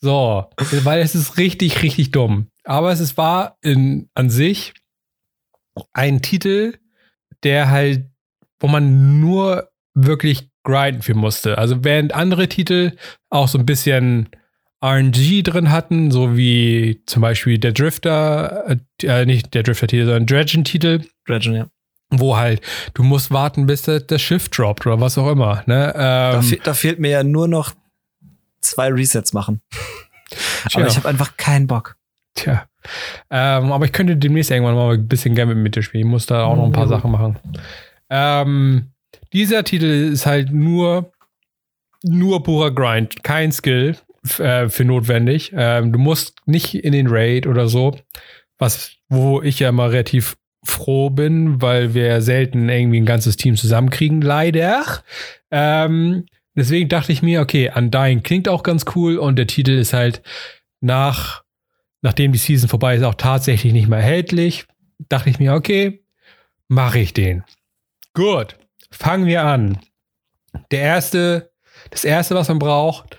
So, 0.00 0.46
weil 0.82 1.00
es 1.00 1.14
ist 1.14 1.38
richtig, 1.38 1.82
richtig 1.82 2.10
dumm. 2.10 2.48
Aber 2.64 2.90
es 2.90 3.00
ist, 3.00 3.16
war 3.16 3.56
in, 3.62 4.08
an 4.14 4.30
sich 4.30 4.74
ein 5.92 6.22
Titel, 6.22 6.74
der 7.44 7.70
halt, 7.70 8.06
wo 8.60 8.66
man 8.68 9.20
nur 9.20 9.70
wirklich 9.94 10.48
grinden 10.64 11.02
für 11.02 11.14
musste. 11.14 11.58
Also 11.58 11.84
während 11.84 12.14
andere 12.14 12.48
Titel 12.48 12.92
auch 13.30 13.48
so 13.48 13.58
ein 13.58 13.66
bisschen 13.66 14.28
RNG 14.84 15.42
drin 15.44 15.70
hatten, 15.70 16.10
so 16.10 16.36
wie 16.36 17.02
zum 17.06 17.22
Beispiel 17.22 17.58
der 17.58 17.72
Drifter, 17.72 18.76
äh, 19.02 19.24
nicht 19.24 19.54
der 19.54 19.62
Drifter-Titel, 19.62 20.06
sondern 20.06 20.26
Dredgen-Titel, 20.26 21.02
Dragon, 21.26 21.54
ja. 21.54 21.66
Wo 22.12 22.36
halt 22.36 22.60
du 22.94 23.02
musst 23.02 23.30
warten, 23.30 23.66
bis 23.66 23.82
das, 23.82 24.22
Schiff 24.22 24.48
droppt 24.48 24.86
oder 24.86 25.00
was 25.00 25.18
auch 25.18 25.30
immer. 25.30 25.62
Ne? 25.66 25.92
Da, 25.94 26.34
Ähm, 26.34 26.42
fe 26.42 26.58
da 26.62 26.74
fehlt 26.74 26.98
mir 27.00 27.10
ja 27.10 27.24
nur 27.24 27.48
noch 27.48 27.72
zwei 28.60 28.88
Resets 28.92 29.32
machen. 29.32 29.60
Aber 30.74 30.86
ich 30.86 30.96
habe 30.96 31.08
einfach 31.08 31.36
keinen 31.36 31.66
Bock. 31.66 31.96
Tja. 32.34 32.66
Ähm, 33.30 33.72
aber 33.72 33.84
ich 33.84 33.92
könnte 33.92 34.16
demnächst 34.16 34.50
irgendwann 34.50 34.74
mal 34.74 34.94
ein 34.94 35.08
bisschen 35.08 35.34
gerne 35.34 35.54
mit 35.54 35.76
dir 35.76 35.82
spielen. 35.82 36.04
Ich 36.06 36.10
muss 36.10 36.26
da 36.26 36.44
auch 36.44 36.56
noch 36.56 36.64
ein 36.66 36.72
paar 36.72 36.86
Mhm. 36.86 36.90
Sachen 36.90 37.10
machen. 37.10 37.38
Ähm, 38.10 38.90
dieser 39.32 39.64
Titel 39.64 39.86
ist 40.12 40.26
halt 40.26 40.52
nur, 40.52 41.12
nur 42.02 42.42
purer 42.42 42.70
Grind, 42.70 43.22
kein 43.24 43.52
Skill 43.52 43.96
äh, 44.38 44.68
für 44.68 44.84
notwendig. 44.84 45.52
Ähm, 45.54 45.92
du 45.92 45.98
musst 45.98 46.36
nicht 46.46 46.74
in 46.74 46.92
den 46.92 47.06
Raid 47.08 47.46
oder 47.46 47.68
so, 47.68 47.96
was, 48.58 48.92
wo 49.08 49.42
ich 49.42 49.58
ja 49.58 49.68
immer 49.68 49.90
relativ 49.90 50.36
froh 50.64 51.10
bin, 51.10 51.60
weil 51.60 51.94
wir 51.94 52.22
selten 52.22 52.68
irgendwie 52.68 53.00
ein 53.00 53.06
ganzes 53.06 53.36
Team 53.36 53.56
zusammenkriegen, 53.56 54.22
leider. 54.22 54.84
Ähm, 55.50 56.26
deswegen 56.54 56.88
dachte 56.88 57.12
ich 57.12 57.22
mir, 57.22 57.40
okay, 57.40 57.70
Undying 57.74 58.22
klingt 58.22 58.48
auch 58.48 58.62
ganz 58.62 58.84
cool 58.94 59.18
und 59.18 59.36
der 59.36 59.46
Titel 59.46 59.72
ist 59.72 59.92
halt 59.92 60.22
nach, 60.80 61.42
nachdem 62.00 62.32
die 62.32 62.38
Season 62.38 62.68
vorbei 62.68 62.96
ist, 62.96 63.02
auch 63.02 63.14
tatsächlich 63.14 63.72
nicht 63.72 63.88
mehr 63.88 63.98
erhältlich. 63.98 64.66
Dachte 65.08 65.30
ich 65.30 65.38
mir, 65.38 65.54
okay, 65.54 66.04
mache 66.68 67.00
ich 67.00 67.12
den. 67.12 67.44
Gut, 68.14 68.56
fangen 68.90 69.26
wir 69.26 69.42
an. 69.42 69.78
Der 70.70 70.80
erste, 70.80 71.50
das 71.90 72.04
erste, 72.04 72.34
was 72.34 72.48
man 72.48 72.58
braucht, 72.58 73.18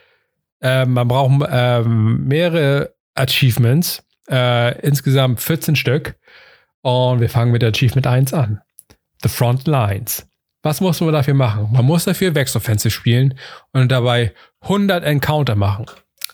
äh, 0.62 0.86
man 0.86 1.08
braucht 1.08 1.48
ähm, 1.52 2.26
mehrere 2.26 2.94
Achievements, 3.16 4.04
äh, 4.30 4.80
insgesamt 4.82 5.42
14 5.42 5.76
Stück. 5.76 6.16
Und 6.84 7.22
wir 7.22 7.30
fangen 7.30 7.52
mit 7.52 7.64
Achievement 7.64 8.06
1 8.06 8.34
an. 8.34 8.62
The 9.24 9.30
Front 9.30 9.68
Lines. 9.68 10.28
Was 10.64 10.82
muss 10.82 11.00
man 11.00 11.14
dafür 11.14 11.34
machen? 11.34 11.70
Man 11.72 11.86
muss 11.86 12.04
dafür 12.04 12.36
Vex 12.36 12.56
Offensive 12.56 12.92
spielen 12.92 13.38
und 13.72 13.92
dabei 13.92 14.34
100 14.62 15.04
Encounter 15.04 15.56
machen. 15.56 15.86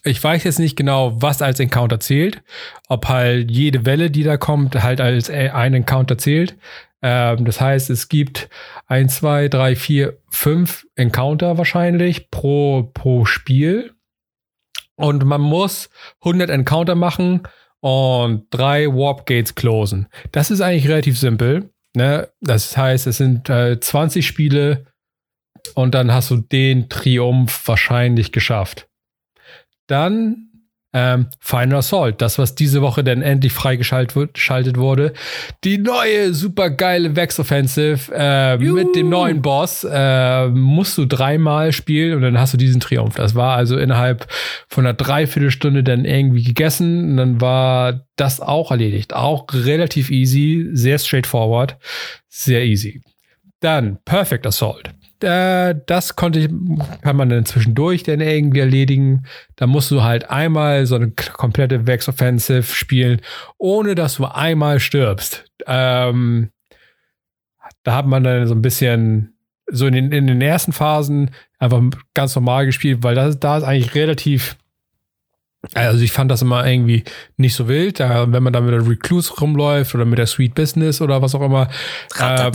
Ich 0.03 0.23
weiß 0.23 0.43
jetzt 0.43 0.59
nicht 0.59 0.75
genau, 0.75 1.21
was 1.21 1.43
als 1.43 1.59
Encounter 1.59 1.99
zählt. 1.99 2.41
Ob 2.87 3.07
halt 3.07 3.51
jede 3.51 3.85
Welle, 3.85 4.09
die 4.09 4.23
da 4.23 4.37
kommt, 4.37 4.81
halt 4.81 5.01
als 5.01 5.29
äh, 5.29 5.49
ein 5.49 5.75
Encounter 5.75 6.17
zählt. 6.17 6.57
Ähm, 7.03 7.45
das 7.45 7.61
heißt, 7.61 7.91
es 7.91 8.09
gibt 8.09 8.49
1, 8.87 9.17
2, 9.17 9.49
3, 9.49 9.75
4, 9.75 10.17
5 10.29 10.87
Encounter 10.95 11.59
wahrscheinlich 11.59 12.31
pro, 12.31 12.89
pro 12.93 13.25
Spiel. 13.25 13.93
Und 14.95 15.25
man 15.25 15.41
muss 15.41 15.89
100 16.21 16.49
Encounter 16.49 16.95
machen 16.95 17.43
und 17.81 18.47
drei 18.49 18.87
Warp 18.87 19.25
Gates 19.25 19.55
closen. 19.55 20.07
Das 20.31 20.51
ist 20.51 20.61
eigentlich 20.61 20.87
relativ 20.87 21.17
simpel. 21.17 21.69
Ne? 21.95 22.29
Das 22.41 22.75
heißt, 22.75 23.07
es 23.07 23.17
sind 23.17 23.49
äh, 23.49 23.79
20 23.79 24.25
Spiele 24.25 24.85
und 25.75 25.95
dann 25.95 26.11
hast 26.11 26.31
du 26.31 26.37
den 26.37 26.89
Triumph 26.89 27.67
wahrscheinlich 27.67 28.31
geschafft. 28.31 28.87
Dann 29.87 30.48
ähm, 30.91 31.27
Final 31.39 31.79
Assault, 31.79 32.21
das, 32.21 32.39
was 32.39 32.55
diese 32.55 32.81
Woche 32.81 33.03
dann 33.03 33.21
endlich 33.21 33.53
freigeschaltet 33.53 34.77
wurde. 34.77 35.13
Die 35.63 35.77
neue, 35.77 36.33
super 36.33 36.71
geile 36.71 37.15
Vex 37.15 37.39
Offensive 37.39 38.11
äh, 38.13 38.57
mit 38.57 38.95
dem 38.95 39.09
neuen 39.09 39.41
Boss 39.41 39.83
äh, 39.89 40.47
musst 40.47 40.97
du 40.97 41.05
dreimal 41.05 41.73
spielen 41.73 42.15
und 42.15 42.21
dann 42.23 42.39
hast 42.39 42.53
du 42.53 42.57
diesen 42.57 42.79
Triumph. 42.79 43.15
Das 43.15 43.35
war 43.35 43.55
also 43.55 43.77
innerhalb 43.77 44.27
von 44.67 44.85
einer 44.85 44.95
Dreiviertelstunde 44.95 45.83
dann 45.83 46.05
irgendwie 46.05 46.43
gegessen 46.43 47.11
und 47.11 47.17
dann 47.17 47.41
war 47.41 48.07
das 48.15 48.39
auch 48.41 48.71
erledigt. 48.71 49.13
Auch 49.13 49.45
relativ 49.53 50.09
easy, 50.09 50.69
sehr 50.73 50.97
straightforward, 50.97 51.77
sehr 52.27 52.65
easy. 52.65 53.03
Dann 53.59 53.99
Perfect 54.05 54.47
Assault 54.47 54.91
äh, 55.23 55.75
das 55.85 56.15
konnte 56.15 56.39
ich, 56.39 56.49
kann 57.01 57.15
man 57.15 57.29
dann 57.29 57.45
zwischendurch 57.45 58.03
dann 58.03 58.21
irgendwie 58.21 58.59
erledigen. 58.59 59.23
Da 59.55 59.67
musst 59.67 59.91
du 59.91 60.03
halt 60.03 60.29
einmal 60.29 60.85
so 60.85 60.95
eine 60.95 61.11
komplette 61.11 61.87
Vex 61.87 62.07
Offensive 62.07 62.63
spielen, 62.63 63.21
ohne 63.57 63.95
dass 63.95 64.15
du 64.15 64.25
einmal 64.25 64.79
stirbst. 64.79 65.45
Ähm, 65.65 66.51
da 67.83 67.95
hat 67.95 68.07
man 68.07 68.23
dann 68.23 68.47
so 68.47 68.55
ein 68.55 68.61
bisschen 68.61 69.33
so 69.71 69.85
in 69.87 69.93
den, 69.93 70.11
in 70.11 70.27
den 70.27 70.41
ersten 70.41 70.73
Phasen 70.73 71.31
einfach 71.59 71.81
ganz 72.13 72.35
normal 72.35 72.65
gespielt, 72.65 73.03
weil 73.03 73.15
das, 73.15 73.39
da 73.39 73.57
ist 73.57 73.63
eigentlich 73.63 73.95
relativ 73.95 74.57
also 75.73 76.01
ich 76.01 76.13
fand 76.13 76.31
das 76.31 76.41
immer 76.41 76.65
irgendwie 76.65 77.03
nicht 77.35 77.53
so 77.53 77.67
wild, 77.67 77.99
da, 77.99 78.31
wenn 78.31 78.43
man 78.43 78.53
da 78.53 78.61
mit 78.61 78.73
der 78.73 78.87
Recluse 78.87 79.33
rumläuft 79.41 79.93
oder 79.93 80.05
mit 80.05 80.17
der 80.17 80.25
Sweet 80.25 80.55
Business 80.55 81.01
oder 81.01 81.21
was 81.21 81.35
auch 81.35 81.41
immer. 81.41 81.69
Ähm, 82.17 82.51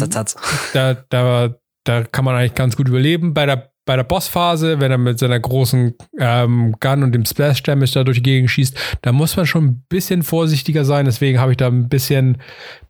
da, 0.73 0.95
da, 1.11 1.55
da 1.85 2.03
kann 2.03 2.25
man 2.25 2.35
eigentlich 2.35 2.55
ganz 2.55 2.77
gut 2.77 2.89
überleben. 2.89 3.35
Bei 3.35 3.47
der, 3.47 3.71
bei 3.85 3.97
der 3.97 4.05
Bossphase, 4.05 4.81
wenn 4.81 4.91
er 4.91 4.99
mit 4.99 5.19
seiner 5.19 5.39
großen 5.39 5.95
ähm, 6.19 6.75
Gun 6.81 7.03
und 7.03 7.13
dem 7.13 7.25
Splash 7.25 7.63
Damage 7.63 7.93
da 7.93 8.05
durch 8.05 8.19
die 8.19 8.23
Gegend 8.23 8.51
schießt, 8.51 8.77
da 9.03 9.13
muss 9.13 9.37
man 9.37 9.47
schon 9.47 9.65
ein 9.65 9.85
bisschen 9.89 10.23
vorsichtiger 10.23 10.85
sein. 10.85 11.05
Deswegen 11.05 11.39
habe 11.39 11.53
ich 11.53 11.59
da 11.59 11.69
ein 11.69 11.89
bisschen 11.89 12.39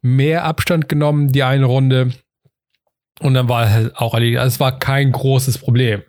mehr 0.01 0.45
Abstand 0.45 0.89
genommen, 0.89 1.29
die 1.29 1.43
eine 1.43 1.67
Runde. 1.67 2.11
Und 3.21 3.35
dann 3.35 3.49
war 3.49 3.77
es 3.77 3.95
auch 3.97 4.15
erledigt. 4.15 4.39
Also 4.39 4.55
es 4.55 4.61
war 4.61 4.79
kein 4.79 5.13
großes 5.13 5.59
Problem. 5.59 6.03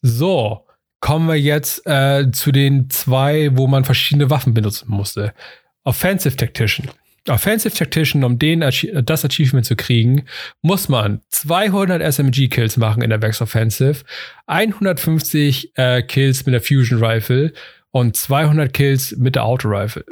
So, 0.00 0.66
kommen 1.00 1.28
wir 1.28 1.38
jetzt 1.38 1.86
äh, 1.86 2.30
zu 2.30 2.52
den 2.52 2.90
zwei, 2.90 3.50
wo 3.56 3.66
man 3.66 3.84
verschiedene 3.84 4.30
Waffen 4.30 4.54
benutzen 4.54 4.86
musste. 4.88 5.34
Offensive 5.82 6.36
Tactician. 6.36 6.88
Offensive 7.28 7.74
Tactician, 7.74 8.22
um 8.22 8.38
den, 8.38 8.60
das 8.60 9.24
Achievement 9.24 9.64
zu 9.64 9.76
kriegen, 9.76 10.26
muss 10.60 10.88
man 10.88 11.20
200 11.30 12.02
SMG-Kills 12.02 12.76
machen 12.76 13.02
in 13.02 13.10
der 13.10 13.22
Vex 13.22 13.40
Offensive, 13.40 14.04
150 14.46 15.72
äh, 15.76 16.02
Kills 16.02 16.44
mit 16.44 16.52
der 16.52 16.60
Fusion 16.60 17.02
Rifle 17.02 17.52
und 17.90 18.16
200 18.16 18.72
Kills 18.72 19.16
mit 19.16 19.36
der 19.36 19.44
Auto 19.44 19.68
Rifle. 19.68 20.04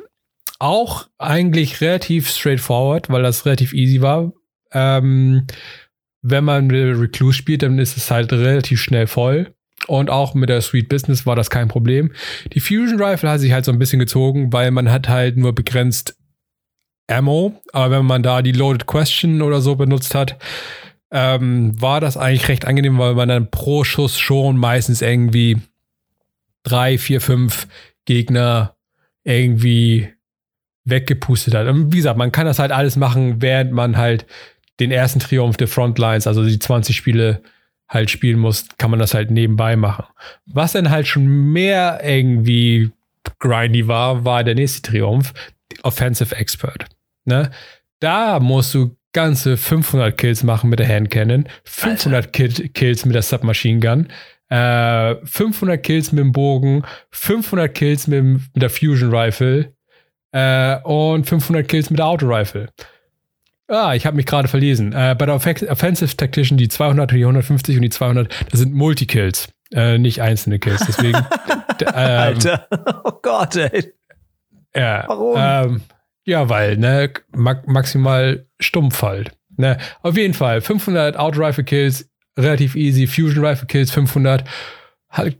Auch 0.58 1.08
eigentlich 1.18 1.80
relativ 1.80 2.30
straightforward, 2.30 3.10
weil 3.10 3.22
das 3.22 3.44
relativ 3.44 3.74
easy 3.74 4.00
war. 4.00 4.32
Ähm, 4.72 5.46
wenn 6.22 6.44
man 6.44 6.68
mit 6.68 6.98
Recluse 6.98 7.36
spielt, 7.36 7.62
dann 7.62 7.78
ist 7.78 7.96
es 7.96 8.10
halt 8.10 8.32
relativ 8.32 8.80
schnell 8.80 9.06
voll. 9.06 9.52
Und 9.88 10.08
auch 10.08 10.34
mit 10.34 10.48
der 10.48 10.60
Sweet 10.60 10.88
Business 10.88 11.26
war 11.26 11.34
das 11.34 11.50
kein 11.50 11.68
Problem. 11.68 12.12
Die 12.52 12.60
Fusion 12.60 13.02
Rifle 13.02 13.28
hat 13.28 13.40
sich 13.40 13.52
halt 13.52 13.64
so 13.64 13.72
ein 13.72 13.80
bisschen 13.80 13.98
gezogen, 13.98 14.52
weil 14.52 14.70
man 14.70 14.90
hat 14.90 15.08
halt 15.08 15.36
nur 15.36 15.52
begrenzt 15.52 16.16
Ammo, 17.12 17.60
aber 17.72 17.98
wenn 17.98 18.06
man 18.06 18.22
da 18.22 18.42
die 18.42 18.52
Loaded 18.52 18.86
Question 18.86 19.42
oder 19.42 19.60
so 19.60 19.76
benutzt 19.76 20.14
hat, 20.14 20.36
ähm, 21.10 21.80
war 21.80 22.00
das 22.00 22.16
eigentlich 22.16 22.48
recht 22.48 22.66
angenehm, 22.66 22.98
weil 22.98 23.14
man 23.14 23.28
dann 23.28 23.50
pro 23.50 23.84
Schuss 23.84 24.18
schon 24.18 24.56
meistens 24.56 25.02
irgendwie 25.02 25.58
drei, 26.62 26.98
vier, 26.98 27.20
fünf 27.20 27.68
Gegner 28.04 28.76
irgendwie 29.24 30.08
weggepustet 30.84 31.54
hat. 31.54 31.66
Und 31.68 31.92
wie 31.92 31.98
gesagt, 31.98 32.18
man 32.18 32.32
kann 32.32 32.46
das 32.46 32.58
halt 32.58 32.72
alles 32.72 32.96
machen, 32.96 33.40
während 33.40 33.72
man 33.72 33.96
halt 33.96 34.26
den 34.80 34.90
ersten 34.90 35.20
Triumph 35.20 35.56
der 35.56 35.68
Frontlines, 35.68 36.26
also 36.26 36.44
die 36.44 36.58
20 36.58 36.96
Spiele 36.96 37.42
halt 37.88 38.10
spielen 38.10 38.38
muss, 38.38 38.66
kann 38.78 38.90
man 38.90 38.98
das 38.98 39.14
halt 39.14 39.30
nebenbei 39.30 39.76
machen. 39.76 40.06
Was 40.46 40.72
dann 40.72 40.90
halt 40.90 41.06
schon 41.06 41.26
mehr 41.52 42.00
irgendwie 42.02 42.90
grindy 43.38 43.86
war, 43.86 44.24
war 44.24 44.44
der 44.44 44.54
nächste 44.54 44.82
Triumph, 44.82 45.32
Offensive 45.82 46.34
Expert. 46.34 46.86
Ne? 47.24 47.50
Da 48.00 48.40
musst 48.40 48.74
du 48.74 48.96
ganze 49.12 49.56
500 49.56 50.16
Kills 50.16 50.42
machen 50.42 50.70
mit 50.70 50.78
der 50.78 50.88
Handcannon, 50.88 51.46
500 51.64 52.32
Kill 52.32 52.50
Kills 52.70 53.04
mit 53.04 53.14
der 53.14 53.22
Submachine 53.22 53.80
Gun, 53.80 54.08
äh, 54.48 55.16
500 55.24 55.82
Kills 55.82 56.12
mit 56.12 56.20
dem 56.20 56.32
Bogen, 56.32 56.82
500 57.10 57.74
Kills 57.74 58.06
mit, 58.06 58.24
mit 58.24 58.40
der 58.54 58.70
Fusion 58.70 59.14
Rifle 59.14 59.72
äh, 60.32 60.78
und 60.82 61.28
500 61.28 61.68
Kills 61.68 61.90
mit 61.90 61.98
der 61.98 62.06
Auto 62.06 62.26
Rifle. 62.26 62.68
Ah, 63.68 63.94
ich 63.94 64.04
habe 64.04 64.16
mich 64.16 64.26
gerade 64.26 64.48
verlesen. 64.48 64.92
Äh, 64.92 65.14
bei 65.18 65.26
der 65.26 65.34
Off 65.34 65.46
Offensive 65.46 66.16
Tactician 66.16 66.58
die 66.58 66.68
200, 66.68 67.10
die 67.10 67.22
150 67.22 67.76
und 67.76 67.82
die 67.82 67.90
200, 67.90 68.28
das 68.50 68.60
sind 68.60 68.74
Multikills, 68.74 69.48
äh, 69.72 69.98
nicht 69.98 70.20
einzelne 70.20 70.58
Kills. 70.58 70.84
Deswegen. 70.86 71.16
ähm, 71.80 71.94
Alter, 71.94 72.66
oh 73.04 73.12
Gott, 73.22 73.56
ey. 73.56 73.92
Ja, 74.74 75.04
Warum? 75.06 75.36
Ähm, 75.38 75.80
ja, 76.24 76.48
weil, 76.48 76.76
ne, 76.76 77.12
maximal 77.34 78.46
stumpf 78.60 79.02
halt. 79.02 79.32
Ne? 79.56 79.78
Auf 80.02 80.16
jeden 80.16 80.34
Fall, 80.34 80.60
500 80.60 81.16
Out-Rifle-Kills, 81.16 82.10
relativ 82.38 82.76
easy. 82.76 83.06
Fusion-Rifle-Kills, 83.06 83.90
500. 83.90 84.44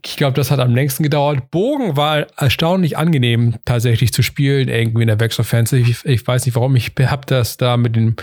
Ich 0.03 0.17
glaube, 0.17 0.35
das 0.35 0.51
hat 0.51 0.59
am 0.59 0.75
längsten 0.75 1.01
gedauert. 1.01 1.49
Bogen 1.49 1.97
war 1.97 2.27
erstaunlich 2.37 2.95
angenehm 2.95 3.55
tatsächlich 3.65 4.13
zu 4.13 4.21
spielen, 4.21 4.67
irgendwie 4.67 5.01
in 5.01 5.07
der 5.07 5.19
Vex 5.19 5.39
Offensive. 5.39 5.89
Ich, 5.89 6.05
ich 6.05 6.27
weiß 6.27 6.45
nicht 6.45 6.55
warum, 6.55 6.75
ich 6.75 6.91
habe 6.99 7.25
das 7.25 7.57
da 7.57 7.75
mit 7.77 7.95
dem 7.95 8.15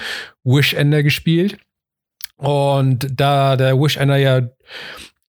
Wish-Ender 0.44 1.02
gespielt. 1.02 1.58
Und 2.36 3.08
da 3.12 3.56
der 3.56 3.78
Wish-Ender 3.78 4.16
ja 4.16 4.48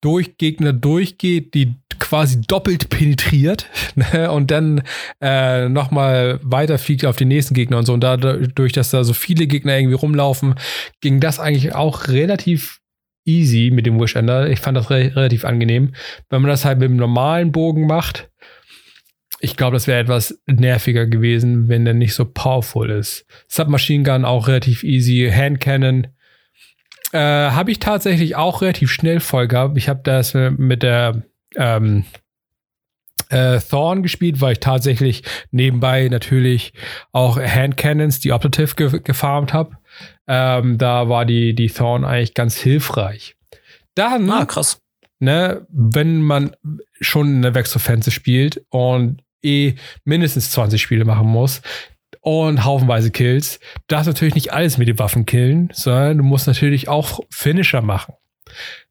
durch 0.01 0.37
Gegner 0.37 0.73
durchgeht, 0.73 1.53
die 1.53 1.75
quasi 2.01 2.41
doppelt 2.41 2.89
penetriert 2.89 3.67
ne, 3.95 4.29
und 4.31 4.51
dann 4.51 4.83
äh, 5.21 5.69
nochmal 5.69 6.39
weiterfliegt 6.43 7.05
auf 7.05 7.15
den 7.15 7.29
nächsten 7.29 7.53
Gegner 7.53 7.77
und 7.77 7.85
so. 7.85 7.93
Und 7.93 8.03
dadurch, 8.03 8.73
dass 8.73 8.89
da 8.89 9.05
so 9.05 9.13
viele 9.13 9.47
Gegner 9.47 9.77
irgendwie 9.77 9.95
rumlaufen, 9.95 10.55
ging 10.99 11.21
das 11.21 11.39
eigentlich 11.39 11.73
auch 11.73 12.09
relativ 12.09 12.79
easy 13.23 13.71
mit 13.71 13.85
dem 13.85 13.99
Wish 13.99 14.15
Ender. 14.15 14.49
Ich 14.49 14.59
fand 14.59 14.75
das 14.75 14.89
re 14.89 15.15
relativ 15.15 15.45
angenehm. 15.45 15.93
Wenn 16.29 16.41
man 16.41 16.49
das 16.49 16.65
halt 16.65 16.79
mit 16.79 16.89
dem 16.89 16.97
normalen 16.97 17.51
Bogen 17.51 17.87
macht, 17.87 18.29
ich 19.39 19.55
glaube, 19.55 19.75
das 19.75 19.87
wäre 19.87 20.01
etwas 20.01 20.39
nerviger 20.45 21.07
gewesen, 21.07 21.67
wenn 21.67 21.85
der 21.85 21.93
nicht 21.93 22.13
so 22.13 22.25
powerful 22.25 22.89
ist. 22.89 23.25
Submachine 23.47 24.03
Gun 24.03 24.25
auch 24.25 24.47
relativ 24.47 24.83
easy. 24.83 25.31
Hand 25.33 25.59
Cannon 25.59 26.07
äh, 27.11 27.17
habe 27.17 27.71
ich 27.71 27.79
tatsächlich 27.79 28.35
auch 28.35 28.61
relativ 28.61 28.91
schnell 28.91 29.19
voll 29.19 29.47
gehabt. 29.47 29.77
Ich 29.77 29.89
habe 29.89 30.01
das 30.03 30.33
mit 30.33 30.83
der 30.83 31.23
ähm, 31.55 32.05
äh, 33.29 33.59
Thorn 33.59 34.03
gespielt, 34.03 34.41
weil 34.41 34.53
ich 34.53 34.59
tatsächlich 34.59 35.23
nebenbei 35.51 36.07
natürlich 36.09 36.73
auch 37.11 37.39
Hand 37.39 37.77
Cannons, 37.77 38.19
die 38.19 38.33
Optative 38.33 38.75
ge 38.75 38.99
gefarmt 39.03 39.53
habe. 39.53 39.77
Ähm, 40.27 40.77
da 40.77 41.09
war 41.09 41.25
die, 41.25 41.55
die 41.55 41.69
Thorn 41.69 42.03
eigentlich 42.03 42.33
ganz 42.33 42.57
hilfreich. 42.57 43.35
Dann, 43.95 44.29
ah, 44.29 44.45
krass. 44.45 44.81
Ne, 45.19 45.67
wenn 45.69 46.21
man 46.23 46.55
schon 46.99 47.27
eine 47.27 47.53
Wechseloffense 47.53 48.09
spielt 48.09 48.65
und 48.69 49.21
eh 49.43 49.75
mindestens 50.03 50.49
20 50.49 50.81
Spiele 50.81 51.05
machen 51.05 51.27
muss, 51.27 51.61
und 52.21 52.63
haufenweise 52.63 53.11
Kills. 53.11 53.59
Du 53.87 53.95
darfst 53.95 54.07
natürlich 54.07 54.35
nicht 54.35 54.53
alles 54.53 54.77
mit 54.77 54.87
den 54.87 54.99
Waffen 54.99 55.25
killen, 55.25 55.69
sondern 55.73 56.19
du 56.19 56.23
musst 56.23 56.47
natürlich 56.47 56.87
auch 56.87 57.19
Finisher 57.29 57.81
machen. 57.81 58.13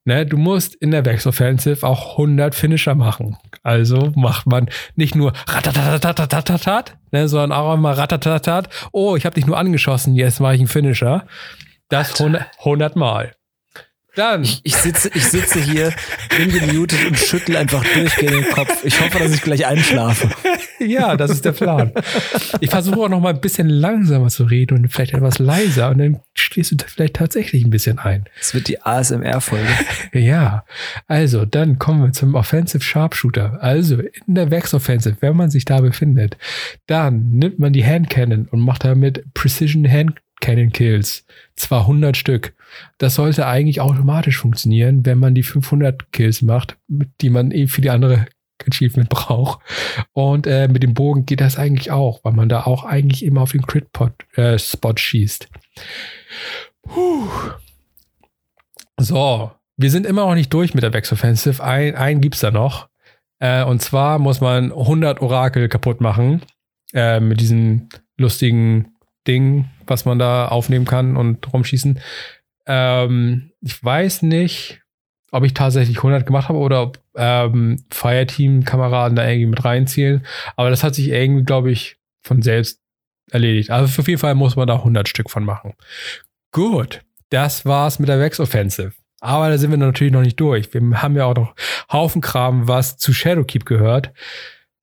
Ne, 0.05 0.25
du 0.25 0.39
musst 0.39 0.75
in 0.75 0.91
der 0.91 1.03
Backs 1.03 1.27
Offensive 1.27 1.87
auch 1.87 2.13
100 2.13 2.55
Finisher 2.55 2.95
machen. 2.95 3.37
Also 3.63 4.13
macht 4.17 4.47
man 4.47 4.69
nicht 4.97 5.15
nur 5.15 5.33
ratatatatatat, 5.47 6.97
ne, 7.13 7.29
sondern 7.29 7.53
auch 7.53 7.77
mal 7.77 7.93
ratatatat. 7.93 8.69
Oh, 8.93 9.17
ich 9.17 9.27
habe 9.27 9.35
dich 9.35 9.47
nur 9.47 9.59
angeschossen, 9.59 10.15
jetzt 10.15 10.41
mache 10.41 10.55
ich 10.55 10.61
einen 10.61 10.69
Finisher. 10.69 11.27
Das 11.89 12.19
100, 12.21 12.47
100 12.59 12.97
Mal. 12.97 13.33
Dann. 14.17 14.43
Ich, 14.43 14.61
ich, 14.65 14.77
sitze, 14.77 15.11
ich 15.15 15.25
sitze 15.25 15.61
hier, 15.61 15.93
bin 16.37 16.51
gemutet 16.51 16.99
und 17.07 17.17
schüttel 17.19 17.57
einfach 17.57 17.85
durchgehend 17.95 18.35
den 18.35 18.51
Kopf. 18.51 18.85
Ich 18.85 19.01
hoffe, 19.01 19.19
dass 19.19 19.33
ich 19.33 19.43
gleich 19.43 19.67
einschlafe. 19.67 20.31
ja, 20.79 21.17
das 21.17 21.31
ist 21.31 21.45
der 21.45 21.53
Plan. 21.53 21.93
Ich 22.61 22.71
versuche 22.71 23.01
auch 23.01 23.09
noch 23.09 23.21
mal 23.21 23.35
ein 23.35 23.41
bisschen 23.41 23.69
langsamer 23.69 24.29
zu 24.29 24.45
reden 24.45 24.79
und 24.79 24.89
vielleicht 24.89 25.15
etwas 25.15 25.39
leiser 25.39 25.91
und 25.91 25.99
dann 25.99 26.21
stehst 26.35 26.73
du 26.73 26.77
vielleicht 26.87 27.15
tatsächlich 27.15 27.65
ein 27.65 27.71
bisschen 27.71 27.99
ein. 27.99 28.25
Das 28.39 28.55
wird 28.55 28.69
die 28.69 28.83
ASMR-Folge. 28.83 29.69
ja. 30.13 30.65
Also, 31.07 31.45
dann 31.45 31.79
kommen 31.79 32.03
wir 32.03 32.13
zum 32.13 32.35
Offensive 32.35 32.83
Sharpshooter. 32.83 33.59
Also, 33.63 33.99
in 33.99 34.35
der 34.35 34.51
Vex 34.51 34.75
Offensive, 34.75 35.17
wenn 35.21 35.37
man 35.37 35.51
sich 35.51 35.65
da 35.65 35.81
befindet, 35.81 36.37
dann 36.87 37.31
nimmt 37.31 37.59
man 37.59 37.73
die 37.73 37.85
Hand 37.85 38.11
Cannon 38.11 38.49
und 38.51 38.61
macht 38.61 38.85
damit 38.85 39.25
Precision 39.35 39.91
Hand 39.91 40.21
Cannon 40.41 40.73
Kills. 40.73 41.25
200 41.57 42.17
Stück. 42.17 42.55
Das 42.99 43.15
sollte 43.15 43.47
eigentlich 43.47 43.81
automatisch 43.81 44.39
funktionieren, 44.39 45.05
wenn 45.05 45.19
man 45.19 45.35
die 45.35 45.43
500 45.43 46.13
Kills 46.13 46.43
macht, 46.43 46.77
die 46.89 47.31
man 47.31 47.51
eben 47.51 47.69
für 47.69 47.81
die 47.81 47.91
andere 47.91 48.27
Achievement 48.67 49.09
braucht. 49.09 49.61
Und 50.13 50.47
äh, 50.47 50.69
mit 50.69 50.83
dem 50.83 50.95
Bogen 50.95 51.27
geht 51.27 51.41
das 51.41 51.57
eigentlich 51.57 51.91
auch, 51.91 52.25
weil 52.25 52.33
man 52.33 52.49
da 52.49 52.65
auch 52.65 52.85
eigentlich 52.85 53.25
immer 53.25 53.43
auf 53.43 53.53
den 53.53 53.67
Crit-Spot 53.67 54.91
äh, 54.91 54.99
schießt. 54.99 55.49
Puh. 56.83 57.29
So, 58.99 59.51
wir 59.77 59.91
sind 59.91 60.07
immer 60.07 60.27
noch 60.27 60.35
nicht 60.35 60.53
durch 60.53 60.75
mit 60.75 60.83
der 60.83 60.93
Vex 60.93 61.11
Offensive. 61.11 61.63
Ein, 61.63 61.95
einen 61.95 62.21
gibt 62.21 62.35
es 62.35 62.43
da 62.43 62.51
noch. 62.51 62.89
Äh, 63.39 63.65
und 63.65 63.81
zwar 63.81 64.19
muss 64.19 64.43
man 64.43 64.73
100 64.73 65.23
Orakel 65.23 65.69
kaputt 65.69 66.03
machen. 66.03 66.43
Äh, 66.93 67.21
mit 67.21 67.41
diesem 67.41 67.89
lustigen 68.19 68.95
Ding, 69.27 69.67
was 69.87 70.05
man 70.05 70.19
da 70.19 70.49
aufnehmen 70.49 70.85
kann 70.85 71.17
und 71.17 71.53
rumschießen. 71.53 72.01
Ähm, 72.67 73.53
ich 73.61 73.83
weiß 73.83 74.23
nicht, 74.23 74.83
ob 75.33 75.45
ich 75.45 75.55
tatsächlich 75.55 75.99
100 75.99 76.27
gemacht 76.27 76.49
habe 76.49 76.59
oder 76.59 76.83
ob 76.83 76.99
ähm, 77.15 77.85
Fireteam-Kameraden 77.91 79.17
da 79.17 79.27
irgendwie 79.27 79.47
mit 79.47 79.65
reinzielen. 79.65 80.27
Aber 80.57 80.71
das 80.71 80.83
hat 80.83 80.95
sich 80.95 81.09
irgendwie, 81.09 81.45
glaube 81.45 81.71
ich, 81.71 81.97
von 82.23 82.43
selbst 82.43 82.81
erledigt. 83.31 83.71
Also 83.71 84.01
auf 84.01 84.09
jeden 84.09 84.21
Fall 84.21 84.35
muss 84.35 84.57
man 84.57 84.67
da 84.67 84.77
100 84.77 85.09
Stück 85.09 85.31
von 85.31 85.45
machen. 85.45 85.75
Gut, 86.53 87.03
das 87.31 87.65
war's 87.65 87.99
mit 87.99 88.09
der 88.09 88.19
Vex 88.19 88.41
Offensive. 88.41 88.93
Aber 89.21 89.51
da 89.51 89.59
sind 89.59 89.71
wir 89.71 89.77
natürlich 89.77 90.13
noch 90.13 90.23
nicht 90.23 90.41
durch. 90.41 90.73
Wir 90.73 91.03
haben 91.03 91.17
ja 91.17 91.27
auch 91.27 91.35
noch 91.35 91.55
Haufen 91.93 92.23
Kram, 92.23 92.67
was 92.67 92.97
zu 92.97 93.13
Shadowkeep 93.13 93.67
gehört. 93.67 94.13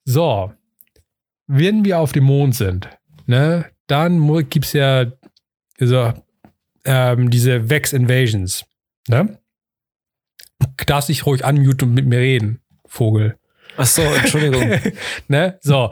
So, 0.06 0.54
wenn 1.48 1.84
wir 1.84 2.00
auf 2.00 2.12
dem 2.12 2.26
Mond 2.26 2.56
sind, 2.56 2.90
ne, 3.26 3.66
dann 3.88 4.50
gibt 4.50 4.66
es 4.66 4.74
ja 4.74 5.12
also, 5.80 6.14
ähm, 6.86 7.30
diese 7.30 7.70
Vex 7.70 7.94
Invasions. 7.94 8.66
Ne? 9.08 9.38
Du 10.60 10.86
darfst 10.86 11.10
dich 11.10 11.26
ruhig 11.26 11.44
unmuten 11.44 11.90
und 11.90 11.94
mit 11.94 12.06
mir 12.06 12.20
reden, 12.20 12.62
Vogel. 12.86 13.38
Ach 13.80 13.86
so, 13.86 14.02
Entschuldigung. 14.02 14.72
ne? 15.28 15.60
So. 15.62 15.92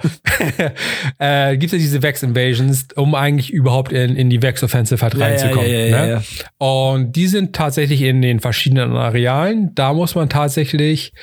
äh, 1.20 1.56
gibt 1.58 1.72
es 1.72 1.72
ja 1.74 1.78
diese 1.78 2.02
Vex 2.02 2.24
Invasions, 2.24 2.88
um 2.96 3.14
eigentlich 3.14 3.54
überhaupt 3.54 3.92
in, 3.92 4.16
in 4.16 4.32
die 4.32 4.42
Vex 4.42 4.64
Offensive 4.64 5.02
halt 5.04 5.14
ja, 5.14 5.26
reinzukommen. 5.26 5.70
Ja, 5.70 5.86
ja, 5.86 6.06
ne? 6.08 6.24
Und 6.58 7.16
die 7.16 7.28
sind 7.28 7.56
tatsächlich 7.56 8.02
in 8.02 8.24
den 8.24 8.40
verschiedenen 8.40 8.96
Arealen. 8.96 9.76
Da 9.76 9.94
muss 9.94 10.16
man 10.16 10.30
tatsächlich 10.30 11.14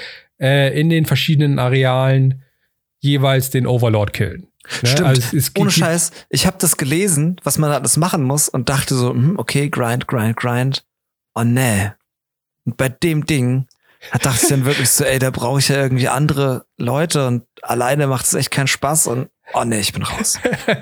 äh, 0.41 0.79
in 0.79 0.89
den 0.89 1.05
verschiedenen 1.05 1.59
Arealen 1.59 2.43
jeweils 3.01 3.51
den 3.51 3.67
Overlord 3.67 4.13
killen. 4.13 4.47
Ne? 4.83 4.89
Stimmt. 4.89 5.09
Also 5.09 5.23
es, 5.23 5.33
es 5.33 5.53
Ohne 5.59 5.71
Scheiß. 5.71 6.11
Ich 6.31 6.47
habe 6.47 6.57
das 6.59 6.77
gelesen, 6.77 7.37
was 7.43 7.59
man 7.59 7.71
alles 7.71 7.97
machen 7.97 8.23
muss 8.23 8.49
und 8.49 8.69
dachte 8.69 8.95
so, 8.95 9.11
hm, 9.11 9.39
okay, 9.39 9.69
grind, 9.69 10.07
grind, 10.07 10.37
grind. 10.37 10.85
Oh 11.35 11.45
nee. 11.45 11.91
Und 12.65 12.77
bei 12.77 12.89
dem 12.89 13.27
Ding 13.27 13.67
da 14.11 14.19
dachte 14.19 14.41
ich 14.43 14.49
dann 14.49 14.65
wirklich 14.65 14.91
so, 14.91 15.05
ey, 15.05 15.19
da 15.19 15.31
brauche 15.31 15.61
ich 15.61 15.69
ja 15.69 15.77
irgendwie 15.77 16.09
andere 16.09 16.67
Leute 16.77 17.27
und 17.27 17.45
alleine 17.63 18.07
macht 18.07 18.27
es 18.27 18.35
echt 18.35 18.51
keinen 18.51 18.67
Spaß 18.67 19.07
und 19.07 19.29
oh 19.55 19.65
nee, 19.65 19.79
ich 19.79 19.93
bin 19.93 20.03
raus. 20.03 20.39
äh, 20.67 20.77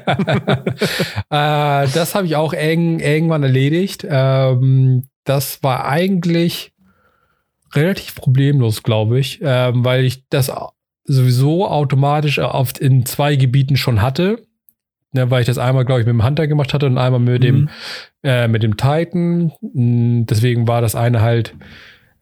das 1.28 2.14
habe 2.14 2.26
ich 2.26 2.36
auch 2.36 2.52
eng, 2.52 3.00
irgendwann 3.00 3.42
erledigt. 3.42 4.06
Ähm, 4.08 5.08
das 5.24 5.62
war 5.62 5.84
eigentlich 5.84 6.72
relativ 7.74 8.14
problemlos, 8.14 8.82
glaube 8.82 9.20
ich, 9.20 9.40
ähm, 9.42 9.84
weil 9.84 10.04
ich 10.04 10.26
das 10.28 10.50
sowieso 11.04 11.66
automatisch 11.66 12.38
auf, 12.38 12.80
in 12.80 13.06
zwei 13.06 13.36
Gebieten 13.36 13.76
schon 13.76 14.02
hatte. 14.02 14.42
Ne, 15.12 15.28
weil 15.28 15.40
ich 15.40 15.46
das 15.46 15.58
einmal, 15.58 15.84
glaube 15.84 16.02
ich, 16.02 16.06
mit 16.06 16.14
dem 16.14 16.24
Hunter 16.24 16.46
gemacht 16.46 16.72
hatte 16.72 16.86
und 16.86 16.96
einmal 16.96 17.18
mit 17.18 17.40
mhm. 17.40 17.44
dem 17.44 17.68
äh, 18.22 18.46
mit 18.46 18.62
dem 18.62 18.76
Titan. 18.76 19.50
Deswegen 19.60 20.68
war 20.68 20.80
das 20.80 20.94
eine 20.94 21.20
halt 21.20 21.54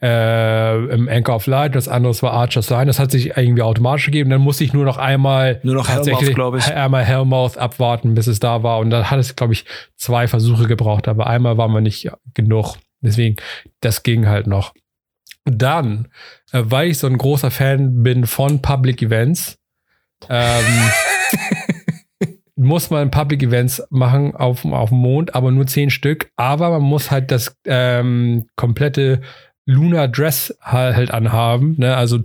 äh, 0.00 0.84
im 0.94 1.08
Anchor 1.08 1.36
of 1.36 1.46
Light, 1.46 1.74
das 1.74 1.88
andere 1.88 2.14
war 2.22 2.32
Archer's 2.32 2.70
Line. 2.70 2.86
Das 2.86 2.98
hat 2.98 3.10
sich 3.10 3.36
irgendwie 3.36 3.62
automatisch 3.62 4.06
gegeben. 4.06 4.30
Dann 4.30 4.40
musste 4.40 4.64
ich 4.64 4.72
nur 4.72 4.84
noch 4.84 4.96
einmal 4.96 5.60
nur 5.62 5.74
noch 5.74 5.86
tatsächlich 5.86 6.34
glaube 6.34 6.58
ich. 6.58 6.72
einmal 6.72 7.04
Hellmouth 7.04 7.58
abwarten, 7.58 8.14
bis 8.14 8.26
es 8.26 8.40
da 8.40 8.62
war. 8.62 8.78
Und 8.78 8.90
dann 8.90 9.10
hat 9.10 9.18
es, 9.18 9.34
glaube 9.34 9.52
ich, 9.52 9.64
zwei 9.96 10.28
Versuche 10.28 10.66
gebraucht, 10.66 11.08
aber 11.08 11.26
einmal 11.26 11.58
war 11.58 11.68
man 11.68 11.82
nicht 11.82 12.10
genug. 12.34 12.76
Deswegen, 13.00 13.36
das 13.80 14.02
ging 14.02 14.26
halt 14.26 14.46
noch. 14.46 14.72
Dann, 15.56 16.08
äh, 16.52 16.62
weil 16.64 16.88
ich 16.88 16.98
so 16.98 17.06
ein 17.06 17.18
großer 17.18 17.50
Fan 17.50 18.02
bin 18.02 18.26
von 18.26 18.60
Public 18.62 19.02
Events, 19.02 19.58
ähm, 20.28 20.64
muss 22.56 22.90
man 22.90 23.10
Public 23.10 23.42
Events 23.42 23.82
machen 23.90 24.34
auf, 24.34 24.64
auf 24.64 24.88
dem 24.88 24.98
Mond, 24.98 25.34
aber 25.34 25.50
nur 25.50 25.66
zehn 25.66 25.90
Stück. 25.90 26.30
Aber 26.36 26.70
man 26.70 26.82
muss 26.82 27.10
halt 27.10 27.30
das 27.30 27.56
ähm, 27.64 28.46
komplette 28.56 29.20
Luna 29.64 30.08
Dress 30.08 30.56
halt 30.62 31.10
anhaben. 31.10 31.76
Ne? 31.78 31.94
Also 31.94 32.20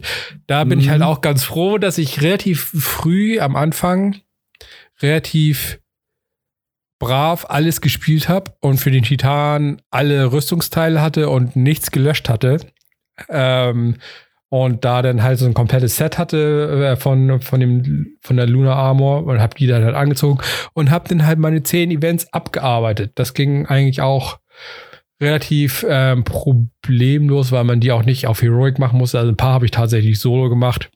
da 0.48 0.64
bin 0.64 0.80
mhm. 0.80 0.84
ich 0.84 0.90
halt 0.90 1.02
mhm. 1.02 1.08
auch 1.08 1.22
ganz 1.22 1.44
froh, 1.44 1.78
dass 1.78 1.98
ich 1.98 2.22
relativ 2.22 2.72
früh 2.80 3.40
am 3.40 3.56
Anfang 3.56 4.16
relativ 5.02 5.80
brav 7.00 7.46
alles 7.50 7.82
gespielt 7.82 8.30
habe 8.30 8.54
und 8.62 8.78
für 8.78 8.92
den 8.92 9.04
Titan 9.04 9.82
alle 9.92 10.32
Rüstungsteile 10.32 11.02
hatte 11.02 11.30
und 11.30 11.58
nichts 11.58 11.92
gelöscht 11.92 12.30
hatte. 12.30 12.58
Ähm, 13.30 13.98
und 14.50 14.86
da 14.86 15.02
dann 15.02 15.24
halt 15.24 15.40
so 15.40 15.48
ein 15.48 15.56
komplettes 15.56 15.98
Set 15.98 16.20
hatte 16.20 16.92
äh, 16.94 16.96
von, 16.96 17.42
von, 17.42 17.60
dem, 17.60 18.18
von 18.22 18.38
der 18.38 18.46
Luna 18.46 18.76
Armor 18.76 19.26
und 19.26 19.40
habe 19.40 19.56
die 19.56 19.66
dann 19.66 19.84
halt 19.84 19.96
angezogen 19.96 20.40
und 20.74 20.92
habe 20.92 21.10
dann 21.10 21.26
halt 21.26 21.40
meine 21.40 21.64
zehn 21.64 21.90
Events 21.90 22.32
abgearbeitet. 22.32 23.14
Das 23.16 23.34
ging 23.34 23.66
eigentlich 23.66 24.02
auch 24.02 24.38
relativ 25.20 25.84
ähm, 25.90 26.24
problemlos, 26.24 27.52
weil 27.52 27.64
man 27.64 27.80
die 27.80 27.92
auch 27.92 28.04
nicht 28.04 28.28
auf 28.28 28.44
Heroic 28.44 28.78
machen 28.78 29.00
musste. 29.00 29.18
Also 29.18 29.32
ein 29.32 29.38
paar 29.38 29.54
habe 29.54 29.66
ich 29.66 29.72
tatsächlich 29.72 30.20
solo 30.20 30.50
gemacht. 30.50 30.92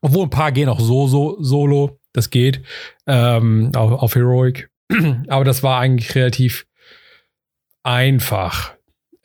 Obwohl 0.00 0.24
ein 0.24 0.30
paar 0.30 0.52
gehen 0.52 0.68
auch 0.68 0.78
so, 0.78 1.08
so 1.08 1.42
solo. 1.42 1.98
Das 2.12 2.30
geht 2.30 2.62
ähm, 3.06 3.72
auf, 3.74 3.90
auf 4.00 4.14
Heroic. 4.14 4.70
Aber 5.28 5.44
das 5.44 5.62
war 5.64 5.80
eigentlich 5.80 6.14
relativ 6.14 6.66
einfach. 7.82 8.74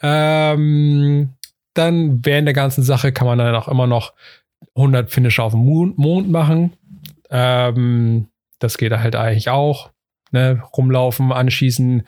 Ähm, 0.01 1.35
dann 1.73 2.25
während 2.25 2.47
der 2.47 2.53
ganzen 2.53 2.83
Sache 2.83 3.11
kann 3.11 3.27
man 3.27 3.37
dann 3.37 3.55
auch 3.55 3.67
immer 3.67 3.87
noch 3.87 4.13
100 4.75 5.09
Finisher 5.09 5.43
auf 5.43 5.53
dem 5.53 5.61
Mond 5.61 6.29
machen. 6.29 6.73
Ähm, 7.29 8.27
das 8.59 8.77
geht 8.77 8.91
halt 8.91 9.15
eigentlich 9.15 9.49
auch. 9.49 9.91
Ne? 10.31 10.61
Rumlaufen, 10.75 11.31
anschießen 11.31 12.07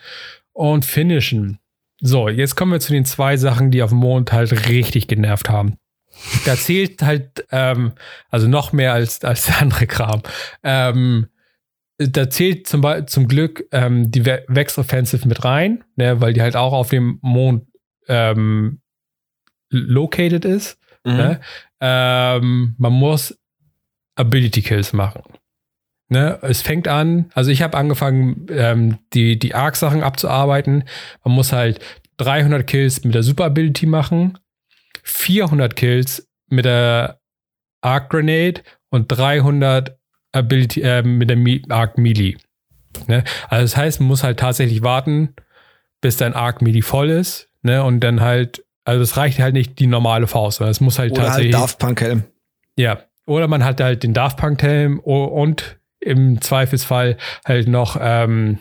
und 0.53 0.85
finishen. 0.85 1.59
So, 1.99 2.29
jetzt 2.29 2.55
kommen 2.55 2.71
wir 2.71 2.79
zu 2.79 2.93
den 2.93 3.05
zwei 3.05 3.37
Sachen, 3.37 3.71
die 3.71 3.81
auf 3.81 3.89
dem 3.89 3.99
Mond 3.99 4.31
halt 4.31 4.69
richtig 4.69 5.07
genervt 5.07 5.49
haben. 5.49 5.77
Da 6.45 6.55
zählt 6.55 7.01
halt, 7.01 7.45
ähm, 7.51 7.93
also 8.29 8.47
noch 8.47 8.71
mehr 8.71 8.93
als, 8.93 9.23
als 9.23 9.45
der 9.47 9.61
andere 9.61 9.87
Kram. 9.87 10.21
Ähm, 10.63 11.27
da 11.97 12.29
zählt 12.29 12.67
zum, 12.67 12.83
zum 13.07 13.27
Glück 13.27 13.65
ähm, 13.71 14.11
die 14.11 14.25
Vex 14.25 14.77
Offensive 14.77 15.27
mit 15.27 15.43
rein, 15.43 15.83
ne, 15.95 16.19
weil 16.21 16.33
die 16.33 16.41
halt 16.41 16.55
auch 16.55 16.73
auf 16.73 16.89
dem 16.89 17.19
Mond 17.21 17.67
ähm, 18.07 18.81
located 19.73 20.45
ist. 20.45 20.77
Mhm. 21.03 21.17
Ne? 21.17 21.41
Ähm, 21.81 22.75
man 22.77 22.93
muss 22.93 23.37
Ability 24.15 24.61
Kills 24.61 24.93
machen. 24.93 25.23
Ne, 26.09 26.37
es 26.43 26.61
fängt 26.61 26.87
an, 26.87 27.31
also 27.33 27.49
ich 27.49 27.63
habe 27.63 27.75
angefangen, 27.77 28.45
ähm, 28.49 28.99
die, 29.13 29.39
die 29.39 29.55
Arc-Sachen 29.55 30.03
abzuarbeiten. 30.03 30.83
Man 31.23 31.33
muss 31.33 31.51
halt 31.51 31.79
300 32.17 32.67
Kills 32.67 33.03
mit 33.03 33.15
der 33.15 33.23
Super 33.23 33.45
Ability 33.45 33.87
machen, 33.87 34.37
400 35.03 35.75
Kills 35.75 36.29
mit 36.49 36.65
der 36.65 37.19
Arc 37.81 38.09
Grenade 38.11 38.61
und 38.89 39.07
300 39.07 39.97
Ability, 40.33 40.81
äh, 40.81 41.01
mit 41.03 41.29
der 41.29 41.75
Arc 41.75 41.97
Melee. 41.97 42.35
Ne? 43.07 43.23
Also 43.49 43.63
das 43.63 43.77
heißt, 43.77 43.99
man 43.99 44.09
muss 44.09 44.23
halt 44.23 44.39
tatsächlich 44.39 44.83
warten, 44.83 45.33
bis 46.01 46.17
dein 46.17 46.33
Arc 46.33 46.61
Melee 46.61 46.81
voll 46.81 47.09
ist. 47.09 47.49
Ne? 47.61 47.83
Und 47.83 48.01
dann 48.01 48.21
halt, 48.21 48.63
also 48.85 49.01
es 49.01 49.17
reicht 49.17 49.39
halt 49.39 49.53
nicht 49.53 49.79
die 49.79 49.87
normale 49.87 50.27
Faust, 50.27 50.57
sondern 50.57 50.71
es 50.71 50.81
muss 50.81 50.99
halt 50.99 51.11
Oder 51.11 51.21
halt 51.21 51.29
tatsächlich. 51.29 51.55
Halt 51.55 51.63
Daft 51.63 51.79
Punk 51.79 52.01
Helm. 52.01 52.23
Ja. 52.77 52.99
Oder 53.25 53.47
man 53.47 53.63
hat 53.63 53.79
halt 53.79 54.03
den 54.03 54.13
Daft 54.13 54.37
Punk 54.37 54.61
Helm 54.61 54.99
und 54.99 55.77
im 55.99 56.41
Zweifelsfall 56.41 57.17
halt 57.45 57.67
noch 57.69 57.97
ähm, 57.99 58.59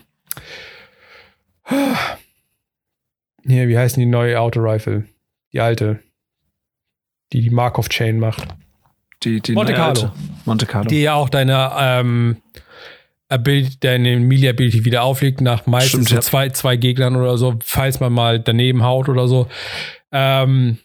hier, 3.45 3.69
wie 3.69 3.77
heißen 3.77 4.01
die 4.01 4.07
neue 4.07 4.39
Auto-Rifle? 4.41 5.05
Die 5.53 5.61
alte. 5.61 6.01
Die 7.33 7.41
die 7.41 7.51
Markov-Chain 7.51 8.19
macht. 8.19 8.47
Die, 9.23 9.41
die 9.41 9.53
Monte 9.53 9.75
Carlo. 9.75 10.13
Monte 10.45 10.67
Carlo. 10.67 10.89
Die 10.89 11.03
ja 11.03 11.15
auch 11.15 11.29
deine 11.29 11.73
ähm, 11.79 12.37
Ability, 13.29 13.77
deine 13.81 14.19
Melee-Ability 14.19 14.85
wieder 14.85 15.03
auflegt, 15.03 15.41
nach 15.41 15.67
meistens 15.67 16.09
Stimmt, 16.09 16.23
so 16.23 16.29
zwei, 16.29 16.51
zwei 16.51 16.77
Gegnern 16.77 17.17
oder 17.17 17.39
so, 17.39 17.59
falls 17.65 18.01
man 18.01 18.13
mal 18.13 18.39
daneben 18.39 18.83
haut 18.83 19.09
oder 19.09 19.29
so. 19.29 19.49
Ähm, 20.13 20.79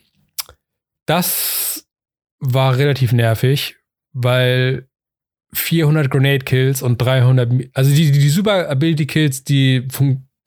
das 1.05 1.87
war 2.39 2.77
relativ 2.77 3.13
nervig, 3.13 3.75
weil 4.13 4.87
400 5.53 6.09
Grenade 6.09 6.39
Kills 6.39 6.81
und 6.81 7.01
300, 7.01 7.51
also 7.73 7.93
die, 7.93 8.11
die 8.11 8.29
Super 8.29 8.69
Ability 8.69 9.07
Kills, 9.07 9.43
die, 9.43 9.87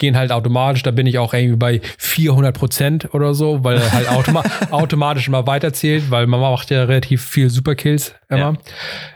gehen 0.01 0.17
halt 0.17 0.33
automatisch. 0.33 0.83
Da 0.83 0.91
bin 0.91 1.07
ich 1.07 1.19
auch 1.19 1.33
irgendwie 1.33 1.57
bei 1.57 1.81
400 1.99 2.57
Prozent 2.57 3.15
oder 3.15 3.35
so, 3.35 3.63
weil 3.63 3.77
er 3.77 3.93
halt 3.93 4.09
automa 4.09 4.43
automatisch 4.73 5.29
immer 5.29 5.47
weiterzählt, 5.47 6.11
weil 6.11 6.27
man 6.27 6.41
macht 6.41 6.71
ja 6.71 6.83
relativ 6.85 7.25
viel 7.25 7.49
Superkills 7.49 8.17
immer. 8.29 8.59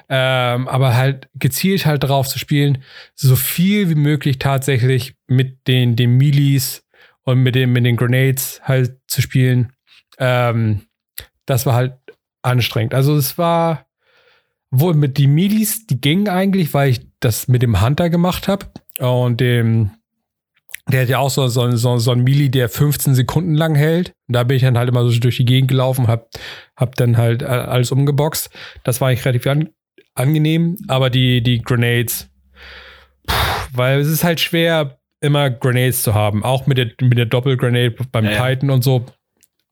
Ja. 0.09 0.55
Ähm, 0.55 0.69
aber 0.69 0.95
halt 0.95 1.29
gezielt 1.35 1.87
halt 1.87 2.05
darauf 2.05 2.29
zu 2.29 2.39
spielen, 2.39 2.79
so 3.17 3.35
viel 3.35 3.89
wie 3.89 3.97
möglich 3.97 4.39
tatsächlich 4.39 5.15
mit 5.27 5.67
den, 5.67 5.97
den 5.97 6.13
Milis 6.19 6.84
und 7.25 7.43
mit, 7.43 7.55
dem, 7.55 7.73
mit 7.73 7.85
den 7.85 7.97
Grenades 7.97 8.61
halt 8.65 8.99
zu 9.07 9.23
spielen. 9.23 9.73
Ähm, 10.19 10.83
das 11.47 11.67
war 11.67 11.75
halt 11.75 11.97
anstrengend. 12.43 12.95
Also 12.95 13.17
es 13.17 13.39
war 13.39 13.87
wohl 14.71 14.95
mit 14.95 15.19
den 15.19 15.35
Milis, 15.35 15.87
die 15.87 16.01
gingen 16.01 16.29
eigentlich, 16.29 16.75
weil 16.75 16.91
ich 16.91 17.07
das 17.21 17.49
mit 17.49 17.63
dem 17.63 17.81
Hunter 17.81 18.11
gemacht 18.11 18.49
habe 18.49 18.67
und 18.99 19.41
dem 19.41 19.91
der 20.89 21.03
hat 21.03 21.09
ja 21.09 21.19
auch 21.19 21.31
so, 21.31 21.49
so, 21.49 21.71
so, 21.77 21.97
so 21.97 22.11
ein 22.11 22.25
Mili, 22.25 22.51
der 22.51 22.69
15 22.69 23.15
Sekunden 23.15 23.55
lang 23.55 23.75
hält. 23.75 24.13
Da 24.29 24.45
bin 24.45 24.57
ich 24.57 24.63
dann 24.63 24.77
halt 24.77 24.89
immer 24.89 25.09
so 25.09 25.19
durch 25.19 25.39
die 25.39 25.47
Gegend 25.47 25.71
gelaufen, 25.71 26.09
hab, 26.09 26.29
hab 26.77 26.95
dann 26.97 27.17
halt 27.17 27.43
alles 27.43 27.91
umgeboxt. 27.91 28.51
Das 28.85 29.01
war 29.01 29.09
eigentlich 29.09 29.25
relativ 29.25 29.47
an, 29.47 29.71
angenehm, 30.15 30.77
aber 30.89 31.09
die, 31.09 31.43
die 31.43 31.63
Grenades, 31.63 32.29
pff, 33.29 33.71
weil 33.73 34.01
es 34.01 34.09
ist 34.09 34.25
halt 34.25 34.41
schwer, 34.41 34.99
immer 35.25 35.51
Grenades 35.51 36.03
zu 36.03 36.15
haben. 36.15 36.45
Auch 36.45 36.67
mit 36.67 36.79
der, 36.79 36.91
mit 37.01 37.19
der 37.19 37.27
Doppelgrenade 37.27 37.95
beim 38.13 38.27
ja, 38.27 38.47
Titan 38.47 38.71
und 38.71 38.83
so. 38.83 39.07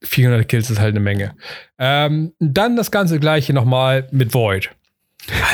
400 0.05 0.49
Kills 0.49 0.71
ist 0.71 0.81
halt 0.81 0.91
eine 0.91 1.01
Menge. 1.01 1.35
Ähm, 1.79 2.33
dann 2.41 2.77
das 2.77 2.91
ganze 2.91 3.21
gleiche 3.21 3.53
nochmal 3.53 4.09
mit 4.11 4.35
Void. 4.35 4.71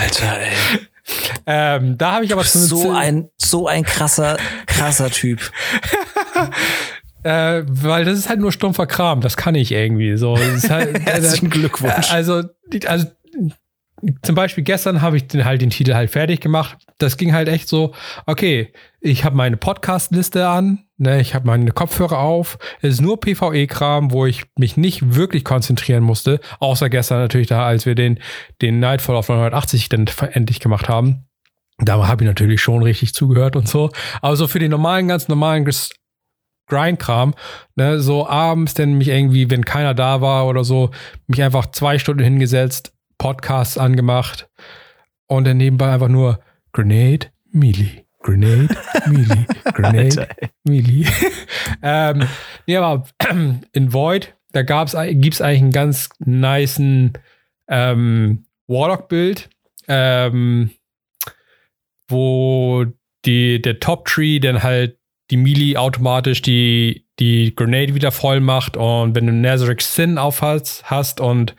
Alter, 0.00 0.40
ey. 0.40 0.80
ähm, 1.46 1.98
da 1.98 2.12
habe 2.12 2.24
ich 2.24 2.32
aber 2.32 2.44
so 2.44 2.90
ein 2.90 3.28
so 3.36 3.66
ein 3.66 3.84
krasser 3.84 4.38
krasser 4.66 5.10
Typ. 5.10 5.40
äh, 7.22 7.62
weil 7.66 8.04
das 8.04 8.18
ist 8.18 8.28
halt 8.28 8.40
nur 8.40 8.52
stumpfer 8.52 8.86
Kram. 8.86 9.20
Das 9.20 9.36
kann 9.36 9.54
ich 9.54 9.72
irgendwie 9.72 10.16
so. 10.16 10.38
Halt, 10.38 11.00
Herzlichen 11.06 11.50
Glückwunsch. 11.50 12.10
Also, 12.10 12.42
also 12.86 13.06
zum 14.22 14.34
Beispiel 14.34 14.64
gestern 14.64 15.02
habe 15.02 15.16
ich 15.16 15.26
den, 15.26 15.44
halt 15.44 15.60
den 15.60 15.70
Titel 15.70 15.94
halt 15.94 16.10
fertig 16.10 16.40
gemacht. 16.40 16.78
Das 16.98 17.16
ging 17.16 17.32
halt 17.32 17.48
echt 17.48 17.68
so, 17.68 17.94
okay, 18.26 18.72
ich 19.00 19.24
habe 19.24 19.36
meine 19.36 19.56
Podcast-Liste 19.56 20.48
an, 20.48 20.84
ne, 20.96 21.20
ich 21.20 21.34
habe 21.34 21.46
meine 21.46 21.70
Kopfhörer 21.70 22.18
auf. 22.18 22.58
Es 22.82 22.94
ist 22.94 23.00
nur 23.00 23.20
PvE-Kram, 23.20 24.10
wo 24.10 24.26
ich 24.26 24.44
mich 24.58 24.76
nicht 24.76 25.14
wirklich 25.14 25.44
konzentrieren 25.44 26.02
musste. 26.02 26.40
Außer 26.58 26.90
gestern 26.90 27.20
natürlich 27.20 27.46
da, 27.46 27.64
als 27.64 27.86
wir 27.86 27.94
den, 27.94 28.18
den 28.60 28.80
Nightfall 28.80 29.16
auf 29.16 29.28
980 29.28 29.88
dann 29.88 30.06
endlich 30.32 30.60
gemacht 30.60 30.88
haben. 30.88 31.28
Da 31.78 32.06
habe 32.08 32.24
ich 32.24 32.28
natürlich 32.28 32.60
schon 32.60 32.82
richtig 32.82 33.14
zugehört 33.14 33.54
und 33.54 33.68
so. 33.68 33.90
Aber 34.20 34.34
so 34.34 34.48
für 34.48 34.58
den 34.58 34.72
normalen, 34.72 35.06
ganz 35.06 35.28
normalen 35.28 35.64
Grind-Kram, 36.68 37.34
ne, 37.76 38.00
so 38.00 38.28
abends 38.28 38.74
denn 38.74 38.98
mich 38.98 39.08
irgendwie, 39.08 39.50
wenn 39.50 39.64
keiner 39.64 39.94
da 39.94 40.20
war 40.20 40.46
oder 40.46 40.64
so, 40.64 40.90
mich 41.28 41.42
einfach 41.42 41.70
zwei 41.70 41.98
Stunden 41.98 42.24
hingesetzt, 42.24 42.92
Podcasts 43.16 43.78
angemacht 43.78 44.48
und 45.26 45.46
dann 45.46 45.56
nebenbei 45.56 45.92
einfach 45.92 46.08
nur 46.08 46.40
Grenade, 46.72 47.28
Melee. 47.50 48.04
Grenade, 48.20 48.68
Melee, 49.06 49.46
Grenade, 49.74 50.28
Melee. 50.64 51.06
ähm, 51.82 52.24
nee, 52.66 52.76
aber 52.76 53.06
in 53.72 53.92
Void, 53.92 54.34
da 54.52 54.62
gibt 54.62 54.88
es 54.88 54.94
eigentlich 54.94 55.62
einen 55.62 55.70
ganz 55.70 56.08
niceen 56.18 57.12
ähm, 57.68 58.46
Warlock-Bild, 58.66 59.48
ähm, 59.86 60.70
wo 62.08 62.86
die, 63.24 63.62
der 63.62 63.80
Top-Tree 63.80 64.40
dann 64.40 64.62
halt 64.62 64.98
die 65.30 65.36
Melee 65.36 65.76
automatisch 65.76 66.42
die, 66.42 67.06
die 67.18 67.54
Grenade 67.54 67.94
wieder 67.94 68.12
voll 68.12 68.40
macht 68.40 68.76
und 68.76 69.14
wenn 69.14 69.26
du 69.26 69.32
Nazareth 69.32 69.82
Sin 69.82 70.18
auf 70.18 70.42
hast, 70.42 70.84
hast 70.90 71.20
und 71.20 71.54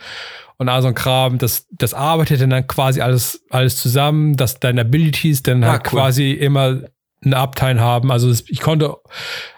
und 0.60 0.68
all 0.68 0.82
so 0.82 0.90
ein 0.90 0.94
Kram, 0.94 1.38
das, 1.38 1.68
das 1.72 1.94
arbeitet 1.94 2.42
dann 2.42 2.68
quasi 2.68 3.00
alles, 3.02 3.46
alles 3.50 3.78
zusammen, 3.78 4.36
dass 4.36 4.60
deine 4.60 4.82
Abilities 4.82 5.42
dann 5.42 5.66
halt 5.66 5.86
cool. 5.86 6.00
quasi 6.00 6.34
immer 6.34 6.82
einen 7.24 7.34
Uptime 7.34 7.80
haben. 7.80 8.12
Also 8.12 8.30
ich 8.48 8.60
konnte, 8.60 8.98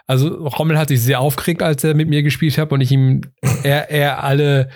also 0.06 0.28
Rommel 0.47 0.78
hat 0.78 0.89
sich 0.89 1.02
sehr 1.02 1.20
aufgeregt, 1.20 1.64
als 1.64 1.84
er 1.84 1.95
mit 1.95 2.08
mir 2.08 2.22
gespielt 2.22 2.58
hat 2.60 2.72
und 2.72 2.82
ich 2.82 2.91
ihm 2.91 3.22
er, 3.64 3.89
er 3.89 4.24
alle 4.24 4.70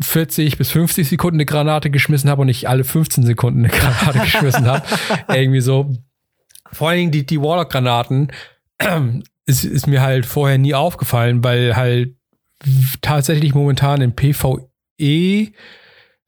40 0.00 0.58
bis 0.58 0.70
50 0.72 1.08
Sekunden 1.08 1.36
eine 1.36 1.46
Granate 1.46 1.90
geschmissen 1.90 2.28
habe 2.28 2.42
und 2.42 2.48
ich 2.48 2.68
alle 2.68 2.82
15 2.82 3.24
Sekunden 3.24 3.64
eine 3.64 3.68
Granate 3.68 4.18
geschmissen 4.24 4.66
habe. 4.66 4.82
Irgendwie 5.32 5.60
so. 5.60 5.94
Vor 6.72 6.88
allen 6.88 6.98
Dingen 6.98 7.12
die, 7.12 7.24
die 7.24 7.40
Warlock-Granaten 7.40 8.32
ist, 9.46 9.64
ist 9.64 9.86
mir 9.86 10.02
halt 10.02 10.26
vorher 10.26 10.58
nie 10.58 10.74
aufgefallen, 10.74 11.44
weil 11.44 11.76
halt 11.76 12.16
tatsächlich 13.00 13.54
momentan 13.54 14.00
im 14.00 14.14
PvE 14.14 14.68
eh, 14.98 15.48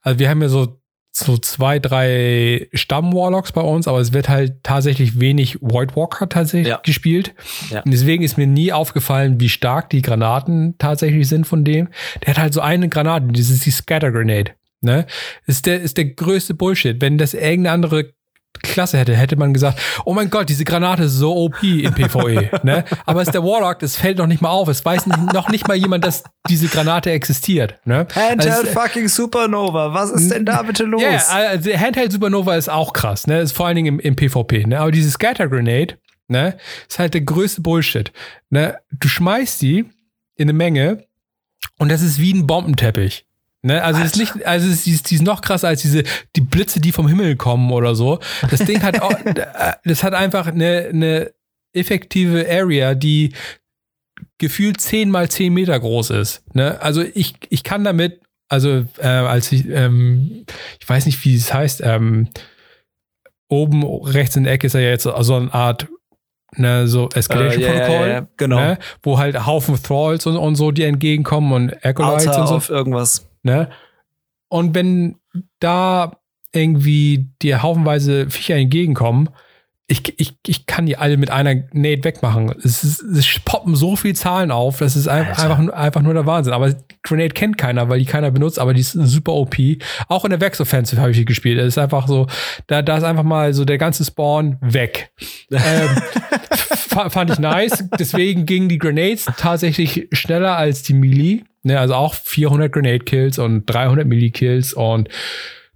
also 0.03 0.19
wir 0.19 0.29
haben 0.29 0.43
ja 0.43 0.49
so, 0.49 0.81
so 1.13 1.37
zwei, 1.37 1.79
drei 1.79 2.69
Stamm-Warlocks 2.73 3.53
bei 3.53 3.61
uns, 3.61 3.89
aber 3.89 3.99
es 3.99 4.13
wird 4.13 4.29
halt 4.29 4.63
tatsächlich 4.63 5.21
wenig 5.21 5.59
Void 5.61 5.97
Walker 5.97 6.29
tatsächlich 6.29 6.69
ja. 6.69 6.81
gespielt. 6.83 7.35
Ja. 7.71 7.83
Und 7.83 7.91
deswegen 7.91 8.23
ist 8.23 8.39
mir 8.39 8.47
nie 8.47 8.73
aufgefallen, 8.73 9.41
wie 9.41 9.49
stark 9.49 9.91
die 9.91 10.03
Granaten 10.03 10.77
tatsächlich 10.79 11.29
sind 11.29 11.47
von 11.47 11.65
dem. 11.65 11.89
Der 12.23 12.35
hat 12.35 12.39
halt 12.39 12.55
so 12.55 12.61
eine 12.61 12.89
Granate, 12.89 13.27
das 13.33 13.51
ist 13.51 13.67
die 13.67 13.71
Scatter 13.71 14.13
Grenade. 14.13 14.53
Ne? 14.81 15.07
Ist 15.47 15.67
der, 15.67 15.81
ist 15.81 15.99
der 15.99 16.07
größte 16.07 16.55
Bullshit. 16.55 17.01
Wenn 17.01 17.19
das 17.19 17.35
irgendeine 17.35 17.73
andere 17.73 18.15
Klasse 18.63 18.99
hätte, 18.99 19.17
hätte 19.17 19.37
man 19.37 19.55
gesagt, 19.55 19.81
oh 20.05 20.13
mein 20.13 20.29
Gott, 20.29 20.49
diese 20.49 20.65
Granate 20.65 21.05
ist 21.05 21.15
so 21.15 21.35
OP 21.35 21.63
in 21.63 21.93
PvE. 21.95 22.51
ne? 22.63 22.85
Aber 23.07 23.23
es 23.23 23.29
ist 23.29 23.35
der 23.35 23.43
Warlock, 23.43 23.79
das 23.79 23.97
fällt 23.97 24.19
noch 24.19 24.27
nicht 24.27 24.43
mal 24.43 24.51
auf. 24.51 24.69
Es 24.69 24.85
weiß 24.85 25.07
nicht, 25.07 25.33
noch 25.33 25.49
nicht 25.49 25.67
mal 25.67 25.77
jemand, 25.77 26.05
dass 26.05 26.25
diese 26.49 26.69
Granate 26.69 27.11
existiert. 27.11 27.79
Ne? 27.85 28.07
Handheld 28.15 28.53
also, 28.53 28.67
fucking 28.67 29.09
Supernova, 29.09 29.95
was 29.95 30.11
ist 30.11 30.31
denn 30.31 30.45
da 30.45 30.63
bitte 30.63 30.85
los? 30.85 31.03
Ja, 31.03 31.11
yeah, 31.11 31.51
also 31.51 31.73
Handheld 31.73 32.13
Supernova 32.13 32.57
ist 32.57 32.69
auch 32.69 32.93
krass, 32.93 33.27
ne? 33.27 33.41
Ist 33.41 33.53
vor 33.53 33.67
allen 33.67 33.77
Dingen 33.77 33.99
im, 33.99 34.01
im 34.01 34.17
PvP. 34.17 34.67
Ne? 34.67 34.79
Aber 34.79 34.91
diese 34.91 35.11
Scatter 35.11 35.49
Grenade, 35.49 35.97
ne, 36.29 36.57
ist 36.89 36.99
halt 36.99 37.15
der 37.15 37.23
größte 37.23 37.61
Bullshit. 37.61 38.13
Ne? 38.49 38.79
Du 38.91 39.09
schmeißt 39.09 39.61
die 39.63 39.87
in 40.37 40.49
eine 40.49 40.53
Menge 40.55 41.05
und 41.79 41.91
das 41.91 42.03
ist 42.03 42.21
wie 42.21 42.33
ein 42.33 42.47
Bombenteppich. 42.47 43.27
Ne, 43.63 43.83
also 43.83 44.01
ist 44.01 44.17
nicht, 44.17 44.47
also 44.47 44.69
ist, 44.69 44.87
die, 44.87 44.93
ist, 44.93 45.11
die 45.11 45.17
ist 45.17 45.23
noch 45.23 45.43
krasser 45.43 45.69
als 45.69 45.83
diese 45.83 46.03
die 46.35 46.41
Blitze, 46.41 46.81
die 46.81 46.93
vom 46.93 47.09
Himmel 47.09 47.37
kommen 47.37 47.71
oder 47.73 47.95
so. 47.95 48.19
Das 48.51 48.61
Ding 48.61 48.83
hat 48.83 49.03
auch, 49.03 49.13
äh, 49.25 49.45
das 49.85 50.03
hat 50.03 50.15
einfach 50.15 50.47
eine, 50.47 50.89
eine 50.91 51.33
effektive 51.75 52.47
Area, 52.51 52.95
die 52.95 53.35
gefühlt 54.39 54.81
10 54.81 55.11
mal 55.11 55.29
10 55.29 55.53
Meter 55.53 55.79
groß 55.79 56.11
ist. 56.11 56.43
Ne? 56.55 56.81
Also 56.81 57.03
ich, 57.03 57.35
ich 57.51 57.63
kann 57.63 57.85
damit, 57.85 58.23
also 58.49 58.87
äh, 58.99 59.07
als 59.07 59.53
ich, 59.53 59.69
ähm, 59.69 60.47
ich 60.81 60.89
weiß 60.89 61.05
nicht, 61.05 61.23
wie 61.25 61.37
es 61.37 61.53
heißt, 61.53 61.83
ähm, 61.85 62.29
oben 63.49 63.85
rechts 63.85 64.37
in 64.37 64.45
der 64.45 64.55
Ecke 64.55 64.69
ist 64.69 64.73
ja 64.73 64.81
jetzt 64.81 65.03
so 65.03 65.35
eine 65.35 65.53
Art 65.53 65.87
ne, 66.57 66.89
so 66.89 67.09
Escalation 67.15 67.63
uh, 67.63 67.67
yeah, 67.67 67.75
Protocol, 67.75 68.07
yeah, 68.07 68.09
yeah. 68.09 68.29
genau. 68.37 68.57
Ne, 68.57 68.79
wo 69.03 69.19
halt 69.19 69.47
Haufen 69.47 69.81
Thralls 69.83 70.27
und, 70.27 70.37
und 70.37 70.57
so 70.57 70.71
die 70.71 70.85
entgegenkommen 70.85 71.53
und 71.53 71.85
Acolytes 71.85 72.37
und 72.37 72.47
so. 72.47 72.55
auf 72.55 72.71
irgendwas. 72.71 73.30
Ne? 73.43 73.71
Und 74.49 74.75
wenn 74.75 75.17
da 75.61 76.17
irgendwie 76.53 77.31
dir 77.43 77.63
haufenweise 77.63 78.29
Viecher 78.31 78.57
entgegenkommen, 78.57 79.31
ich, 79.91 80.21
ich, 80.21 80.35
ich 80.47 80.67
kann 80.67 80.87
die 80.87 80.97
alle 80.97 81.17
mit 81.17 81.31
einer 81.31 81.65
Nate 81.73 82.05
wegmachen. 82.05 82.55
Es, 82.63 82.85
ist, 82.85 83.03
es 83.03 83.41
poppen 83.45 83.75
so 83.75 83.97
viele 83.97 84.15
Zahlen 84.15 84.53
auf, 84.53 84.79
das 84.79 84.95
ist 84.95 85.09
einfach, 85.09 85.43
einfach, 85.43 85.73
einfach 85.75 86.03
nur 86.03 86.15
der 86.15 86.27
Wahnsinn. 86.27 86.53
Aber 86.53 86.73
Grenade 87.03 87.31
kennt 87.31 87.59
keiner, 87.59 87.89
weil 87.89 87.99
die 87.99 88.05
keiner 88.05 88.31
benutzt, 88.31 88.61
aber 88.61 88.73
die 88.73 88.83
ist 88.83 88.93
super 88.93 89.33
OP. 89.33 89.57
Auch 90.07 90.25
in 90.25 90.31
der 90.31 90.41
Vex 90.41 90.61
Offensive 90.61 91.01
habe 91.01 91.11
ich 91.11 91.17
die 91.17 91.25
gespielt. 91.25 91.59
Es 91.59 91.67
ist 91.67 91.79
einfach 91.79 92.07
so, 92.07 92.29
da, 92.69 92.83
da 92.83 92.99
ist 92.99 93.03
einfach 93.03 93.25
mal 93.25 93.53
so 93.53 93.65
der 93.65 93.79
ganze 93.79 94.05
Spawn 94.05 94.59
weg. 94.61 95.11
ähm, 95.51 95.89
fand 97.11 97.31
ich 97.31 97.41
nice. 97.41 97.85
Deswegen 97.99 98.47
gingen 98.47 98.69
die 98.69 98.79
Grenades 98.79 99.27
tatsächlich 99.39 100.07
schneller 100.13 100.57
als 100.57 100.85
die 100.85 100.95
Melee. 100.95 101.43
Ne, 101.63 101.79
also 101.79 101.95
auch 101.95 102.15
400 102.15 102.73
Grenade 102.73 103.01
Kills 103.01 103.39
und 103.39 103.67
300 103.67 104.07
Melee 104.07 104.31
Kills 104.31 104.73
und 104.73 105.09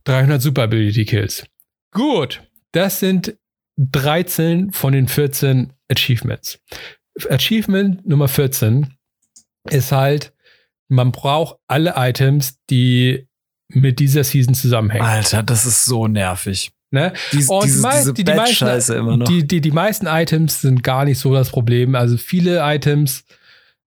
300 0.05 0.41
Super 0.41 0.63
Ability 0.63 1.05
Kills. 1.05 1.47
Gut, 1.93 2.43
das 2.73 3.01
sind 3.01 3.37
13 3.77 4.73
von 4.73 4.93
den 4.93 5.09
14 5.09 5.73
Achievements. 5.91 6.59
Achievement 7.29 8.07
Nummer 8.07 8.29
14 8.29 8.95
ist 9.71 9.93
halt, 9.93 10.33
man 10.89 11.13
braucht 11.13 11.59
alle 11.69 11.95
Items, 11.97 12.59
die 12.71 13.29
mit 13.69 13.99
dieser 13.99 14.25
Season 14.25 14.55
zusammenhängen. 14.55 15.05
Alter, 15.05 15.43
das 15.43 15.67
ist 15.67 15.85
so 15.85 16.07
nervig. 16.07 16.73
Ne? 16.91 17.13
Dies, 17.33 17.49
und 17.49 17.65
diese, 17.65 17.91
diese 17.91 18.15
die, 18.15 18.25
die, 18.25 18.35
meisten, 18.35 18.93
immer 18.93 19.17
noch. 19.17 19.27
Die, 19.27 19.47
die, 19.47 19.61
die 19.61 19.71
meisten 19.73 20.07
Items 20.07 20.61
sind 20.61 20.83
gar 20.83 21.05
nicht 21.05 21.19
so 21.19 21.35
das 21.35 21.51
Problem. 21.51 21.95
Also 21.95 22.17
viele 22.17 22.61
Items 22.63 23.25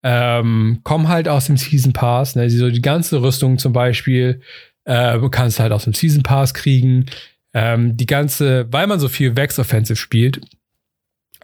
ähm, 0.07 0.81
kommen 0.83 1.07
halt 1.07 1.27
aus 1.27 1.47
dem 1.47 1.57
Season 1.57 1.91
Pass. 1.91 2.35
Ne? 2.35 2.47
So 2.51 2.69
die 2.69 2.81
ganze 2.81 3.23
Rüstung 3.23 3.57
zum 3.57 3.73
Beispiel 3.73 4.39
äh, 4.85 5.19
kannst 5.31 5.59
halt 5.59 5.71
aus 5.71 5.85
dem 5.85 5.93
Season 5.93 6.21
Pass 6.21 6.53
kriegen. 6.53 7.07
Ähm, 7.55 7.97
die 7.97 8.05
ganze, 8.05 8.71
weil 8.71 8.85
man 8.85 8.99
so 8.99 9.09
viel 9.09 9.35
Vex 9.35 9.57
Offensive 9.57 9.97
spielt, 9.97 10.41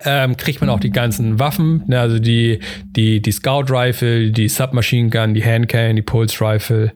ähm, 0.03 0.37
kriegt 0.37 0.61
man 0.61 0.69
auch 0.69 0.79
die 0.79 0.91
ganzen 0.91 1.39
Waffen, 1.39 1.83
ne, 1.87 1.99
also 1.99 2.19
die, 2.19 2.59
die, 2.83 3.21
die 3.21 3.31
Scout 3.31 3.65
Rifle, 3.69 4.31
die 4.31 4.49
Submachine 4.49 5.09
Gun, 5.09 5.33
die 5.33 5.43
Handcan, 5.43 5.95
die 5.95 6.01
Pulse 6.01 6.41
Rifle. 6.41 6.93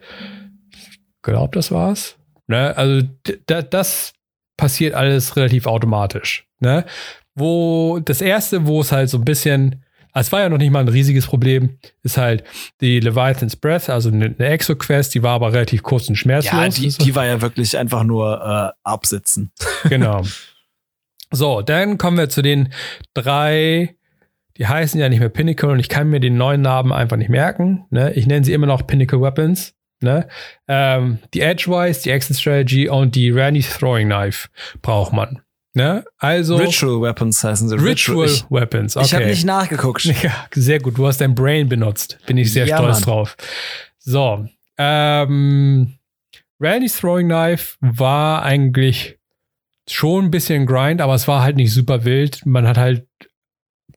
Ich 0.72 1.00
glaube, 1.24 1.56
das 1.56 1.72
war's. 1.72 2.18
Ne, 2.48 2.76
also 2.78 3.08
das 3.48 4.14
passiert 4.58 4.94
alles 4.94 5.36
relativ 5.36 5.66
automatisch. 5.66 6.48
Ne? 6.60 6.86
Wo 7.34 8.00
das 8.00 8.22
erste, 8.22 8.68
wo 8.68 8.82
es 8.82 8.92
halt 8.92 9.10
so 9.10 9.18
ein 9.18 9.26
bisschen, 9.26 9.85
es 10.22 10.32
war 10.32 10.42
ja 10.42 10.50
noch 10.50 10.58
nicht 10.58 10.72
mal 10.72 10.80
ein 10.80 10.88
riesiges 10.88 11.28
Problem, 11.28 11.78
ist 12.02 12.18
halt 12.18 12.44
die 12.82 13.00
Leviathan's 13.00 13.56
Breath, 13.56 13.90
also 13.90 14.10
eine, 14.10 14.34
eine 14.38 14.48
Exo-Quest, 14.48 15.14
die 15.14 15.24
war 15.24 15.34
aber 15.34 15.52
relativ 15.52 15.84
kurz 15.84 16.08
und 16.08 16.16
schmerzlos. 16.16 16.54
Ja, 16.54 16.70
die, 16.70 16.88
die 16.90 17.16
war 17.16 17.26
ja 17.26 17.42
wirklich 17.42 17.78
einfach 17.78 18.04
nur 18.04 18.42
äh, 18.42 18.80
absitzen. 18.84 19.52
Genau. 19.90 20.24
So, 21.32 21.62
dann 21.62 21.98
kommen 21.98 22.18
wir 22.18 22.30
zu 22.30 22.42
den 22.42 22.74
drei, 23.14 23.96
die 24.58 24.66
heißen 24.66 25.00
ja 25.00 25.10
nicht 25.10 25.20
mehr 25.20 25.30
Pinnacle 25.30 25.70
und 25.70 25.80
ich 25.80 25.90
kann 25.90 26.10
mir 26.10 26.20
den 26.20 26.38
neuen 26.38 26.62
Namen 26.62 26.92
einfach 26.92 27.18
nicht 27.18 27.30
merken. 27.30 27.86
Ne? 27.90 28.14
Ich 28.14 28.26
nenne 28.26 28.44
sie 28.44 28.54
immer 28.54 28.68
noch 28.68 28.88
Pinnacle 28.88 29.22
Weapons. 29.22 29.76
Ne? 30.02 30.28
Ähm, 30.68 31.20
die 31.34 31.42
Edgewise, 31.42 32.04
die 32.04 32.10
Exit 32.10 32.40
Strategy 32.40 32.90
und 32.90 33.16
die 33.16 33.30
Randy 33.30 33.62
Throwing 33.62 34.08
Knife 34.08 34.50
braucht 34.82 35.14
man. 35.14 35.42
Ne? 35.76 36.06
Also 36.18 36.56
Ritual 36.56 37.02
Weapons 37.02 37.44
heißen 37.44 37.68
sie. 37.68 37.76
Ritual 37.76 38.28
ich, 38.28 38.46
Weapons. 38.50 38.96
Okay. 38.96 39.06
Ich 39.06 39.14
habe 39.14 39.26
nicht 39.26 39.46
nachgeguckt. 39.46 40.06
Ja, 40.24 40.48
sehr 40.54 40.80
gut. 40.80 40.98
Du 40.98 41.06
hast 41.06 41.20
dein 41.20 41.36
Brain 41.36 41.68
benutzt. 41.68 42.18
Bin 42.26 42.38
ich 42.38 42.54
sehr 42.54 42.66
ja, 42.66 42.78
stolz 42.78 43.02
Mann. 43.02 43.04
drauf. 43.04 43.36
So, 44.00 44.48
ähm, 44.78 45.96
Randy's 46.62 46.98
Throwing 46.98 47.28
Knife 47.28 47.76
war 47.82 48.44
eigentlich 48.44 49.20
schon 49.90 50.26
ein 50.26 50.32
bisschen 50.32 50.66
Grind, 50.66 51.02
aber 51.02 51.14
es 51.14 51.28
war 51.28 51.44
halt 51.44 51.58
nicht 51.58 51.74
super 51.74 52.06
wild. 52.06 52.46
Man 52.46 52.66
hat 52.66 52.78
halt 52.78 53.06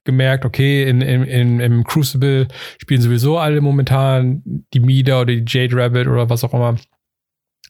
gemerkt, 0.03 0.45
okay, 0.45 0.89
in, 0.89 1.01
in, 1.01 1.23
in, 1.23 1.61
im 1.61 1.85
Crucible 1.85 2.49
spielen 2.79 3.03
sowieso 3.03 3.39
alle 3.39 3.61
momentan 3.61 4.43
die 4.75 4.81
Mida 4.81 5.21
oder 5.21 5.35
die 5.37 5.45
Jade 5.47 5.77
Rabbit 5.77 6.09
oder 6.09 6.29
was 6.29 6.43
auch 6.43 6.55
immer. 6.55 6.77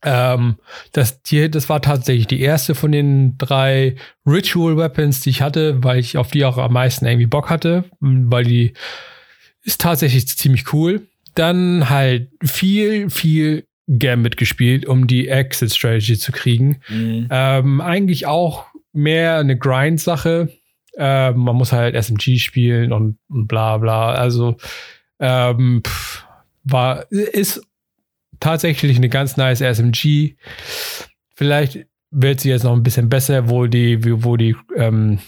Ähm, 0.04 0.56
das, 0.92 1.22
die, 1.22 1.50
das 1.50 1.68
war 1.68 1.82
tatsächlich 1.82 2.26
die 2.26 2.40
erste 2.40 2.74
von 2.74 2.92
den 2.92 3.36
drei 3.38 3.96
Ritual 4.26 4.76
Weapons, 4.76 5.20
die 5.20 5.30
ich 5.30 5.42
hatte, 5.42 5.82
weil 5.82 5.98
ich 5.98 6.16
auf 6.16 6.30
die 6.30 6.44
auch 6.44 6.58
am 6.58 6.72
meisten 6.72 7.06
irgendwie 7.06 7.26
Bock 7.26 7.50
hatte, 7.50 7.84
weil 8.00 8.44
die 8.44 8.74
ist 9.62 9.80
tatsächlich 9.80 10.28
ziemlich 10.28 10.72
cool. 10.72 11.02
Dann 11.34 11.88
halt 11.88 12.30
viel, 12.42 13.10
viel 13.10 13.66
Gambit 13.86 14.36
gespielt, 14.36 14.86
um 14.86 15.06
die 15.06 15.28
Exit 15.28 15.74
Strategy 15.74 16.18
zu 16.18 16.32
kriegen. 16.32 16.80
Mhm. 16.88 17.28
Ähm, 17.30 17.80
eigentlich 17.80 18.26
auch 18.26 18.66
mehr 18.92 19.38
eine 19.38 19.56
Grind-Sache. 19.56 20.52
Äh, 20.96 21.32
man 21.32 21.56
muss 21.56 21.72
halt 21.72 21.94
SMG 21.94 22.38
spielen 22.38 22.92
und, 22.92 23.18
und 23.28 23.46
bla 23.46 23.78
bla. 23.78 24.12
Also 24.12 24.56
ähm, 25.20 25.82
pff, 25.86 26.24
war, 26.64 27.10
ist 27.10 27.62
tatsächlich 28.40 28.96
eine 28.96 29.08
ganz 29.08 29.36
nice 29.36 29.60
SMG. 29.60 30.36
Vielleicht 31.34 31.86
wird 32.10 32.40
sie 32.40 32.50
jetzt 32.50 32.64
noch 32.64 32.72
ein 32.72 32.82
bisschen 32.82 33.08
besser, 33.08 33.48
wo 33.48 33.66
die, 33.66 33.98
wo 34.24 34.36
die 34.36 34.56
ähm, 34.76 35.18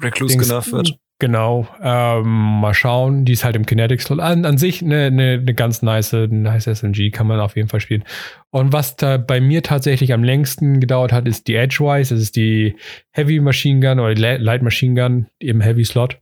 Recluse 0.00 0.38
genervt 0.38 0.72
wird. 0.72 0.98
Genau. 1.20 1.68
Ähm, 1.82 2.60
mal 2.60 2.72
schauen. 2.72 3.26
Die 3.26 3.32
ist 3.32 3.44
halt 3.44 3.54
im 3.54 3.66
Kinetic 3.66 4.00
Slot. 4.00 4.20
An, 4.20 4.46
an 4.46 4.56
sich 4.56 4.82
eine, 4.82 5.04
eine, 5.04 5.32
eine 5.34 5.54
ganz 5.54 5.82
nice, 5.82 6.12
nice 6.12 6.66
SMG, 6.66 7.10
kann 7.10 7.26
man 7.26 7.40
auf 7.40 7.56
jeden 7.56 7.68
Fall 7.68 7.80
spielen. 7.80 8.04
Und 8.48 8.72
was 8.72 8.96
da 8.96 9.18
bei 9.18 9.38
mir 9.38 9.62
tatsächlich 9.62 10.14
am 10.14 10.24
längsten 10.24 10.80
gedauert 10.80 11.12
hat, 11.12 11.28
ist 11.28 11.46
die 11.46 11.56
Edgewise. 11.56 12.14
Das 12.14 12.22
ist 12.22 12.36
die 12.36 12.74
Heavy 13.10 13.38
Machine 13.38 13.80
Gun 13.86 14.00
oder 14.00 14.14
die 14.14 14.22
Light 14.22 14.62
Machine 14.62 14.98
Gun 14.98 15.26
im 15.38 15.60
Heavy 15.60 15.84
Slot. 15.84 16.18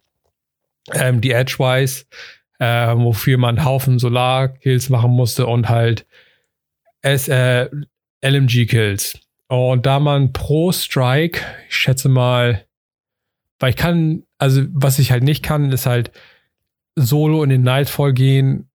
Ähm, 0.92 1.20
die 1.20 1.30
Edgewise, 1.30 2.04
äh, 2.58 2.94
wofür 2.96 3.38
man 3.38 3.58
einen 3.58 3.64
Haufen 3.64 3.98
Solar-Kills 3.98 4.90
machen 4.90 5.10
musste 5.10 5.46
und 5.46 5.68
halt 5.68 6.06
es, 7.02 7.28
äh, 7.28 7.68
LMG-Kills. 8.22 9.20
Und 9.48 9.86
da 9.86 10.00
man 10.00 10.32
pro 10.32 10.72
Strike, 10.72 11.40
ich 11.68 11.76
schätze 11.76 12.08
mal, 12.08 12.64
weil 13.60 13.70
ich 13.70 13.76
kann 13.76 14.24
also 14.38 14.62
was 14.72 14.98
ich 14.98 15.10
halt 15.10 15.24
nicht 15.24 15.42
kann, 15.42 15.70
ist 15.72 15.86
halt 15.86 16.12
solo 16.94 17.42
in 17.42 17.50
den 17.50 17.62
Nightfall 17.62 18.12
gehen 18.12 18.70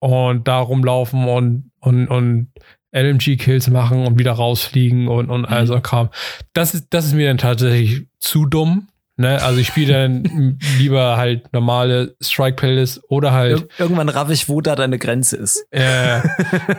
und 0.00 0.46
da 0.46 0.58
rumlaufen 0.58 1.26
und, 1.26 1.70
und, 1.80 2.08
und 2.08 2.52
LMG-Kills 2.92 3.70
machen 3.70 4.06
und 4.06 4.18
wieder 4.18 4.32
rausfliegen 4.32 5.08
und, 5.08 5.30
und 5.30 5.44
all 5.44 5.66
so 5.66 5.76
mhm. 5.76 5.82
Kram. 5.82 6.10
Das 6.52 6.74
ist, 6.74 6.88
das 6.90 7.06
ist 7.06 7.14
mir 7.14 7.28
dann 7.28 7.38
tatsächlich 7.38 8.06
zu 8.18 8.46
dumm. 8.46 8.88
Ne? 9.20 9.42
Also 9.42 9.58
ich 9.58 9.66
spiele 9.66 9.92
dann 9.92 10.58
lieber 10.78 11.16
halt 11.16 11.52
normale 11.52 12.14
Strike-Playlist 12.22 13.02
oder 13.08 13.32
halt. 13.32 13.60
Ir 13.60 13.68
irgendwann 13.78 14.08
raff 14.08 14.30
ich, 14.30 14.48
wo 14.48 14.60
da 14.60 14.76
deine 14.76 14.96
Grenze 14.96 15.36
ist. 15.36 15.66
Äh, 15.72 16.20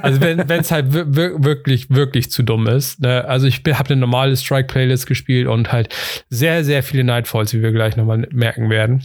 also 0.01 0.21
wenn 0.21 0.49
es 0.49 0.71
halt 0.71 0.93
wirklich, 0.93 1.89
wirklich 1.89 2.31
zu 2.31 2.43
dumm 2.43 2.67
ist. 2.67 3.01
Ne? 3.01 3.25
Also 3.25 3.45
ich 3.45 3.61
habe 3.67 3.89
eine 3.89 3.99
normale 3.99 4.37
Strike-Playlist 4.37 5.05
gespielt 5.05 5.47
und 5.47 5.73
halt 5.73 5.93
sehr, 6.29 6.63
sehr 6.63 6.81
viele 6.81 7.03
Nightfalls, 7.03 7.53
wie 7.53 7.61
wir 7.61 7.73
gleich 7.73 7.97
nochmal 7.97 8.25
merken 8.31 8.69
werden. 8.69 9.03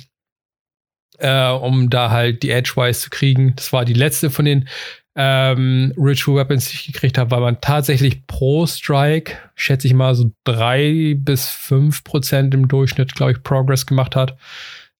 Äh, 1.18 1.50
um 1.50 1.90
da 1.90 2.10
halt 2.10 2.44
die 2.44 2.50
Edgewise 2.50 3.00
zu 3.00 3.10
kriegen. 3.10 3.54
Das 3.56 3.72
war 3.72 3.84
die 3.84 3.94
letzte 3.94 4.30
von 4.30 4.44
den 4.44 4.68
ähm, 5.16 5.92
Ritual 5.96 6.36
Weapons, 6.36 6.68
die 6.68 6.76
ich 6.76 6.86
gekriegt 6.92 7.18
habe, 7.18 7.30
weil 7.30 7.40
man 7.40 7.60
tatsächlich 7.60 8.26
pro 8.26 8.66
Strike, 8.66 9.36
schätze 9.54 9.86
ich 9.86 9.94
mal, 9.94 10.14
so 10.14 10.32
drei 10.44 11.14
bis 11.16 11.48
fünf 11.48 12.02
Prozent 12.04 12.54
im 12.54 12.68
Durchschnitt, 12.68 13.14
glaube 13.14 13.32
ich, 13.32 13.42
Progress 13.42 13.86
gemacht 13.86 14.16
hat. 14.16 14.36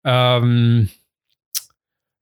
Ähm, 0.05 0.89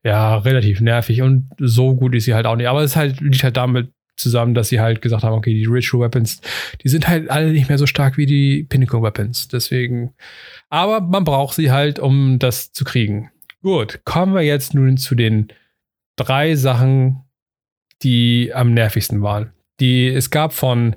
ja, 0.04 0.38
relativ 0.38 0.80
nervig 0.80 1.22
und 1.22 1.50
so 1.58 1.94
gut 1.94 2.14
ist 2.14 2.24
sie 2.24 2.34
halt 2.34 2.46
auch 2.46 2.56
nicht. 2.56 2.68
Aber 2.68 2.82
es 2.82 2.96
halt, 2.96 3.20
liegt 3.20 3.44
halt 3.44 3.56
damit 3.56 3.92
zusammen, 4.16 4.54
dass 4.54 4.68
sie 4.68 4.80
halt 4.80 5.02
gesagt 5.02 5.22
haben, 5.22 5.34
okay, 5.34 5.52
die 5.52 5.66
Ritual 5.66 6.02
Weapons, 6.02 6.40
die 6.82 6.88
sind 6.88 7.08
halt 7.08 7.30
alle 7.30 7.50
nicht 7.50 7.68
mehr 7.68 7.78
so 7.78 7.86
stark 7.86 8.16
wie 8.16 8.26
die 8.26 8.64
Pinnacle 8.64 9.02
Weapons. 9.02 9.48
Deswegen, 9.48 10.14
aber 10.70 11.00
man 11.00 11.24
braucht 11.24 11.56
sie 11.56 11.70
halt, 11.70 11.98
um 11.98 12.38
das 12.38 12.72
zu 12.72 12.84
kriegen. 12.84 13.30
Gut, 13.62 14.00
kommen 14.04 14.34
wir 14.34 14.42
jetzt 14.42 14.74
nun 14.74 14.96
zu 14.96 15.14
den 15.14 15.48
drei 16.16 16.56
Sachen, 16.56 17.21
die 18.02 18.52
am 18.54 18.74
nervigsten 18.74 19.22
waren. 19.22 19.52
Die, 19.80 20.08
es 20.08 20.30
gab 20.30 20.52
von 20.52 20.96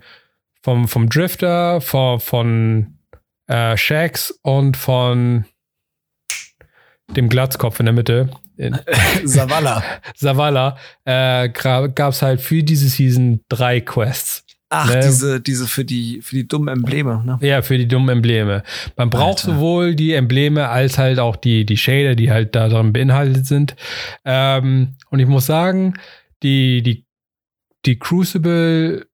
vom, 0.65 0.87
vom 0.87 1.09
Drifter, 1.09 1.79
von, 1.79 2.19
von 2.19 2.97
äh, 3.47 3.77
Shax 3.77 4.31
und 4.41 4.75
von 4.75 5.45
dem 7.15 7.29
Glatzkopf 7.29 7.79
in 7.79 7.85
der 7.85 7.93
Mitte. 7.93 8.29
Savala. 9.23 9.83
Savala 10.15 10.77
äh, 11.05 11.49
gab 11.49 12.13
es 12.13 12.23
halt 12.23 12.41
für 12.41 12.63
diese 12.63 12.87
Season 12.87 13.41
drei 13.47 13.79
Quests. 13.79 14.43
Ach, 14.69 14.89
ne? 14.89 15.01
diese, 15.01 15.39
diese 15.39 15.67
für 15.67 15.85
die, 15.85 16.21
für 16.23 16.35
die 16.35 16.47
dummen 16.47 16.69
Embleme, 16.69 17.23
ne? 17.23 17.37
Ja, 17.41 17.61
für 17.61 17.77
die 17.77 17.87
dummen 17.87 18.09
Embleme. 18.09 18.63
Man 18.97 19.11
braucht 19.11 19.45
Alter. 19.45 19.53
sowohl 19.53 19.93
die 19.93 20.13
Embleme 20.13 20.67
als 20.67 20.97
halt 20.97 21.19
auch 21.19 21.35
die, 21.35 21.67
die 21.67 21.77
Shader, 21.77 22.15
die 22.15 22.31
halt 22.31 22.55
da 22.55 22.67
drin 22.67 22.91
beinhaltet 22.91 23.45
sind. 23.45 23.75
Ähm, 24.25 24.95
und 25.11 25.19
ich 25.19 25.27
muss 25.27 25.45
sagen, 25.45 25.93
die, 26.45 26.83
die, 26.83 27.05
die 27.85 27.97
Crucible 27.97 29.07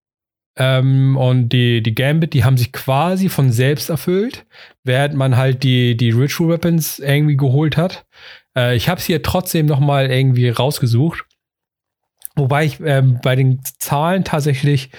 ähm, 0.57 1.15
und 1.15 1.49
die, 1.49 1.82
die 1.82 1.95
Gambit, 1.95 2.34
die 2.34 2.43
haben 2.43 2.57
sich 2.57 2.73
quasi 2.73 3.29
von 3.29 3.51
selbst 3.51 3.89
erfüllt, 3.89 4.45
während 4.84 5.15
man 5.15 5.38
halt 5.38 5.63
die, 5.63 5.95
die 5.95 6.11
Ritual 6.11 6.49
Weapons 6.49 6.99
irgendwie 6.99 7.38
geholt 7.38 7.77
hat. 7.77 8.05
Äh, 8.55 8.75
ich 8.75 8.89
habe 8.89 8.99
es 8.99 9.05
hier 9.05 9.23
trotzdem 9.23 9.65
noch 9.65 9.79
mal 9.79 10.11
irgendwie 10.11 10.49
rausgesucht. 10.49 11.23
Wobei 12.36 12.65
ich 12.65 12.79
ähm, 12.82 13.19
bei 13.23 13.36
den 13.36 13.61
Zahlen 13.79 14.23
tatsächlich 14.23 14.89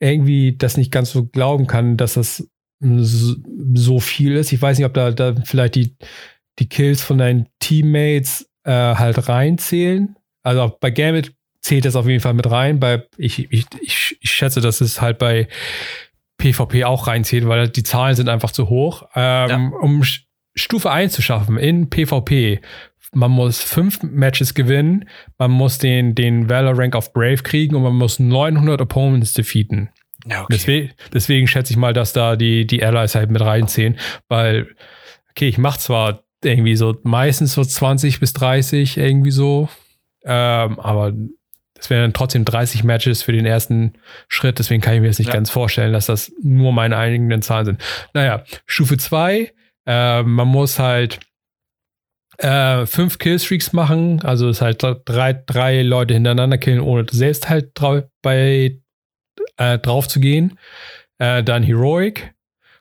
irgendwie 0.00 0.56
das 0.56 0.76
nicht 0.76 0.90
ganz 0.90 1.10
so 1.12 1.26
glauben 1.26 1.66
kann, 1.66 1.96
dass 1.96 2.14
das 2.14 2.48
so 2.80 4.00
viel 4.00 4.36
ist. 4.36 4.52
Ich 4.52 4.62
weiß 4.62 4.78
nicht, 4.78 4.86
ob 4.86 4.94
da, 4.94 5.10
da 5.10 5.34
vielleicht 5.44 5.74
die, 5.74 5.96
die 6.58 6.68
Kills 6.68 7.02
von 7.02 7.18
deinen 7.18 7.48
Teammates 7.58 8.50
äh, 8.64 8.72
halt 8.72 9.28
reinzählen. 9.28 10.16
Also 10.42 10.76
bei 10.80 10.90
Gambit 10.90 11.34
zählt 11.60 11.84
das 11.84 11.96
auf 11.96 12.06
jeden 12.06 12.20
Fall 12.20 12.34
mit 12.34 12.50
rein. 12.50 12.80
Bei, 12.80 13.04
ich, 13.16 13.50
ich, 13.52 13.66
ich, 13.80 14.18
ich 14.20 14.30
schätze, 14.30 14.60
dass 14.60 14.80
es 14.80 15.00
halt 15.00 15.18
bei 15.18 15.48
PvP 16.38 16.84
auch 16.84 17.06
reinzählt, 17.06 17.46
weil 17.46 17.68
die 17.68 17.82
Zahlen 17.82 18.16
sind 18.16 18.28
einfach 18.28 18.50
zu 18.50 18.68
hoch. 18.68 19.04
Ähm, 19.14 19.50
ja. 19.50 19.78
Um 19.80 20.02
Stufe 20.54 20.90
1 20.90 21.12
zu 21.12 21.22
schaffen 21.22 21.58
in 21.58 21.90
PvP, 21.90 22.60
man 23.12 23.30
muss 23.30 23.60
fünf 23.60 24.02
Matches 24.02 24.54
gewinnen, 24.54 25.08
man 25.38 25.50
muss 25.50 25.78
den, 25.78 26.14
den 26.14 26.48
Valor 26.48 26.78
Rank 26.78 26.94
of 26.94 27.12
Brave 27.12 27.38
kriegen 27.38 27.74
und 27.74 27.82
man 27.82 27.94
muss 27.94 28.18
900 28.18 28.80
Opponents 28.80 29.32
defeaten. 29.32 29.90
Ja, 30.26 30.42
okay. 30.42 30.48
deswegen, 30.52 30.90
deswegen 31.12 31.48
schätze 31.48 31.72
ich 31.72 31.76
mal, 31.76 31.92
dass 31.92 32.12
da 32.12 32.36
die, 32.36 32.66
die 32.66 32.84
Allies 32.84 33.14
halt 33.14 33.30
mit 33.30 33.40
reinziehen, 33.40 33.98
weil, 34.28 34.68
okay, 35.30 35.48
ich 35.48 35.58
mache 35.58 35.78
zwar 35.78 36.24
irgendwie 36.44 36.76
so 36.76 36.96
meistens 37.02 37.54
so 37.54 37.64
20 37.64 38.20
bis 38.20 38.32
30 38.34 38.96
irgendwie 38.96 39.30
so, 39.30 39.68
ähm, 40.24 40.78
aber 40.78 41.12
das 41.80 41.88
wären 41.88 42.02
dann 42.02 42.12
trotzdem 42.12 42.44
30 42.44 42.84
Matches 42.84 43.22
für 43.22 43.32
den 43.32 43.46
ersten 43.46 43.94
Schritt. 44.28 44.58
Deswegen 44.58 44.82
kann 44.82 44.94
ich 44.94 45.00
mir 45.00 45.06
jetzt 45.06 45.18
nicht 45.18 45.28
ja. 45.28 45.34
ganz 45.34 45.48
vorstellen, 45.48 45.94
dass 45.94 46.06
das 46.06 46.30
nur 46.42 46.72
meine 46.72 46.98
eigenen 46.98 47.40
Zahlen 47.40 47.64
sind. 47.64 47.82
Naja, 48.12 48.44
Stufe 48.66 48.98
2, 48.98 49.50
äh, 49.86 50.22
man 50.22 50.48
muss 50.48 50.78
halt 50.78 51.20
äh, 52.36 52.84
fünf 52.84 53.18
Killstreaks 53.18 53.72
machen, 53.72 54.22
also 54.22 54.48
es 54.48 54.58
ist 54.58 54.62
halt 54.62 54.82
drei, 55.06 55.32
drei 55.32 55.80
Leute 55.82 56.14
hintereinander 56.14 56.58
killen, 56.58 56.80
ohne 56.80 57.06
selbst 57.10 57.48
halt 57.48 57.70
drau 57.74 58.02
bei, 58.20 58.78
äh, 59.56 59.78
drauf 59.78 60.06
zu 60.06 60.20
gehen. 60.20 60.58
Äh, 61.18 61.42
dann 61.42 61.62
Heroic 61.62 62.34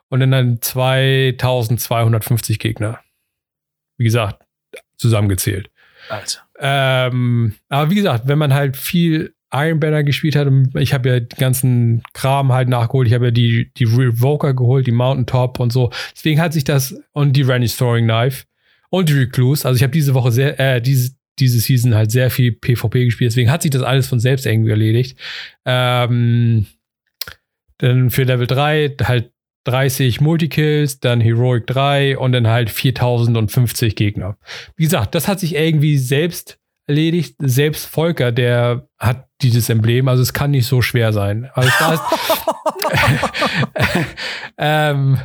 und 0.09 0.19
dann 0.19 0.61
2250 0.61 2.59
Gegner. 2.59 2.99
Wie 3.97 4.03
gesagt, 4.03 4.45
zusammengezählt. 4.97 5.69
Alter. 6.09 6.39
Ähm, 6.59 7.55
aber 7.69 7.89
wie 7.91 7.95
gesagt, 7.95 8.27
wenn 8.27 8.37
man 8.37 8.53
halt 8.53 8.77
viel 8.77 9.33
Iron 9.51 9.79
Banner 9.79 10.03
gespielt 10.03 10.35
hat, 10.35 10.47
ich 10.75 10.93
habe 10.93 11.09
ja 11.09 11.19
den 11.19 11.39
ganzen 11.39 12.03
Kram 12.13 12.51
halt 12.51 12.69
nachgeholt, 12.69 13.07
ich 13.07 13.13
habe 13.13 13.25
ja 13.25 13.31
die, 13.31 13.71
die 13.77 13.85
Revoker 13.85 14.53
geholt, 14.53 14.85
die 14.85 14.91
Mountain 14.91 15.25
Top 15.25 15.59
und 15.59 15.73
so. 15.73 15.91
Deswegen 16.15 16.39
hat 16.39 16.53
sich 16.53 16.63
das 16.63 16.95
und 17.13 17.33
die 17.33 17.41
Randy 17.41 17.67
Storing 17.67 18.05
Knife 18.05 18.45
und 18.89 19.09
die 19.09 19.13
Recluse. 19.13 19.67
Also 19.67 19.77
ich 19.77 19.83
habe 19.83 19.93
diese 19.93 20.13
Woche 20.13 20.31
sehr, 20.31 20.59
äh, 20.59 20.81
diese, 20.81 21.13
diese 21.39 21.59
Season 21.59 21.95
halt 21.95 22.11
sehr 22.11 22.29
viel 22.29 22.51
PvP 22.51 23.05
gespielt, 23.05 23.31
deswegen 23.31 23.49
hat 23.49 23.63
sich 23.63 23.71
das 23.71 23.81
alles 23.81 24.07
von 24.07 24.19
selbst 24.19 24.45
irgendwie 24.45 24.71
erledigt. 24.71 25.17
Ähm, 25.65 26.67
dann 27.79 28.09
für 28.09 28.23
Level 28.23 28.45
3 28.45 28.95
halt 29.03 29.31
30 29.65 30.21
Multikills, 30.21 30.99
dann 30.99 31.21
Heroic 31.21 31.67
3 31.67 32.17
und 32.17 32.31
dann 32.31 32.47
halt 32.47 32.69
4050 32.69 33.95
Gegner. 33.95 34.37
Wie 34.75 34.83
gesagt, 34.83 35.15
das 35.15 35.27
hat 35.27 35.39
sich 35.39 35.55
irgendwie 35.55 35.97
selbst 35.97 36.57
erledigt. 36.87 37.35
Selbst 37.39 37.85
Volker, 37.85 38.31
der 38.31 38.87
hat 38.97 39.27
dieses 39.41 39.69
Emblem, 39.69 40.07
also 40.07 40.21
es 40.21 40.33
kann 40.33 40.51
nicht 40.51 40.65
so 40.65 40.81
schwer 40.81 41.13
sein. 41.13 41.49
Also, 41.53 41.69
das 41.79 41.99
ähm, 44.57 45.19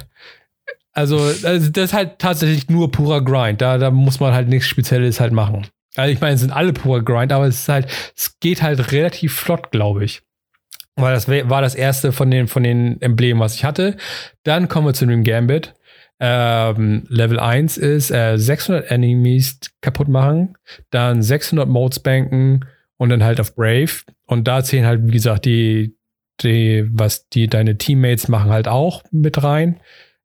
also, 0.94 1.18
also, 1.18 1.70
das 1.70 1.86
ist 1.86 1.92
halt 1.92 2.20
tatsächlich 2.20 2.68
nur 2.68 2.92
purer 2.92 3.22
Grind. 3.22 3.60
Da, 3.60 3.78
da 3.78 3.90
muss 3.90 4.20
man 4.20 4.32
halt 4.32 4.48
nichts 4.48 4.68
Spezielles 4.68 5.18
halt 5.18 5.32
machen. 5.32 5.66
Also 5.96 6.12
ich 6.12 6.20
meine, 6.20 6.34
es 6.34 6.40
sind 6.40 6.52
alle 6.52 6.72
purer 6.72 7.02
Grind, 7.02 7.32
aber 7.32 7.46
es 7.46 7.60
ist 7.60 7.68
halt, 7.68 7.88
es 8.16 8.38
geht 8.40 8.62
halt 8.62 8.92
relativ 8.92 9.34
flott, 9.34 9.70
glaube 9.70 10.04
ich. 10.04 10.22
Weil 10.96 11.14
das 11.14 11.28
war 11.28 11.60
das 11.60 11.74
erste 11.74 12.12
von 12.12 12.30
den, 12.30 12.46
von 12.46 12.62
den 12.62 13.00
Emblemen, 13.02 13.40
was 13.40 13.56
ich 13.56 13.64
hatte. 13.64 13.96
Dann 14.44 14.68
kommen 14.68 14.86
wir 14.86 14.94
zu 14.94 15.06
dem 15.06 15.24
Gambit. 15.24 15.74
Ähm, 16.20 17.04
Level 17.08 17.40
1 17.40 17.76
ist 17.76 18.10
äh, 18.10 18.36
600 18.38 18.90
Enemies 18.90 19.58
kaputt 19.80 20.08
machen, 20.08 20.56
dann 20.90 21.22
600 21.22 21.68
Modes 21.68 22.00
banken 22.00 22.60
und 22.96 23.08
dann 23.08 23.24
halt 23.24 23.40
auf 23.40 23.54
Brave. 23.56 23.90
Und 24.26 24.46
da 24.46 24.62
zählen 24.62 24.86
halt, 24.86 25.06
wie 25.06 25.12
gesagt, 25.12 25.44
die, 25.44 25.96
die 26.40 26.88
was 26.90 27.28
die 27.28 27.48
deine 27.48 27.76
Teammates 27.78 28.28
machen, 28.28 28.50
halt 28.50 28.68
auch 28.68 29.02
mit 29.10 29.42
rein. 29.42 29.80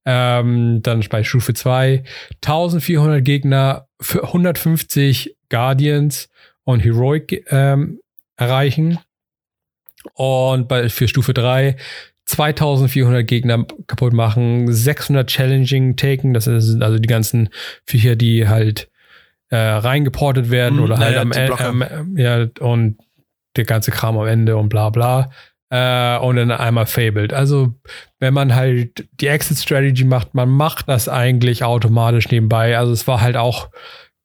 Ähm, 0.05 0.81
dann 0.83 1.03
bei 1.09 1.23
Stufe 1.23 1.53
2 1.53 2.03
1400 2.45 3.25
Gegner 3.25 3.87
für 3.99 4.23
150 4.23 5.35
Guardians 5.49 6.29
und 6.63 6.79
Heroic 6.79 7.45
ähm, 7.49 7.99
erreichen. 8.37 8.99
Und 10.13 10.67
bei, 10.67 10.89
für 10.89 11.07
Stufe 11.07 11.33
3 11.33 11.75
2400 12.25 13.25
Gegner 13.25 13.65
kaputt 13.87 14.13
machen, 14.13 14.71
600 14.71 15.27
Challenging 15.27 15.95
taken, 15.95 16.35
das 16.35 16.43
sind 16.43 16.83
also 16.83 16.99
die 16.99 17.07
ganzen 17.07 17.49
Viecher, 17.85 18.15
die 18.15 18.47
halt 18.47 18.87
äh, 19.49 19.57
reingeportet 19.57 20.51
werden 20.51 20.75
mhm, 20.77 20.83
oder 20.83 20.99
halt 20.99 21.15
ja, 21.15 21.21
am 21.21 21.31
Ende, 21.31 22.21
ja, 22.21 22.47
und 22.59 22.99
der 23.55 23.65
ganze 23.65 23.89
Kram 23.89 24.17
am 24.17 24.27
Ende 24.27 24.57
und 24.57 24.69
bla 24.69 24.91
bla. 24.91 25.31
Äh, 25.71 26.17
und 26.19 26.35
dann 26.35 26.51
einmal 26.51 26.85
Fabled. 26.85 27.33
Also, 27.33 27.75
wenn 28.19 28.33
man 28.33 28.55
halt 28.55 29.07
die 29.19 29.27
Exit-Strategy 29.27 30.03
macht, 30.03 30.33
man 30.33 30.49
macht 30.49 30.87
das 30.87 31.07
eigentlich 31.09 31.63
automatisch 31.63 32.29
nebenbei. 32.29 32.77
Also, 32.77 32.91
es 32.91 33.07
war 33.07 33.21
halt 33.21 33.37
auch 33.37 33.69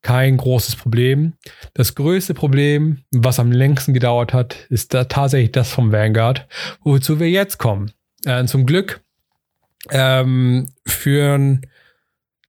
kein 0.05 0.37
großes 0.37 0.77
Problem. 0.77 1.33
Das 1.73 1.97
größte 1.97 2.35
Problem, 2.35 2.99
was 3.11 3.41
am 3.41 3.51
längsten 3.51 3.95
gedauert 3.95 4.33
hat, 4.33 4.55
ist 4.69 4.95
da 4.95 5.05
tatsächlich 5.05 5.51
das 5.51 5.71
vom 5.71 5.91
Vanguard, 5.91 6.47
wozu 6.85 7.19
wir 7.19 7.31
jetzt 7.31 7.59
kommen. 7.59 7.91
Äh, 8.25 8.45
zum 8.45 8.67
Glück 8.67 9.01
ähm, 9.91 10.71
führen 10.87 11.63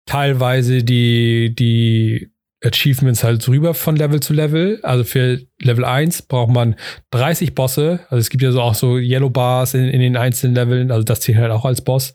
teilweise 0.06 0.84
die, 0.84 1.56
die 1.56 2.30
Achievements 2.62 3.24
halt 3.24 3.48
rüber 3.48 3.74
von 3.74 3.96
Level 3.96 4.20
zu 4.20 4.34
Level. 4.34 4.80
Also 4.84 5.06
für 5.06 5.42
Level 5.62 5.86
1 5.86 6.24
braucht 6.24 6.52
man 6.52 6.76
30 7.12 7.56
Bosse. 7.56 8.02
Also 8.10 8.18
es 8.18 8.30
gibt 8.30 8.44
ja 8.44 8.52
so 8.52 8.62
auch 8.62 8.76
so 8.76 8.98
Yellow 8.98 9.30
Bars 9.30 9.74
in, 9.74 9.86
in 9.86 10.02
den 10.02 10.18
einzelnen 10.18 10.56
Leveln. 10.56 10.92
Also 10.92 11.04
das 11.04 11.22
zählt 11.22 11.38
halt 11.38 11.52
auch 11.52 11.66
als 11.66 11.82
Boss. 11.82 12.14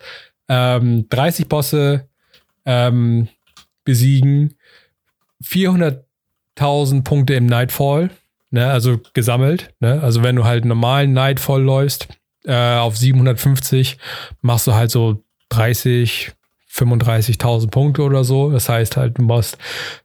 Ähm, 0.48 1.06
30 1.08 1.48
Bosse 1.48 2.08
ähm, 2.66 3.28
besiegen 3.84 4.54
400.000 5.44 7.04
Punkte 7.04 7.34
im 7.34 7.46
Nightfall, 7.46 8.10
ne, 8.50 8.70
also 8.70 9.00
gesammelt. 9.14 9.74
Ne? 9.80 10.00
Also 10.02 10.22
wenn 10.22 10.36
du 10.36 10.44
halt 10.44 10.64
normalen 10.64 11.12
Nightfall 11.12 11.62
läufst, 11.62 12.08
äh, 12.44 12.76
auf 12.76 12.96
750 12.96 13.98
machst 14.40 14.66
du 14.66 14.74
halt 14.74 14.90
so 14.90 15.22
30, 15.50 16.32
35.000 16.72 17.70
Punkte 17.70 18.02
oder 18.02 18.24
so. 18.24 18.50
Das 18.50 18.68
heißt 18.68 18.96
halt, 18.96 19.18
du 19.18 19.22
machst 19.22 19.58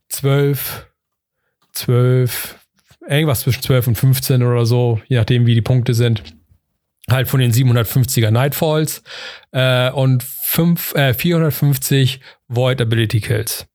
12, 0.09 0.87
12, 1.73 2.55
irgendwas 3.07 3.41
zwischen 3.41 3.61
12 3.61 3.87
und 3.87 3.95
15 3.95 4.43
oder 4.43 4.65
so, 4.65 4.99
je 5.07 5.17
nachdem, 5.17 5.45
wie 5.45 5.55
die 5.55 5.61
Punkte 5.61 5.93
sind. 5.93 6.23
Halt 7.09 7.27
von 7.27 7.39
den 7.39 7.51
750er 7.51 8.31
Nightfalls 8.31 9.03
äh, 9.51 9.91
und 9.91 10.23
5, 10.23 10.95
äh, 10.95 11.13
450 11.13 12.19
Void 12.47 12.81
Ability 12.81 13.21
Kills 13.21 13.67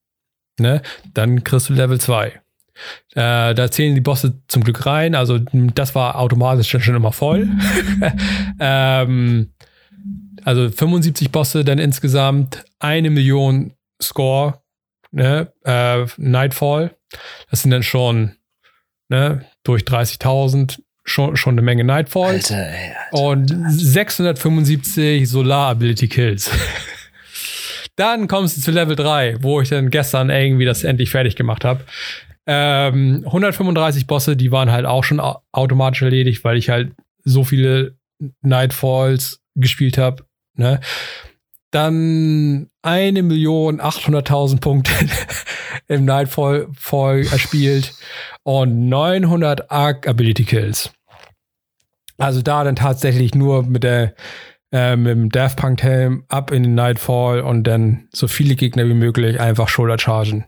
ne, 0.59 0.81
dann 1.13 1.43
kriegst 1.43 1.69
du 1.69 1.73
Level 1.73 1.99
2. 1.99 2.27
Äh, 2.27 3.53
da 3.53 3.69
zählen 3.69 3.95
die 3.95 4.01
Bosse 4.01 4.41
zum 4.47 4.63
Glück 4.63 4.85
rein. 4.85 5.15
Also 5.15 5.39
das 5.39 5.93
war 5.95 6.17
automatisch 6.17 6.69
schon 6.69 6.95
immer 6.95 7.11
voll. 7.11 7.47
ähm, 8.59 9.51
also 10.43 10.69
75 10.69 11.31
Bosse 11.31 11.63
dann 11.63 11.79
insgesamt, 11.79 12.63
eine 12.79 13.09
Million 13.09 13.73
Score, 14.01 14.61
ne, 15.11 15.51
äh, 15.63 16.05
Nightfall. 16.17 16.95
Das 17.49 17.61
sind 17.61 17.71
dann 17.71 17.83
schon 17.83 18.35
ne, 19.09 19.45
durch 19.63 19.83
30.000 19.83 20.79
schon, 21.03 21.35
schon 21.35 21.53
eine 21.55 21.61
Menge 21.61 21.83
Nightfall. 21.83 22.35
Alter, 22.35 22.55
ey, 22.55 22.93
Alter, 23.11 23.23
und 23.23 23.53
675 23.67 25.29
Solar 25.29 25.69
Ability 25.69 26.07
Kills. 26.07 26.49
Dann 27.95 28.27
kommst 28.27 28.57
du 28.57 28.61
zu 28.61 28.71
Level 28.71 28.95
3, 28.95 29.43
wo 29.43 29.61
ich 29.61 29.69
dann 29.69 29.89
gestern 29.89 30.29
irgendwie 30.29 30.65
das 30.65 30.83
endlich 30.83 31.11
fertig 31.11 31.35
gemacht 31.35 31.65
habe. 31.65 31.83
Ähm, 32.47 33.23
135 33.25 34.07
Bosse, 34.07 34.35
die 34.35 34.51
waren 34.51 34.71
halt 34.71 34.85
auch 34.85 35.03
schon 35.03 35.19
automatisch 35.19 36.01
erledigt, 36.01 36.43
weil 36.43 36.57
ich 36.57 36.69
halt 36.69 36.93
so 37.23 37.43
viele 37.43 37.95
Nightfalls 38.41 39.41
gespielt 39.55 39.97
habe. 39.97 40.25
Ne? 40.55 40.79
Dann 41.71 42.69
eine 42.81 43.23
Million 43.23 43.79
800.000 43.79 44.59
Punkte 44.59 44.91
im 45.87 46.05
Nightfall 46.05 46.67
voll 46.73 47.25
erspielt 47.31 47.93
und 48.43 48.89
900 48.89 49.69
Arc 49.71 50.07
Ability 50.07 50.43
Kills. 50.43 50.91
Also 52.17 52.41
da 52.41 52.63
dann 52.63 52.75
tatsächlich 52.75 53.33
nur 53.33 53.63
mit 53.63 53.83
der 53.83 54.13
äh, 54.71 54.95
mit 54.95 55.11
dem 55.11 55.29
Daft 55.29 55.57
Punk 55.57 55.83
Helm 55.83 56.23
ab 56.29 56.51
in 56.51 56.63
den 56.63 56.75
Nightfall 56.75 57.41
und 57.41 57.63
dann 57.63 58.07
so 58.13 58.27
viele 58.27 58.55
Gegner 58.55 58.87
wie 58.87 58.93
möglich 58.93 59.39
einfach 59.39 59.67
Shoulder 59.67 59.99
chargen. 59.99 60.45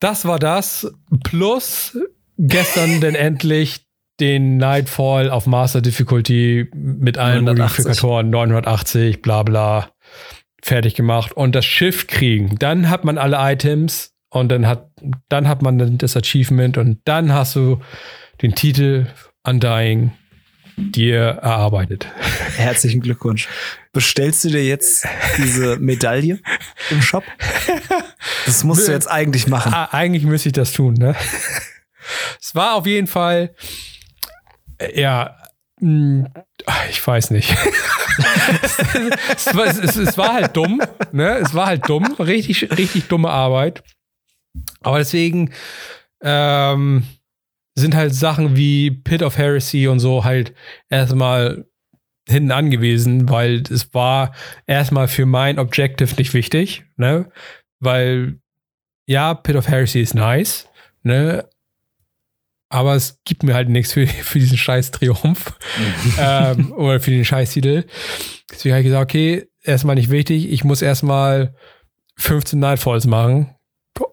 Das 0.00 0.24
war 0.24 0.38
das. 0.38 0.92
Plus 1.24 1.98
gestern 2.36 3.00
dann 3.00 3.14
endlich 3.14 3.84
den 4.20 4.56
Nightfall 4.56 5.30
auf 5.30 5.46
Master 5.46 5.80
Difficulty 5.80 6.68
mit 6.74 7.18
allen 7.18 7.44
980. 7.44 7.84
Modifikatoren 7.84 8.30
980, 8.30 9.22
bla 9.22 9.42
bla, 9.44 9.90
fertig 10.62 10.94
gemacht 10.94 11.32
und 11.32 11.54
das 11.54 11.64
Schiff 11.64 12.08
kriegen. 12.08 12.56
Dann 12.58 12.90
hat 12.90 13.04
man 13.04 13.18
alle 13.18 13.36
Items 13.38 14.14
und 14.30 14.50
dann 14.50 14.66
hat, 14.66 14.90
dann 15.28 15.46
hat 15.46 15.62
man 15.62 15.98
das 15.98 16.16
Achievement 16.16 16.78
und 16.78 17.00
dann 17.04 17.32
hast 17.32 17.54
du 17.54 17.80
den 18.42 18.54
Titel 18.54 19.06
Undying 19.44 20.12
dir 20.78 21.20
erarbeitet. 21.20 22.06
Herzlichen 22.56 23.00
Glückwunsch. 23.00 23.48
Bestellst 23.92 24.44
du 24.44 24.50
dir 24.50 24.64
jetzt 24.64 25.06
diese 25.36 25.76
Medaille 25.78 26.40
im 26.90 27.02
Shop? 27.02 27.24
Das 28.46 28.64
musst 28.64 28.86
du 28.86 28.92
jetzt 28.92 29.10
eigentlich 29.10 29.48
machen. 29.48 29.74
Ah, 29.74 29.88
eigentlich 29.92 30.24
müsste 30.24 30.50
ich 30.50 30.54
das 30.54 30.72
tun, 30.72 30.94
ne? 30.94 31.14
Es 32.40 32.54
war 32.54 32.76
auf 32.76 32.86
jeden 32.86 33.06
Fall, 33.06 33.54
äh, 34.78 34.98
ja, 35.00 35.36
hm, 35.80 36.28
ich 36.88 37.06
weiß 37.06 37.30
nicht. 37.30 37.54
es, 38.62 39.54
war, 39.54 39.66
es, 39.66 39.96
es, 39.96 40.16
war, 40.16 40.32
halt 40.32 40.56
dumm, 40.56 40.80
ne? 41.12 41.36
Es 41.38 41.54
war 41.54 41.66
halt 41.66 41.88
dumm, 41.88 42.04
richtig, 42.18 42.70
richtig 42.78 43.08
dumme 43.08 43.30
Arbeit. 43.30 43.82
Aber 44.80 44.98
deswegen, 44.98 45.52
ähm, 46.22 47.04
sind 47.78 47.94
halt 47.94 48.14
Sachen 48.14 48.56
wie 48.56 48.90
Pit 48.90 49.22
of 49.22 49.38
Heresy 49.38 49.88
und 49.88 50.00
so 50.00 50.24
halt 50.24 50.54
erstmal 50.88 51.66
hinten 52.28 52.52
angewiesen, 52.52 53.28
weil 53.28 53.62
es 53.70 53.94
war 53.94 54.34
erstmal 54.66 55.08
für 55.08 55.26
mein 55.26 55.58
Objective 55.58 56.14
nicht 56.16 56.34
wichtig, 56.34 56.84
ne? 56.96 57.30
Weil 57.80 58.40
ja, 59.06 59.34
Pit 59.34 59.56
of 59.56 59.68
Heresy 59.68 60.00
ist 60.00 60.14
nice, 60.14 60.68
ne? 61.02 61.48
Aber 62.70 62.94
es 62.94 63.18
gibt 63.24 63.44
mir 63.44 63.54
halt 63.54 63.70
nichts 63.70 63.92
für, 63.92 64.06
für 64.06 64.38
diesen 64.38 64.58
scheiß 64.58 64.90
Triumph 64.90 65.56
ähm, 66.18 66.72
oder 66.72 67.00
für 67.00 67.10
den 67.10 67.24
scheiß 67.24 67.52
Titel. 67.52 67.84
Deswegen 68.50 68.74
habe 68.74 68.82
ich 68.82 68.86
gesagt, 68.86 69.10
okay, 69.10 69.48
erstmal 69.62 69.96
nicht 69.96 70.10
wichtig. 70.10 70.50
Ich 70.50 70.64
muss 70.64 70.82
erstmal 70.82 71.54
15 72.16 72.58
Nightfalls 72.58 73.06
machen 73.06 73.54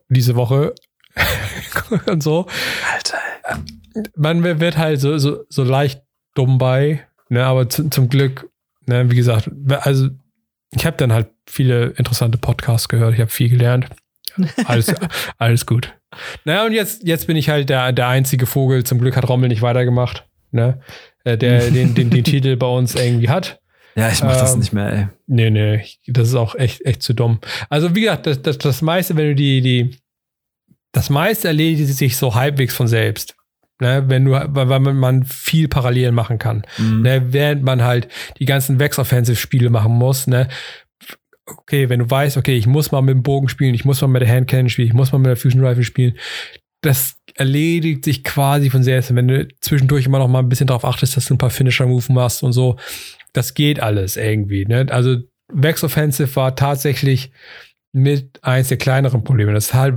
diese 0.09 0.35
Woche 0.35 0.73
und 2.07 2.21
so. 2.21 2.47
Alter. 2.93 3.24
Man 4.15 4.43
wird 4.43 4.77
halt 4.77 4.99
so, 4.99 5.17
so, 5.17 5.43
so 5.49 5.63
leicht 5.63 6.01
dumm 6.33 6.57
bei, 6.57 7.07
ne? 7.29 7.45
aber 7.45 7.69
zu, 7.69 7.89
zum 7.89 8.09
Glück, 8.09 8.49
ne, 8.87 9.09
wie 9.09 9.15
gesagt, 9.15 9.49
also 9.81 10.09
ich 10.71 10.85
habe 10.85 10.97
dann 10.97 11.13
halt 11.13 11.29
viele 11.47 11.87
interessante 11.97 12.37
Podcasts 12.37 12.89
gehört, 12.89 13.13
ich 13.13 13.19
habe 13.21 13.31
viel 13.31 13.49
gelernt. 13.49 13.87
Alles, 14.65 14.93
alles 15.37 15.65
gut. 15.65 15.93
Naja, 16.43 16.65
und 16.65 16.73
jetzt, 16.73 17.07
jetzt 17.07 17.25
bin 17.25 17.37
ich 17.37 17.47
halt 17.47 17.69
der, 17.69 17.93
der 17.93 18.09
einzige 18.09 18.45
Vogel. 18.45 18.83
Zum 18.83 18.99
Glück 18.99 19.15
hat 19.15 19.29
Rommel 19.29 19.47
nicht 19.47 19.61
weitergemacht, 19.61 20.27
ne? 20.51 20.81
Äh, 21.23 21.37
der 21.37 21.71
den, 21.71 21.95
den, 21.95 22.09
den 22.09 22.23
Titel 22.25 22.57
bei 22.57 22.67
uns 22.67 22.95
irgendwie 22.95 23.29
hat. 23.29 23.61
Ja, 23.95 24.09
ich 24.09 24.21
mach 24.21 24.33
ähm, 24.33 24.39
das 24.39 24.57
nicht 24.57 24.73
mehr, 24.73 24.91
ey. 24.91 25.07
Nee, 25.27 25.49
nee, 25.49 25.85
das 26.07 26.27
ist 26.27 26.35
auch 26.35 26.55
echt, 26.55 26.85
echt 26.85 27.01
zu 27.01 27.13
dumm. 27.13 27.39
Also, 27.69 27.95
wie 27.95 28.01
gesagt, 28.01 28.27
das, 28.27 28.41
das, 28.41 28.57
das 28.57 28.81
meiste, 28.81 29.15
wenn 29.15 29.29
du 29.29 29.35
die, 29.35 29.61
die, 29.61 29.97
das 30.95 31.09
meiste 31.09 31.49
erledigt 31.49 31.93
sich 31.93 32.15
so 32.15 32.35
halbwegs 32.35 32.73
von 32.73 32.87
selbst. 32.87 33.35
Ne, 33.81 34.05
wenn 34.07 34.23
du, 34.23 34.31
weil, 34.31 34.79
man 34.79 35.25
viel 35.25 35.67
parallel 35.67 36.13
machen 36.13 36.39
kann. 36.39 36.65
Mhm. 36.77 37.01
Ne, 37.01 37.33
während 37.33 37.61
man 37.63 37.83
halt 37.83 38.07
die 38.39 38.45
ganzen 38.45 38.79
Vex-Offensive-Spiele 38.79 39.69
machen 39.69 39.91
muss, 39.91 40.27
ne, 40.27 40.47
okay, 41.45 41.89
wenn 41.89 41.99
du 41.99 42.09
weißt, 42.09 42.37
okay, 42.37 42.55
ich 42.55 42.67
muss 42.67 42.93
mal 42.93 43.01
mit 43.01 43.15
dem 43.15 43.23
Bogen 43.23 43.49
spielen, 43.49 43.75
ich 43.75 43.83
muss 43.83 43.99
mal 43.99 44.07
mit 44.07 44.21
der 44.21 44.29
Handcannon 44.29 44.69
spielen, 44.69 44.87
ich 44.87 44.93
muss 44.93 45.11
mal 45.11 45.17
mit 45.17 45.27
der 45.27 45.35
Fusion 45.35 45.65
Rifle 45.65 45.83
spielen, 45.83 46.17
das 46.79 47.17
erledigt 47.35 48.05
sich 48.05 48.23
quasi 48.23 48.69
von 48.69 48.81
selbst. 48.81 49.13
wenn 49.13 49.27
du 49.27 49.45
zwischendurch 49.59 50.05
immer 50.05 50.19
noch 50.19 50.29
mal 50.29 50.39
ein 50.39 50.47
bisschen 50.47 50.67
darauf 50.67 50.85
achtest, 50.85 51.17
dass 51.17 51.25
du 51.25 51.33
ein 51.33 51.37
paar 51.37 51.49
Finisher-Move 51.49 52.13
machst 52.13 52.43
und 52.43 52.53
so, 52.53 52.77
das 53.33 53.55
geht 53.55 53.81
alles 53.81 54.15
irgendwie. 54.15 54.63
Ne? 54.65 54.85
Also 54.89 55.17
Vex 55.51 55.83
Offensive 55.83 56.33
war 56.37 56.55
tatsächlich 56.55 57.31
mit 57.91 58.41
eins 58.41 58.69
der 58.69 58.77
kleineren 58.77 59.25
Probleme. 59.25 59.51
Das, 59.51 59.73
halt, 59.73 59.95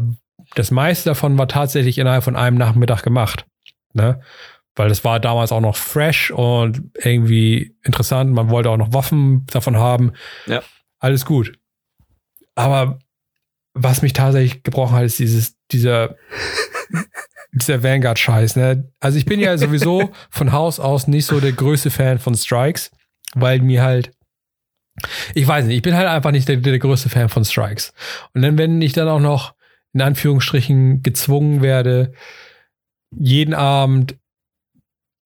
das 0.55 0.71
meiste 0.71 1.11
davon 1.11 1.39
war 1.39 1.49
tatsächlich 1.49 1.99
innerhalb 1.99 2.25
von 2.25 2.37
einem 2.37 2.57
Nachmittag 2.57 3.03
gemacht. 3.03 3.47
Ne? 3.93 4.21
Weil 4.75 4.89
das 4.89 5.05
war 5.05 5.21
damals 5.21 5.53
auch 5.53 5.61
noch 5.61 5.77
fresh 5.77 6.31
und 6.31 6.91
irgendwie 6.95 7.77
interessant. 7.83 8.33
Man 8.33 8.51
wollte 8.51 8.71
auch 8.71 8.77
noch 8.77 8.93
Waffen 8.93 9.47
davon 9.47 9.77
haben. 9.77 10.13
Ja 10.47 10.63
alles 10.99 11.25
gut. 11.25 11.59
Aber 12.55 12.99
was 13.75 14.03
mich 14.03 14.13
tatsächlich 14.13 14.63
gebrochen 14.63 14.97
hat, 14.97 15.05
ist 15.05 15.19
dieses, 15.19 15.57
dieser, 15.71 16.17
dieser 17.53 17.83
Vanguard-Scheiß. 17.83 18.57
Ne? 18.57 18.91
Also 19.01 19.19
ich 19.19 19.25
bin 19.25 19.41
ja 19.41 19.57
sowieso 19.59 20.11
von 20.31 20.53
Haus 20.53 20.81
aus 20.81 21.07
nicht 21.07 21.27
so 21.27 21.41
der 21.41 21.53
größte 21.53 21.91
Fan 21.91 22.19
von 22.19 22.35
Strikes, 22.35 22.91
weil 23.35 23.61
mir 23.61 23.83
halt, 23.83 24.11
ich 25.35 25.47
weiß 25.47 25.67
nicht, 25.67 25.77
ich 25.77 25.83
bin 25.83 25.95
halt 25.95 26.09
einfach 26.09 26.33
nicht 26.33 26.49
der, 26.49 26.57
der 26.57 26.79
größte 26.79 27.09
Fan 27.09 27.29
von 27.29 27.45
Strikes. 27.45 27.93
Und 28.35 28.43
dann, 28.43 28.59
wenn 28.59 28.83
ich 28.83 28.93
dann 28.93 29.09
auch 29.09 29.21
noch 29.21 29.55
in 29.93 30.03
Anführungsstrichen 30.03 31.03
gezwungen 31.03 31.63
werde, 31.63 32.13
jeden 33.11 33.55
Abend 33.55 34.17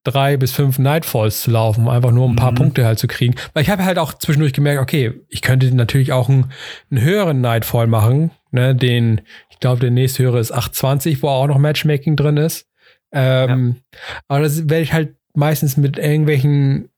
drei 0.05 0.37
bis 0.37 0.53
fünf 0.53 0.79
Nightfalls 0.79 1.43
zu 1.43 1.51
laufen, 1.51 1.89
einfach 1.89 2.11
nur 2.11 2.25
um 2.25 2.33
ein 2.33 2.37
paar 2.37 2.51
mhm. 2.53 2.57
Punkte 2.57 2.85
halt 2.85 2.99
zu 2.99 3.07
kriegen. 3.07 3.35
Weil 3.53 3.63
ich 3.63 3.71
habe 3.71 3.85
halt 3.85 3.99
auch 3.99 4.15
zwischendurch 4.15 4.53
gemerkt, 4.53 4.81
okay, 4.81 5.21
ich 5.29 5.43
könnte 5.43 5.75
natürlich 5.75 6.13
auch 6.13 6.29
einen, 6.29 6.53
einen 6.91 7.01
höheren 7.01 7.41
Nightfall 7.41 7.87
machen, 7.87 8.31
ne, 8.51 8.75
den, 8.75 9.21
ich 9.51 9.61
glaube, 9.61 9.81
der 9.81 9.91
nächste 9.91 10.25
höhere 10.25 10.41
ist 10.41 10.53
820, 10.53 11.23
wo 11.23 11.29
auch 11.29 11.47
noch 11.47 11.59
Matchmaking 11.59 12.17
drin 12.17 12.37
ist. 12.37 12.67
Ähm, 13.13 13.77
ja. 13.93 13.99
Aber 14.29 14.41
das 14.41 14.69
werde 14.69 14.83
ich 14.83 14.93
halt 14.93 15.17
meistens 15.35 15.77
mit 15.77 15.99
irgendwelchen 15.99 16.89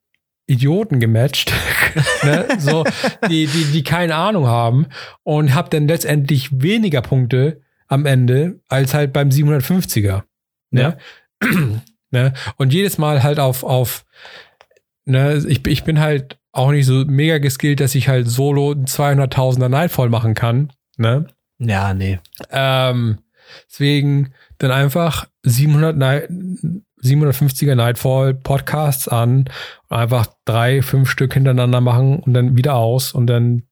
Idioten 0.47 1.01
gematcht, 1.01 1.53
ne? 2.23 2.47
so, 2.59 2.85
die, 3.29 3.47
die, 3.47 3.65
die 3.73 3.83
keine 3.83 4.15
Ahnung 4.15 4.47
haben 4.47 4.87
und 5.23 5.55
habe 5.55 5.71
dann 5.71 5.89
letztendlich 5.89 6.51
weniger 6.63 7.01
Punkte 7.01 7.63
am 7.89 8.07
Ende 8.07 8.61
als 8.69 8.95
halt 8.95 9.13
beim 9.13 9.31
750er. 9.31 10.23
Ne? 10.71 10.97
Ja. 11.43 11.49
Ne? 12.11 12.33
Und 12.59 12.73
jedes 12.73 12.97
Mal 12.97 13.25
halt 13.25 13.41
auf, 13.41 13.65
auf 13.65 14.05
ne, 15.05 15.45
ich, 15.49 15.67
ich 15.67 15.83
bin 15.83 15.99
halt 15.99 16.39
auch 16.53 16.71
nicht 16.71 16.87
so 16.87 17.05
mega 17.05 17.39
geskillt, 17.39 17.81
dass 17.81 17.97
ich 17.97 18.09
halt 18.09 18.29
solo 18.29 18.71
200.000er 18.71 19.69
Nightfall 19.69 20.11
machen 20.11 20.35
kann. 20.35 20.73
Ne? 20.97 21.27
Ja, 21.59 21.93
nee. 21.93 22.21
Ähm, 22.53 23.19
deswegen 23.69 24.33
dann 24.59 24.71
einfach 24.71 25.27
700 25.43 25.97
Night, 25.97 26.29
750er 27.05 27.75
Nightfall 27.75 28.35
Podcasts 28.35 29.09
an 29.09 29.51
und 29.89 29.97
einfach 29.97 30.27
drei, 30.45 30.83
fünf 30.83 31.11
Stück 31.11 31.35
hintereinander 31.35 31.81
machen 31.81 32.21
und 32.21 32.35
dann 32.35 32.57
wieder 32.57 32.75
aus 32.75 33.13
und 33.13 33.27
dann 33.27 33.65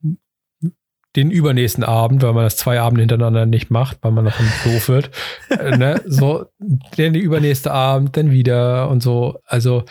den 1.16 1.30
übernächsten 1.30 1.84
Abend, 1.84 2.22
weil 2.22 2.32
man 2.32 2.44
das 2.44 2.56
zwei 2.56 2.80
Abende 2.80 3.02
hintereinander 3.02 3.44
nicht 3.44 3.70
macht, 3.70 3.98
weil 4.02 4.12
man 4.12 4.24
davon 4.24 4.46
doof 4.64 4.88
wird. 4.88 5.10
äh, 5.50 5.76
ne? 5.76 6.00
So, 6.06 6.46
dann 6.58 7.12
der 7.12 7.22
übernächste 7.22 7.70
Abend, 7.70 8.16
dann 8.16 8.30
wieder 8.30 8.88
und 8.88 9.02
so. 9.02 9.38
Also, 9.44 9.84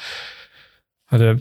warte, 1.10 1.40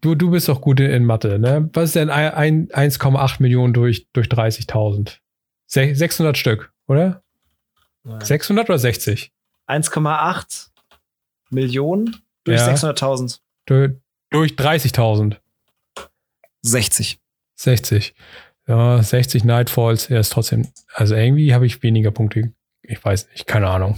du, 0.00 0.14
du 0.14 0.30
bist 0.30 0.48
doch 0.48 0.60
gut 0.60 0.78
in, 0.78 1.04
Mathe, 1.04 1.38
ne? 1.38 1.68
Was 1.72 1.86
ist 1.86 1.96
denn 1.96 2.10
1,8 2.10 3.42
Millionen 3.42 3.72
durch, 3.72 4.06
durch 4.12 4.28
30.000? 4.28 5.18
600 5.66 6.38
Stück, 6.38 6.72
oder? 6.86 7.22
Nein. 8.04 8.20
600 8.20 8.68
oder 8.68 8.78
60? 8.78 9.32
1,8 9.66 10.68
Millionen 11.50 12.16
durch 12.44 12.60
ja. 12.60 12.72
600.000. 12.72 13.40
Durch, 13.66 13.92
durch 14.30 14.52
30.000. 14.52 15.36
60. 16.62 17.18
60. 17.56 18.14
Ja, 18.68 19.02
60 19.02 19.44
Nightfalls, 19.44 20.10
er 20.10 20.20
ist 20.20 20.32
trotzdem, 20.32 20.68
also 20.94 21.14
irgendwie 21.14 21.54
habe 21.54 21.66
ich 21.66 21.82
weniger 21.82 22.10
Punkte. 22.10 22.52
Ich 22.82 23.04
weiß 23.04 23.28
nicht, 23.30 23.46
keine 23.46 23.68
Ahnung. 23.68 23.96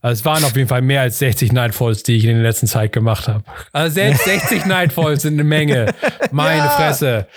Also 0.00 0.20
es 0.20 0.24
waren 0.24 0.44
auf 0.44 0.54
jeden 0.54 0.68
Fall 0.68 0.82
mehr 0.82 1.00
als 1.00 1.18
60 1.18 1.52
Nightfalls, 1.52 2.04
die 2.04 2.16
ich 2.16 2.24
in 2.24 2.34
der 2.34 2.42
letzten 2.42 2.68
Zeit 2.68 2.92
gemacht 2.92 3.26
habe. 3.26 3.44
Also 3.72 3.94
selbst 3.94 4.24
60 4.24 4.66
Nightfalls 4.66 5.22
sind 5.22 5.34
eine 5.34 5.44
Menge. 5.44 5.94
Meine 6.30 6.58
ja. 6.58 6.68
Fresse. 6.68 7.28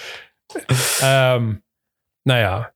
Ähm, 1.01 1.63
naja. 2.25 2.69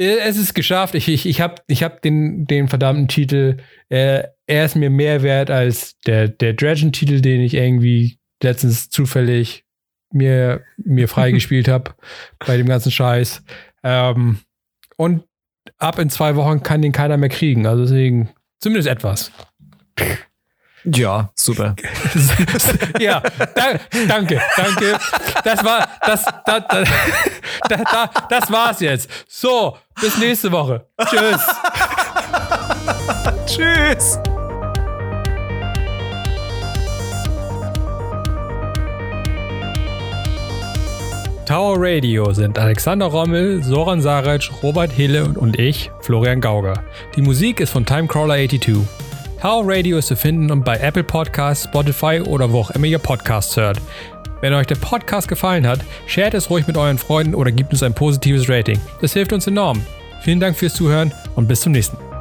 Es 0.00 0.36
ist 0.36 0.54
geschafft. 0.54 0.94
Ich, 0.94 1.08
ich, 1.08 1.26
ich 1.26 1.40
habe 1.40 1.56
ich 1.66 1.82
hab 1.82 2.02
den, 2.02 2.46
den 2.46 2.68
verdammten 2.68 3.08
Titel. 3.08 3.56
Äh, 3.88 4.22
er 4.46 4.64
ist 4.64 4.76
mir 4.76 4.90
mehr 4.90 5.22
wert 5.22 5.50
als 5.50 5.98
der, 6.06 6.28
der 6.28 6.54
Dragon-Titel, 6.54 7.20
den 7.20 7.40
ich 7.40 7.54
irgendwie 7.54 8.20
letztens 8.40 8.90
zufällig 8.90 9.64
mir, 10.12 10.62
mir 10.76 11.08
freigespielt 11.08 11.66
habe 11.66 11.94
bei 12.46 12.56
dem 12.56 12.68
ganzen 12.68 12.92
Scheiß. 12.92 13.42
Ähm, 13.82 14.38
und 14.96 15.24
ab 15.78 15.98
in 15.98 16.10
zwei 16.10 16.36
Wochen 16.36 16.62
kann 16.62 16.80
den 16.80 16.92
keiner 16.92 17.16
mehr 17.16 17.28
kriegen. 17.28 17.66
Also 17.66 17.82
deswegen 17.82 18.30
zumindest 18.60 18.88
etwas. 18.88 19.32
Ja, 20.94 21.30
super. 21.34 21.74
ja, 23.00 23.20
da, 23.54 23.78
danke, 24.06 24.40
danke. 24.56 24.98
Das 25.44 25.64
war, 25.64 25.88
das, 26.04 26.24
da, 26.46 26.60
da, 26.60 26.84
da, 27.68 28.10
das 28.30 28.50
war's 28.50 28.80
jetzt. 28.80 29.10
So, 29.28 29.76
bis 30.00 30.16
nächste 30.18 30.50
Woche. 30.50 30.86
Tschüss. 31.10 31.42
Tschüss. 33.46 34.18
Tower 41.44 41.76
Radio 41.78 42.32
sind 42.32 42.58
Alexander 42.58 43.06
Rommel, 43.06 43.62
Soran 43.62 44.00
Saric, 44.00 44.50
Robert 44.62 44.92
Hille 44.92 45.32
und 45.34 45.58
ich, 45.58 45.90
Florian 46.00 46.40
Gauger. 46.40 46.84
Die 47.16 47.22
Musik 47.22 47.60
ist 47.60 47.70
von 47.70 47.84
Timecrawler82. 47.84 49.07
Tower 49.40 49.62
Radio 49.68 49.98
ist 49.98 50.08
zu 50.08 50.16
finden 50.16 50.64
bei 50.64 50.78
Apple 50.78 51.04
Podcasts, 51.04 51.64
Spotify 51.64 52.20
oder 52.20 52.50
wo 52.50 52.58
auch 52.58 52.70
immer 52.72 52.86
ihr 52.86 52.98
Podcasts 52.98 53.56
hört. 53.56 53.80
Wenn 54.40 54.52
euch 54.52 54.66
der 54.66 54.74
Podcast 54.74 55.28
gefallen 55.28 55.64
hat, 55.64 55.78
shared 56.08 56.34
es 56.34 56.50
ruhig 56.50 56.66
mit 56.66 56.76
euren 56.76 56.98
Freunden 56.98 57.36
oder 57.36 57.52
gebt 57.52 57.70
uns 57.70 57.84
ein 57.84 57.94
positives 57.94 58.48
Rating. 58.48 58.80
Das 59.00 59.12
hilft 59.12 59.32
uns 59.32 59.46
enorm. 59.46 59.80
Vielen 60.22 60.40
Dank 60.40 60.56
fürs 60.56 60.74
Zuhören 60.74 61.14
und 61.36 61.46
bis 61.46 61.60
zum 61.60 61.70
nächsten 61.70 61.96
Mal. 61.98 62.17